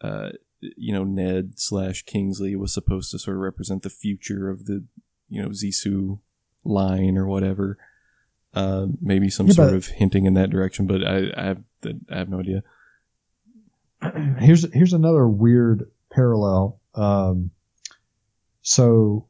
[0.00, 0.30] uh,
[0.60, 4.84] you know, Ned slash Kingsley was supposed to sort of represent the future of the,
[5.28, 6.20] you know, Zissou
[6.64, 7.78] line or whatever.
[8.54, 11.62] Uh, maybe some yeah, sort of hinting in that direction, but I, I have
[12.10, 12.62] I have no idea.
[14.38, 16.80] Here's here's another weird parallel.
[16.94, 17.50] Um,
[18.62, 19.27] so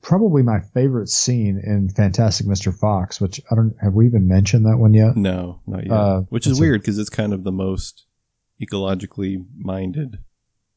[0.00, 2.76] probably my favorite scene in Fantastic Mr.
[2.76, 5.16] Fox, which I don't have we even mentioned that one yet?
[5.16, 5.92] No, not yet.
[5.92, 8.06] Uh, which is weird because it's kind of the most
[8.60, 10.18] ecologically minded.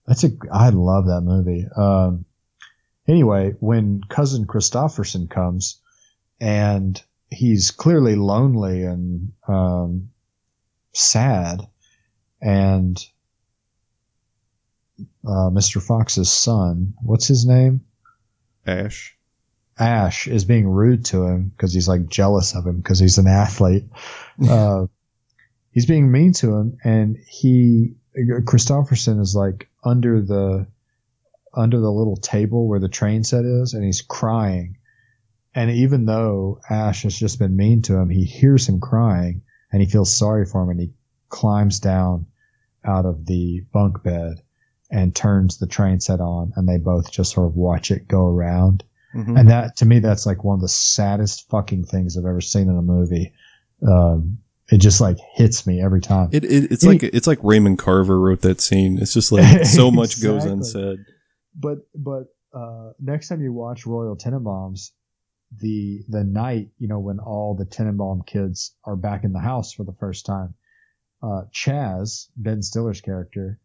[0.07, 1.67] That's a I love that movie.
[1.75, 2.25] Um,
[3.07, 5.81] anyway, when cousin Kristofferson comes
[6.41, 10.09] and he's clearly lonely and um,
[10.93, 11.61] sad,
[12.41, 12.97] and
[15.27, 15.81] uh, Mr.
[15.81, 17.81] Fox's son, what's his name?
[18.69, 19.17] Ash.
[19.77, 23.27] Ash is being rude to him because he's like jealous of him because he's an
[23.27, 23.85] athlete.
[24.49, 24.85] uh,
[25.71, 30.67] he's being mean to him, and he Kristofferson is like under the
[31.55, 34.77] under the little table where the train set is, and he's crying.
[35.55, 39.41] And even though Ash has just been mean to him, he hears him crying
[39.71, 40.93] and he feels sorry for him, and he
[41.29, 42.27] climbs down
[42.83, 44.41] out of the bunk bed
[44.91, 48.27] and turns the train set on, and they both just sort of watch it go
[48.27, 48.83] around.
[49.15, 49.37] Mm-hmm.
[49.37, 52.69] And that, to me, that's like one of the saddest fucking things I've ever seen
[52.69, 53.33] in a movie.
[53.87, 54.39] Um,
[54.71, 56.29] it just like hits me every time.
[56.31, 58.99] It, it it's like it's like Raymond Carver wrote that scene.
[58.99, 60.39] It's just like so much exactly.
[60.39, 60.99] goes unsaid.
[61.55, 64.91] But but uh, next time you watch Royal Tenenbaums,
[65.59, 69.73] the the night you know when all the Tenenbaum kids are back in the house
[69.73, 70.53] for the first time,
[71.23, 73.59] uh, Chas Ben Stiller's character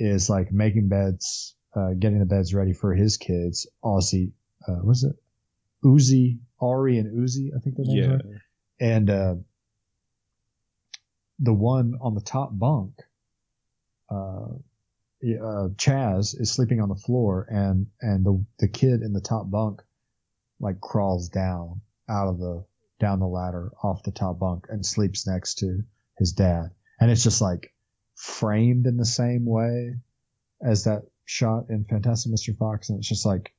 [0.00, 3.68] is like making beds, uh, getting the beds ready for his kids.
[3.84, 4.32] Ozzy,
[4.66, 5.14] uh, was it
[5.84, 7.50] Uzi, Ari, and Uzi?
[7.54, 8.30] I think their names yeah.
[8.30, 8.42] are.
[8.80, 9.34] And uh,
[11.38, 12.94] the one on the top bunk,
[14.10, 14.48] uh,
[15.22, 19.50] uh, Chas is sleeping on the floor, and and the the kid in the top
[19.50, 19.82] bunk
[20.58, 22.64] like crawls down out of the
[22.98, 25.82] down the ladder off the top bunk and sleeps next to
[26.18, 27.72] his dad, and it's just like
[28.20, 29.96] framed in the same way
[30.62, 32.56] as that shot in Fantastic Mr.
[32.56, 33.54] Fox, and it's just like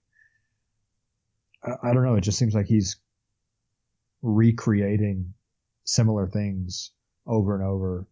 [1.64, 2.16] I, I don't know.
[2.16, 2.98] It just seems like he's
[4.22, 5.34] recreating
[5.84, 6.92] similar things
[7.26, 8.08] over and over.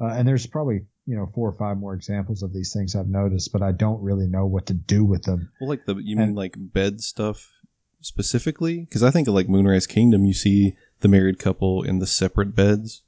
[0.00, 3.08] Uh, and there's probably you know four or five more examples of these things I've
[3.08, 5.50] noticed, but I don't really know what to do with them.
[5.60, 7.60] Well, like the you and, mean like bed stuff
[8.00, 8.80] specifically?
[8.80, 12.54] Because I think of like Moonrise Kingdom, you see the married couple in the separate
[12.54, 13.02] beds,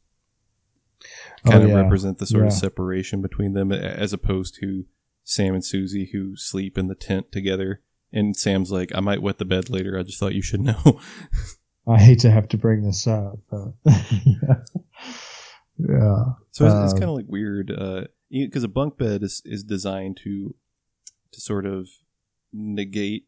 [1.45, 1.81] kind oh, of yeah.
[1.81, 2.49] represent the sort yeah.
[2.49, 4.85] of separation between them, as opposed to
[5.25, 7.83] Sam and Suzy who sleep in the tent together.
[8.12, 9.99] And Sam's like, "I might wet the bed later.
[9.99, 11.01] I just thought you should know."
[11.89, 14.55] I hate to have to bring this up, but yeah.
[15.79, 16.25] yeah.
[16.51, 17.69] So it's, it's um, kind of like weird,
[18.31, 20.55] because uh, a bunk bed is is designed to
[21.33, 21.89] to sort of
[22.53, 23.27] negate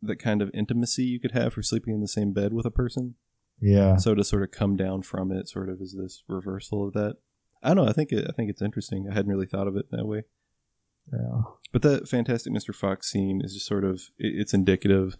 [0.00, 2.70] the kind of intimacy you could have for sleeping in the same bed with a
[2.70, 3.14] person.
[3.60, 3.96] Yeah.
[3.96, 7.16] So to sort of come down from it, sort of is this reversal of that.
[7.62, 7.90] I don't know.
[7.90, 9.08] I think it, I think it's interesting.
[9.10, 10.24] I hadn't really thought of it that way.
[11.12, 11.42] Yeah.
[11.72, 12.74] But that Fantastic Mr.
[12.74, 15.16] Fox scene is just sort of it, it's indicative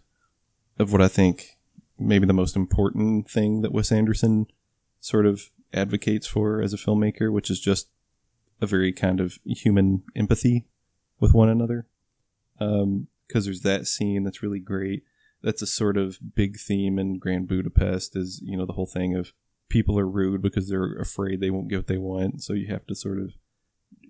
[0.79, 1.57] of what I think
[1.99, 4.47] maybe the most important thing that Wes Anderson
[4.99, 7.89] sort of advocates for as a filmmaker, which is just
[8.61, 10.65] a very kind of human empathy
[11.19, 11.87] with one another.
[12.59, 15.03] Um, because there's that scene that's really great.
[15.41, 19.15] That's a sort of big theme in Grand Budapest is, you know, the whole thing
[19.15, 19.33] of
[19.69, 22.43] people are rude because they're afraid they won't get what they want.
[22.43, 23.33] So you have to sort of,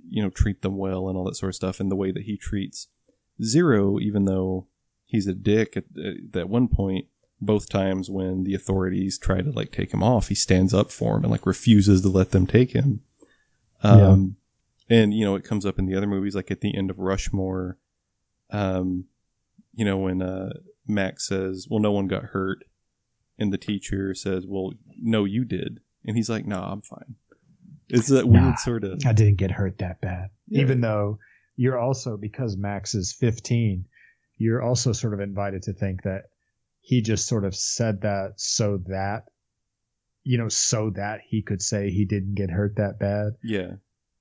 [0.07, 1.79] you know, treat them well and all that sort of stuff.
[1.79, 2.87] And the way that he treats
[3.41, 4.67] Zero, even though
[5.05, 5.85] he's a dick at,
[6.35, 7.05] at one point,
[7.39, 11.17] both times when the authorities try to like take him off, he stands up for
[11.17, 13.01] him and like refuses to let them take him.
[13.83, 14.37] Um,
[14.89, 14.97] yeah.
[14.97, 16.99] and you know, it comes up in the other movies, like at the end of
[16.99, 17.77] Rushmore,
[18.49, 19.05] um,
[19.75, 20.53] you know, when uh,
[20.87, 22.63] Max says, "Well, no one got hurt,"
[23.37, 27.15] and the teacher says, "Well, no, you did," and he's like, "No, I'm fine."
[27.89, 30.29] It's that weird Nah, sort of I didn't get hurt that bad.
[30.47, 30.61] Yeah.
[30.61, 31.19] Even though
[31.55, 33.85] you're also because Max is 15,
[34.37, 36.23] you're also sort of invited to think that
[36.81, 39.23] he just sort of said that so that
[40.23, 43.75] you know so that he could say he didn't get hurt that bad, yeah,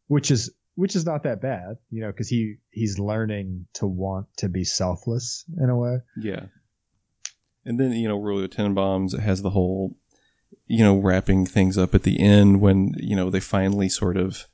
[0.07, 4.27] which is which is not that bad, you know, because he he's learning to want
[4.37, 5.99] to be selfless in a way.
[6.21, 6.47] yeah.
[7.67, 9.97] And then you know, Royal Tenenbaums has the whole,
[10.67, 14.47] you know, wrapping things up at the end when you know they finally sort of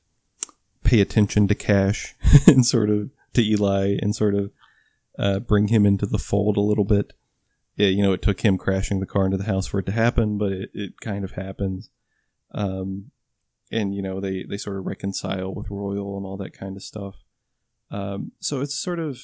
[0.83, 2.17] pay attention to Cash
[2.47, 4.51] and sort of to Eli and sort of
[5.19, 7.13] uh, bring him into the fold a little bit.
[7.77, 10.39] You know, it took him crashing the car into the house for it to happen,
[10.39, 11.91] but it, it kind of happens.
[12.55, 13.11] Um,
[13.71, 16.83] and you know, they they sort of reconcile with Royal and all that kind of
[16.83, 17.17] stuff.
[17.91, 19.21] Um, so it's sort of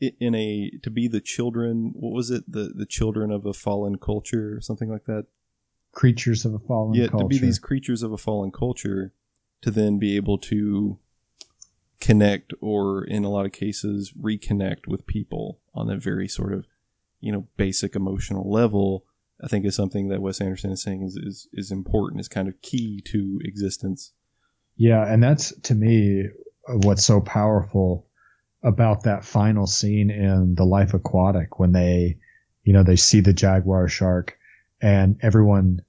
[0.00, 1.92] in a to be the children.
[1.94, 2.50] What was it?
[2.50, 5.26] The the children of a fallen culture or something like that.
[5.92, 7.24] Creatures of a fallen yeah, culture.
[7.24, 9.12] to be these creatures of a fallen culture,
[9.60, 10.98] to then be able to
[12.00, 16.66] connect or in a lot of cases reconnect with people on a very sort of
[17.20, 19.04] you know basic emotional level
[19.40, 22.48] i think is something that wes anderson is saying is is, is important is kind
[22.48, 24.14] of key to existence
[24.76, 26.28] Yeah, and that's to me
[26.66, 28.06] what's so powerful
[28.62, 32.18] about that final scene in The Life Aquatic when they,
[32.64, 34.38] you know, they see the jaguar shark
[34.80, 35.82] and everyone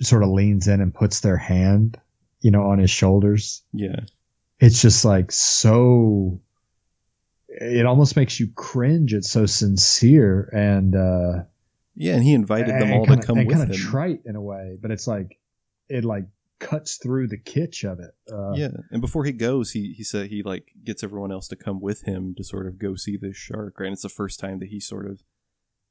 [0.00, 1.98] sort of leans in and puts their hand,
[2.40, 3.62] you know, on his shoulders.
[3.72, 4.00] yeah
[4.60, 6.40] It's just like so
[7.48, 9.14] it almost makes you cringe.
[9.14, 11.44] It's so sincere and uh
[11.96, 13.76] yeah and he invited them and all kinda, to come and with kind him of
[13.80, 15.38] trite in a way, but it's like
[15.88, 16.26] it like
[16.58, 18.10] cuts through the kitsch of it.
[18.32, 21.56] Uh, yeah and before he goes he he said he like gets everyone else to
[21.56, 24.40] come with him to sort of go see this shark right and it's the first
[24.40, 25.22] time that he sort of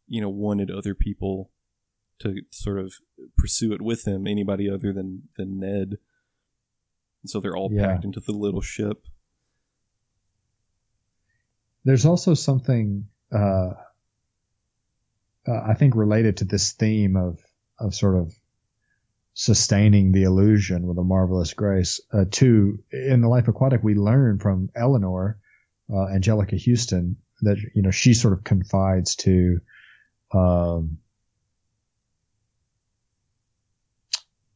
[0.08, 1.50] you know wanted other people
[2.20, 2.94] to sort of
[3.38, 5.98] pursue it with him anybody other than than ned
[7.24, 7.86] and so they're all Yeah.
[7.88, 9.06] packed into the little ship
[11.86, 13.72] There's also something uh,
[15.48, 17.40] uh, I think related to this theme of
[17.80, 18.34] of sort of
[19.40, 22.02] sustaining the illusion with a marvelous grace.
[22.12, 25.38] Uh, too, in the Life Aquatic, we learn from Eleanor,
[25.92, 29.62] uh, Anjelica Huston, that you know she sort of confides to.
[30.34, 30.98] Um,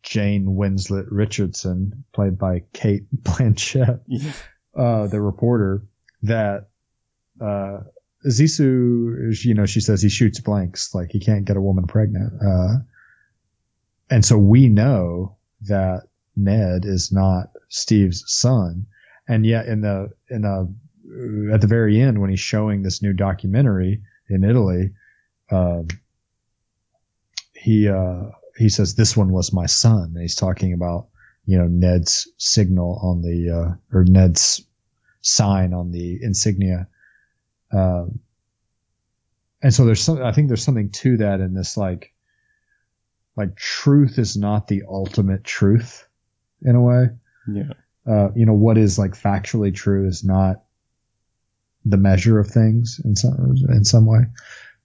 [0.03, 4.02] Jane Winslett Richardson, played by Cate Blanchett,
[4.76, 5.84] uh, the reporter,
[6.24, 6.70] that
[7.40, 7.82] uh,
[8.28, 12.34] Zissou, you know, she says he shoots blanks, like he can't get a woman pregnant.
[12.45, 12.80] Uh,
[14.12, 16.04] and so we know that
[16.36, 18.86] Ned is not Steve's son.
[19.28, 20.74] And yet in the, in the,
[21.54, 24.92] at the very end, when he's showing this new documentary in Italy,
[25.50, 25.88] um,
[27.54, 28.24] he, uh,
[28.58, 30.12] he says, this one was my son.
[30.14, 31.08] And he's talking about,
[31.46, 34.62] you know, Ned's signal on the, uh, or Ned's
[35.22, 36.88] sign on the insignia.
[37.72, 38.20] Um,
[39.62, 42.14] and so there's some, I think there's something to that in this, like,
[43.41, 46.07] like truth is not the ultimate truth
[46.61, 47.09] in a way.
[47.51, 47.73] yeah
[48.05, 50.63] Uh, you know, what is like factually true is not
[51.85, 54.23] the measure of things in some, in some way.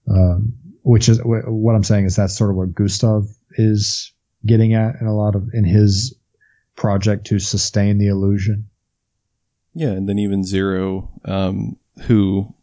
[0.08, 3.28] Um, which is wh- what I'm saying is that's sort of what Gustave
[3.58, 4.12] is
[4.44, 6.14] getting at in a lot of, in his
[6.76, 8.68] project to sustain the illusion.
[9.74, 11.76] Yeah, and then even Zero, um,
[12.06, 12.54] who,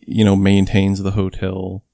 [0.00, 1.84] you know, maintains the hotel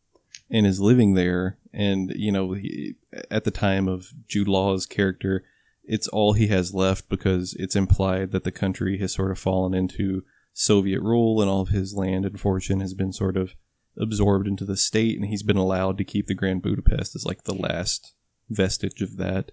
[0.51, 1.59] and is living there.
[1.73, 2.97] And, you know, he,
[3.31, 5.45] at the time of Jude Law's character,
[5.85, 9.75] it's all he has left because it's implied that the country has sort of fallen
[9.75, 10.23] into
[10.53, 13.55] Soviet rule and all of his land and fortune has been sort of
[13.99, 17.45] absorbed into the state and he's been allowed to keep the Grand Budapest as like
[17.45, 18.15] the last
[18.51, 19.53] vestige of that.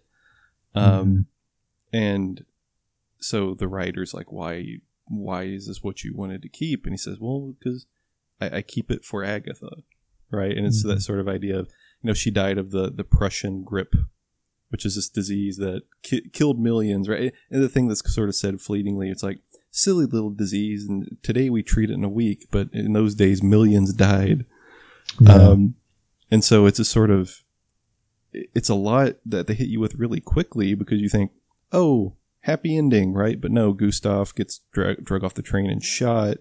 [0.75, 1.25] Um,
[1.91, 2.45] and
[3.19, 6.85] so the writer's like, why, why is this what you wanted to keep?
[6.85, 7.85] And he says, well, because
[8.39, 9.69] I, I keep it for Agatha,
[10.31, 10.55] right?
[10.55, 10.89] And it's Mhm.
[10.89, 11.69] that sort of idea of,
[12.07, 14.05] know, she died of the the Prussian grippe,
[14.69, 17.33] which is this disease that ki- killed millions, right?
[17.49, 19.39] And the thing that's sort of said fleetingly, it's like
[19.71, 23.43] silly little disease, and today we treat it in a week, but in those days,
[23.43, 24.45] millions died.
[25.19, 25.33] Yeah.
[25.33, 25.75] Um,
[26.31, 27.43] and so it's a sort of,
[28.31, 31.31] it's a lot that they hit you with really quickly because you think,
[31.71, 33.39] oh, happy ending, right?
[33.41, 36.37] But no, Gustave gets drag, drug off the train and shot.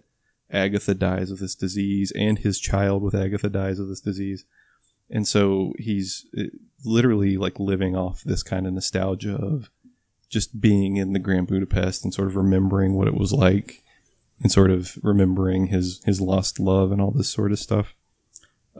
[0.50, 4.44] Agatha dies of this disease, and his child with Agatha dies of this disease.
[5.10, 6.44] And so he's uh,
[6.84, 9.70] literally like living off this kind of nostalgia of
[10.28, 13.82] just being in the Grand Budapest and sort of remembering what it was like
[14.42, 17.94] and sort of remembering his his lost love and all this sort of stuff.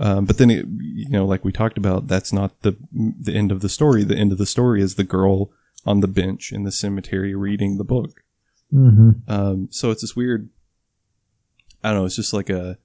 [0.01, 3.51] Um, but then, it, you know, like we talked about, that's not the the end
[3.51, 4.05] of the story.
[4.05, 5.51] The end of the story is the girl
[5.85, 8.23] on the bench in the cemetery reading the book.
[8.73, 9.11] Mm-hmm.
[9.27, 10.51] Um, so it's this weird.
[11.83, 12.07] I don't know.
[12.07, 12.79] It's just like a.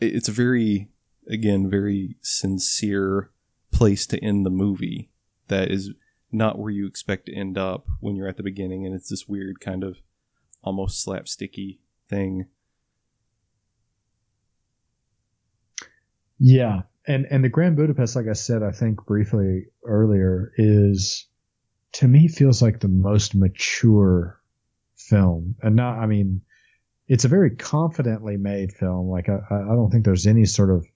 [0.00, 0.88] It's a very,
[1.28, 3.30] again, very sincere
[3.70, 5.10] place to end the movie.
[5.48, 5.90] That is
[6.30, 9.28] not where you expect to end up when you're at the beginning, and it's this
[9.28, 9.98] weird kind of
[10.62, 11.78] almost slapsticky
[12.08, 12.46] thing.
[16.38, 21.26] Yeah, and and the Grand Budapest, like I said, I think briefly earlier, is
[21.92, 24.40] to me feels like the most mature
[24.96, 25.98] film, and not.
[25.98, 26.42] I mean,
[27.08, 29.08] it's a very confidently made film.
[29.08, 30.86] Like I, I don't think there's any sort of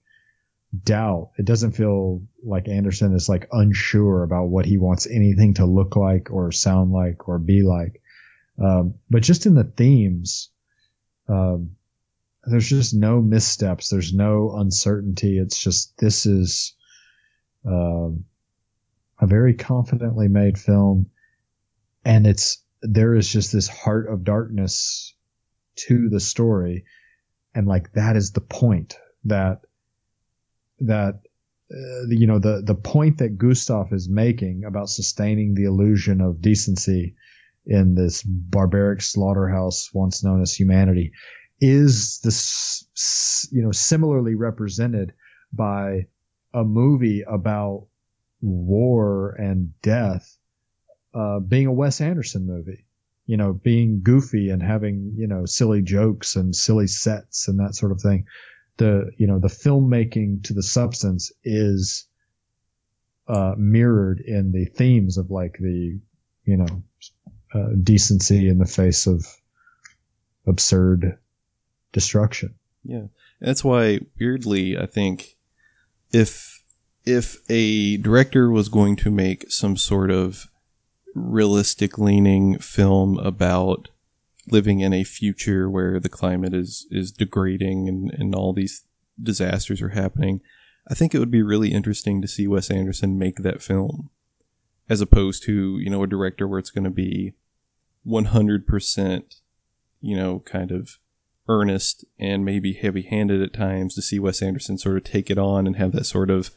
[0.83, 1.31] doubt.
[1.37, 5.95] It doesn't feel like Anderson is like unsure about what he wants anything to look
[5.95, 8.01] like or sound like or be like.
[8.61, 10.49] Um, but just in the themes,
[11.29, 11.71] um,
[12.43, 13.89] there's just no missteps.
[13.89, 15.37] There's no uncertainty.
[15.37, 16.73] It's just this is
[17.65, 18.25] um,
[19.19, 21.09] a very confidently made film,
[22.05, 25.13] and it's there is just this heart of darkness
[25.87, 26.85] to the story,
[27.53, 29.61] and like that is the point that
[30.79, 31.21] that
[31.71, 36.41] uh, you know the the point that Gustave is making about sustaining the illusion of
[36.41, 37.15] decency
[37.65, 41.11] in this barbaric slaughterhouse once known as humanity
[41.59, 42.87] is this
[43.51, 45.13] you know similarly represented
[45.51, 46.05] by
[46.53, 47.87] a movie about
[48.41, 50.37] war and death
[51.13, 52.85] uh, being a Wes Anderson movie
[53.25, 57.75] you know being goofy and having you know silly jokes and silly sets and that
[57.75, 58.25] sort of thing
[58.77, 62.05] the you know the filmmaking to the substance is
[63.27, 65.99] uh, mirrored in the themes of like the
[66.45, 66.83] you know
[67.53, 69.25] uh, decency in the face of
[70.45, 71.17] absurd
[71.91, 72.55] destruction.
[72.83, 73.07] Yeah,
[73.41, 75.35] that's why weirdly I think
[76.11, 76.63] if
[77.05, 80.47] if a director was going to make some sort of
[81.15, 83.89] realistic leaning film about
[84.49, 88.83] living in a future where the climate is is degrading and, and all these
[89.21, 90.41] disasters are happening,
[90.87, 94.09] I think it would be really interesting to see Wes Anderson make that film.
[94.89, 97.33] As opposed to, you know, a director where it's going to be
[98.07, 99.35] 100%,
[99.99, 100.97] you know, kind of
[101.49, 105.37] earnest and maybe heavy handed at times to see Wes Anderson sort of take it
[105.37, 106.51] on and have that sort of,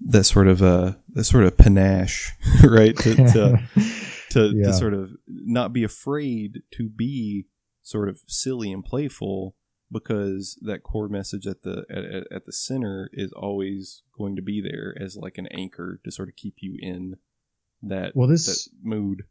[0.00, 2.32] that sort of, uh, that sort of panache,
[2.64, 2.96] right?
[2.96, 3.62] To, to,
[4.30, 4.66] to, yeah.
[4.66, 7.46] to sort of not be afraid to be
[7.82, 9.54] sort of silly and playful
[9.92, 14.60] because that core message at the at, at, the center is always going to be
[14.60, 17.16] there as like an anchor to sort of keep you in
[17.82, 19.22] that well this that mood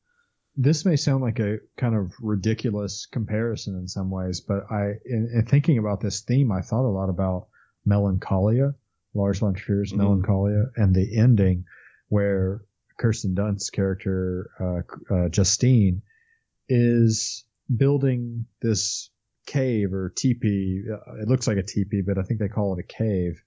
[0.56, 5.30] this may sound like a kind of ridiculous comparison in some ways but i in,
[5.34, 7.48] in thinking about this theme i thought a lot about
[7.86, 8.74] melancholia
[9.14, 10.02] lars von trier's mm-hmm.
[10.02, 11.64] melancholia and the ending
[12.10, 12.62] where
[13.00, 16.02] Kirsten Dunst's character, uh, uh, Justine,
[16.68, 17.46] is
[17.76, 19.10] building this
[19.48, 20.84] cave or teepee.
[20.92, 23.42] Uh, it looks like a teepee, but I think they call it a cave.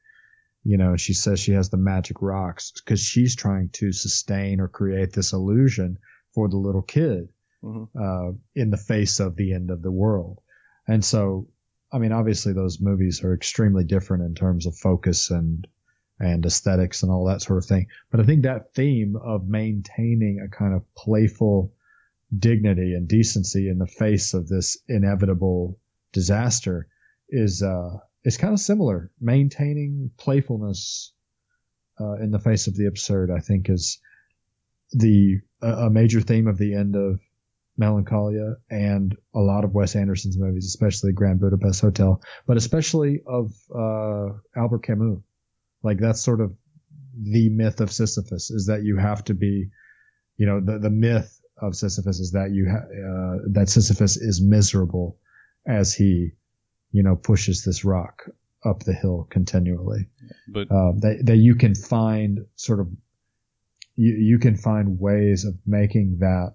[0.64, 4.68] You know, she says she has the magic rocks because she's trying to sustain or
[4.68, 5.98] create this illusion
[6.34, 7.28] for the little kid
[7.62, 7.84] mm-hmm.
[8.00, 10.40] uh, in the face of the end of the world.
[10.86, 11.48] And so,
[11.92, 15.66] I mean, obviously those movies are extremely different in terms of focus and
[16.18, 17.86] and aesthetics and all that sort of thing.
[18.10, 21.72] But I think that theme of maintaining a kind of playful
[22.36, 25.78] dignity and decency in the face of this inevitable
[26.12, 26.88] disaster
[27.28, 29.10] is uh, is kind of similar.
[29.20, 31.12] Maintaining playfulness
[32.00, 34.00] uh, in the face of the absurd, I think, is
[34.92, 37.20] the a major theme of the end of
[37.76, 43.52] Melancholia and a lot of Wes Anderson's movies, especially Grand Budapest Hotel, but especially of
[43.74, 45.20] uh, Albert Camus.
[45.82, 46.52] Like that's sort of
[47.20, 49.68] the myth of Sisyphus is that you have to be,
[50.36, 54.42] you know, the, the myth of Sisyphus is that you ha- uh, that Sisyphus is
[54.42, 55.18] miserable
[55.66, 56.30] as he,
[56.90, 58.22] you know, pushes this rock
[58.64, 60.08] up the hill continually.
[60.48, 62.88] But uh, that that you can find sort of
[63.96, 66.54] you you can find ways of making that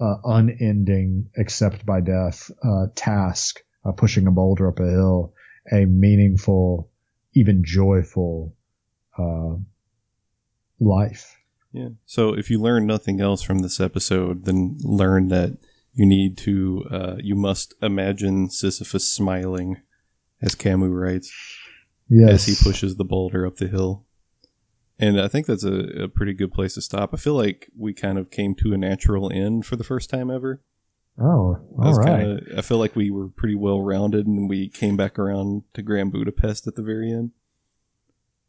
[0.00, 5.34] uh, unending, except by death, uh, task, of pushing a boulder up a hill,
[5.72, 6.90] a meaningful
[7.36, 8.54] even joyful
[9.18, 9.54] uh,
[10.80, 11.36] life.
[11.72, 11.90] Yeah.
[12.06, 15.58] So if you learn nothing else from this episode, then learn that
[15.92, 19.82] you need to, uh, you must imagine Sisyphus smiling,
[20.40, 21.32] as Camus writes,
[22.08, 22.30] yes.
[22.30, 24.04] as he pushes the boulder up the hill.
[24.98, 27.12] And I think that's a, a pretty good place to stop.
[27.12, 30.30] I feel like we kind of came to a natural end for the first time
[30.30, 30.62] ever.
[31.18, 32.26] Oh, all right.
[32.38, 35.82] Kinda, I feel like we were pretty well rounded, and we came back around to
[35.82, 37.30] Grand Budapest at the very end.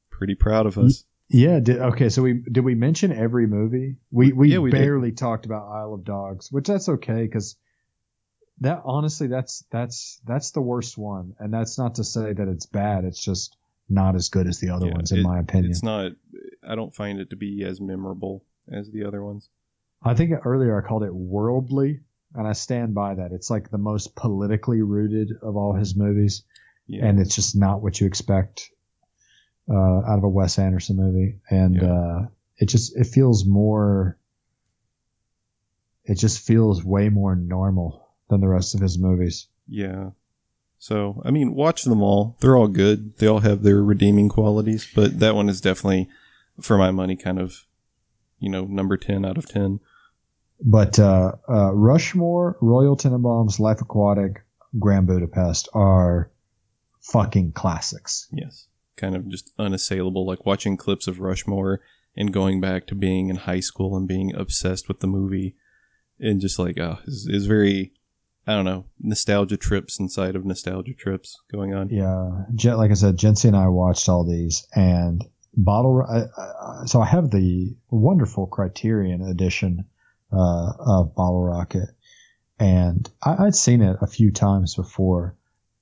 [0.10, 1.06] Pretty proud of us.
[1.30, 1.60] Yeah.
[1.60, 2.10] Did, okay.
[2.10, 3.98] So we did we mention every movie?
[4.12, 4.80] We we, Yeah, we did.
[4.80, 7.56] barely talked about Isle of Dogs, which that's okay because
[8.62, 12.66] that honestly that's that's that's the worst one, and that's not to say that it's
[12.66, 13.06] bad.
[13.06, 13.56] It's just
[13.90, 15.72] not as good as the other Yeah, ones, in it- my opinion.
[15.72, 16.14] It's not.
[16.68, 19.48] I don't find it to be as memorable as the other ones.
[20.04, 22.02] I think earlier I called it worldly,
[22.36, 23.32] and I stand by that.
[23.32, 26.44] It's like the most politically rooted of all his movies,
[26.88, 27.06] Yeah.
[27.06, 28.70] and it's just not what you expect
[29.70, 31.40] uh, out of a Wes Anderson movie.
[31.50, 31.92] And Yeah.
[31.94, 32.28] uh,
[32.58, 34.18] it just it feels more.
[36.06, 39.48] It just feels way more normal than the rest of his movies.
[39.68, 40.12] Yeah.
[40.80, 42.38] So, I mean, watch them all.
[42.40, 43.18] They're all good.
[43.18, 46.08] They all have their redeeming qualities, but that one is definitely,
[46.62, 47.66] for my money, kind of,
[48.40, 49.80] you know, number 10 out of 10.
[50.60, 54.44] But uh, uh, Rushmore, Royal Tenenbaums, Life Aquatic,
[54.80, 56.32] Grand Budapest are
[57.02, 58.28] fucking classics.
[58.32, 58.68] Yes.
[58.96, 60.26] Kind of just unassailable.
[60.26, 61.82] Like watching clips of Rushmore
[62.16, 65.56] and going back to being in high school and being obsessed with the movie
[66.20, 67.94] and just like, oh, is is very,
[68.48, 71.90] I don't know, nostalgia trips inside of nostalgia trips going on.
[71.90, 75.24] Yeah, like I said, Jency and I watched all these, and
[75.54, 76.04] bottle.
[76.10, 79.86] I, I, so I have the wonderful Criterion edition
[80.32, 81.90] uh, of Bottle Rocket,
[82.60, 85.36] and I, I'd seen it a few times before,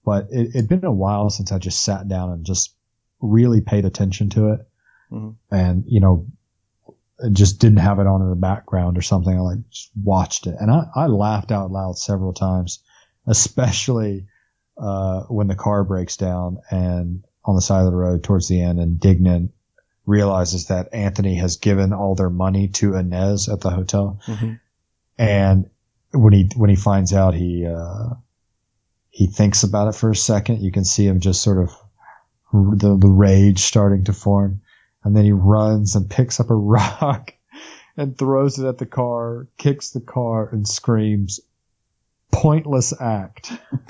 [0.04, 2.76] but it, it'd been a while since I just sat down and just
[3.22, 4.60] really paid attention to it,
[5.12, 5.36] Mhm.
[5.52, 6.28] and you know,
[7.32, 9.36] just didn't have it on in the background or something.
[9.38, 12.84] I like just watched it, and I, I laughed out loud several times,
[13.26, 14.28] especially
[14.78, 18.62] uh, when the car breaks down and on the side of the road towards the
[18.62, 19.50] end, and Dignan
[20.06, 24.60] realizes that Anthony has given all their money to Inez at the hotel, Mhm.
[25.18, 25.69] and
[26.11, 28.10] when he when he finds out, he uh,
[29.10, 30.61] he thinks about it for a second.
[30.61, 31.72] You can see him just sort of
[32.80, 34.61] the, the rage starting to form,
[35.03, 37.34] and then he runs and picks up a rock
[37.98, 41.40] and throws it at the car, kicks the car, and screams,
[42.32, 43.52] "Pointless act."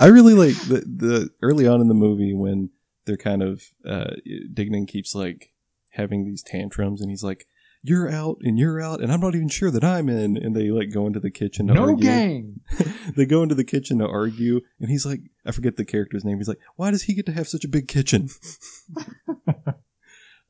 [0.00, 2.70] I really like the the early on in the movie when
[3.06, 4.10] they're kind of uh
[4.52, 5.52] Dignan keeps like
[5.90, 7.46] having these tantrums and he's like
[7.86, 10.70] you're out and you're out and I'm not even sure that I'm in and they
[10.70, 12.02] like go into the kitchen to No argue.
[12.04, 12.60] gang.
[13.16, 16.38] they go into the kitchen to argue and he's like I forget the character's name
[16.38, 18.28] he's like why does he get to have such a big kitchen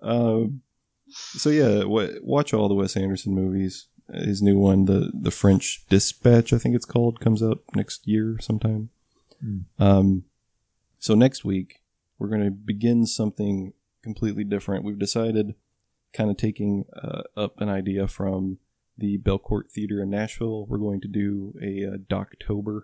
[0.03, 0.61] um
[1.09, 5.85] so yeah wa watch all the Wes Anderson movies his new one the the French
[5.89, 8.91] Dispatch I think it's called comes out next year sometime
[9.45, 9.65] Mm.
[9.79, 10.25] um
[11.01, 11.83] so next week
[12.25, 15.55] we're going to begin something completely different we've decided
[16.15, 18.57] kind of taking uh, up an idea from
[18.97, 20.65] the Belcourt Theater in Nashville.
[20.67, 22.83] We're going to do a uh, Doctober.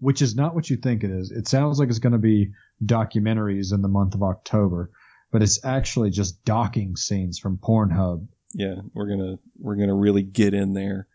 [0.00, 1.30] Which is not what you think it is.
[1.30, 2.52] It sounds like it's going to be
[2.84, 4.90] documentaries in the month of October,
[5.30, 8.26] but it's actually just docking scenes from Pornhub.
[8.52, 11.08] Yeah, we're gonna we're gonna really get in there.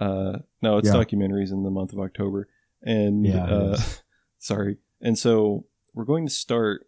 [0.00, 0.94] Uh, no, it's Yeah.
[0.94, 2.48] documentaries in the month of October,
[2.82, 3.80] and Yeah, uh,
[4.38, 5.66] sorry, and so
[5.98, 6.86] we're going to start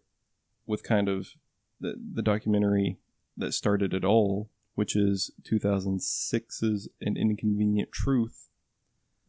[0.65, 1.31] with kind of
[1.81, 2.97] the the documentary
[3.35, 8.47] that started it all, which is 2006's An Inconvenient Truth.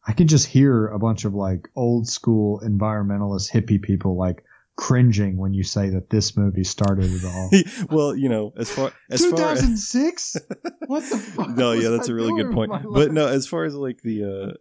[0.06, 4.44] I can just hear a bunch of like old school environmentalist hippie people like
[4.76, 7.50] cringing when you say that this movie started it all.
[7.90, 10.36] well, you know, as far as far as 2006?
[10.86, 11.50] what the fuck?
[11.56, 12.70] no, yeah, that's a really good point.
[12.88, 14.52] But no, as far as like the uh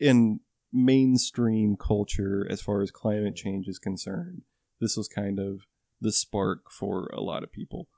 [0.00, 0.40] in
[0.72, 4.42] mainstream culture, as far as climate change is concerned,
[4.80, 5.66] this was kind of
[6.00, 7.88] the spark for a lot of people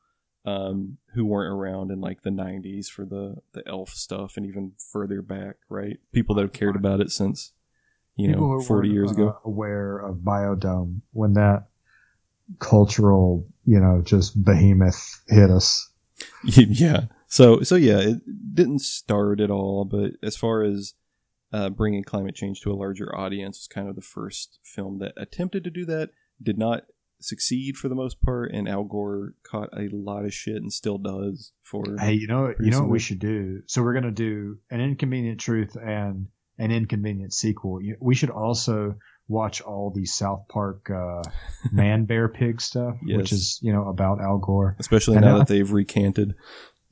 [0.45, 4.73] um, who weren't around in like the '90s for the the ELF stuff, and even
[4.79, 5.99] further back, right?
[6.13, 7.53] People that have cared about it since
[8.17, 9.39] you People know 40 years uh, ago.
[9.45, 11.69] aware of Bio-Dome when that
[12.59, 15.91] cultural, you know, just behemoth hit us.
[16.45, 17.07] yeah.
[17.27, 20.95] So so yeah, it didn't start at all, but as far as
[21.55, 25.13] uh, bringing climate change to a larger audience was kind of the first film that
[25.17, 26.11] attempted to do that.
[26.43, 26.83] Did not
[27.21, 30.99] succeed for the most part, and Al Gore caught a lot of shit and still
[30.99, 31.53] does.
[31.63, 33.63] For Hey, you know, you know what we should do?
[33.67, 36.27] So we're gonna do an inconvenient truth and
[36.59, 37.81] an inconvenient sequel.
[38.01, 41.23] We should also watch all the South Park uh,
[41.73, 43.17] man bear pig stuff, Yes.
[43.17, 44.77] which is you know about Al Gore.
[44.79, 46.35] especially I now that they've recanted.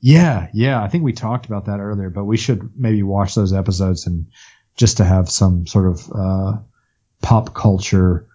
[0.05, 0.83] Yeah, yeah.
[0.83, 4.27] I think we talked about that earlier, but we should maybe watch those episodes and
[4.75, 6.57] just to have some sort of uh,
[7.21, 8.27] pop culture,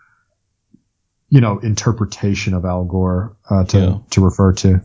[1.28, 3.98] you know, interpretation of Al Gore uh, to Yeah.
[4.12, 4.80] to refer to.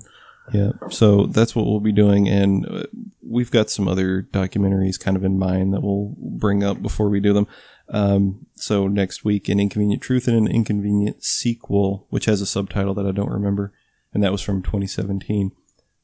[0.53, 2.84] Yeah, so that's what we'll be doing, and uh,
[3.26, 7.22] we've got some other documentaries kind of in mind that we'll bring up before we
[7.22, 7.47] do them.
[7.88, 12.93] Um, so next week, an inconvenient truth and an inconvenient sequel, which has a subtitle
[12.95, 13.72] that I don't remember,
[14.14, 15.53] and that was from 2017.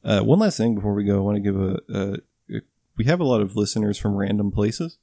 [0.04, 2.60] Uh, one last thing before we go, I want to give a, a, a
[2.96, 4.98] we have a lot of listeners from random places,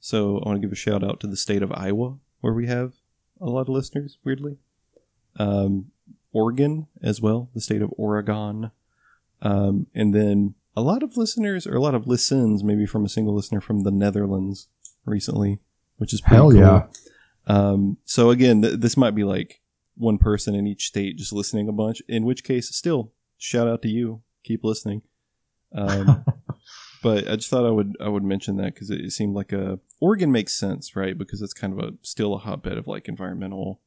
[0.00, 2.66] so I want to give a shout out to the state of Iowa, where we
[2.66, 2.94] have
[3.40, 4.18] a lot of listeners.
[4.24, 4.58] Weirdly,
[5.38, 5.90] um,
[6.32, 8.70] Oregon as well, the state of Oregon,
[9.42, 13.08] um, and then a lot of listeners or a lot of listens, maybe from a
[13.08, 14.68] single listener from the Netherlands
[15.04, 15.58] recently,
[15.96, 16.60] which is pretty Hell cool.
[16.60, 16.86] yeah.
[17.48, 19.60] Um, so again, th- this might be like
[19.96, 22.00] one person in each state just listening a bunch.
[22.06, 24.22] In which case, still shout out to you.
[24.44, 25.02] Keep listening.
[25.74, 26.24] Um,
[27.02, 29.52] but I just thought I would I would mention that because it, it seemed like
[29.52, 31.16] a Oregon makes sense, right?
[31.16, 33.80] Because it's kind of a still a hotbed of like environmental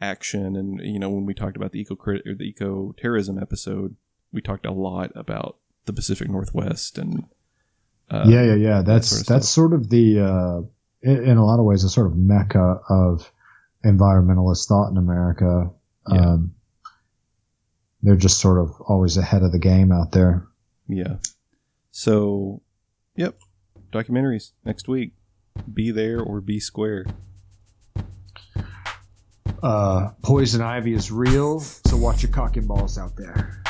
[0.00, 3.96] action, and you know when we talked about the eco or the eco terrorism episode,
[4.32, 5.56] we talked a lot about
[5.86, 7.24] the Pacific Northwest and
[8.10, 8.82] uh, yeah, yeah, yeah.
[8.82, 10.60] That's sort of that's sort of the uh,
[11.02, 13.30] in, in a lot of ways a sort of mecca of
[13.84, 15.70] environmentalist thought in America.
[16.10, 16.20] Yeah.
[16.20, 16.54] Um,
[18.02, 20.46] they're just sort of always ahead of the game out there.
[20.88, 21.16] Yeah.
[21.90, 22.62] So,
[23.16, 23.38] yep.
[23.92, 25.12] Documentaries next week.
[25.72, 27.06] Be there or be square.
[29.62, 33.62] Uh, poison ivy is real, so watch your cock and balls out there.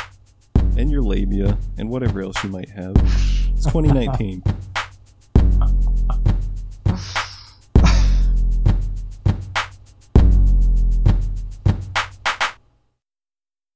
[0.76, 2.94] And your labia and whatever else you might have.
[3.54, 4.42] It's 2019.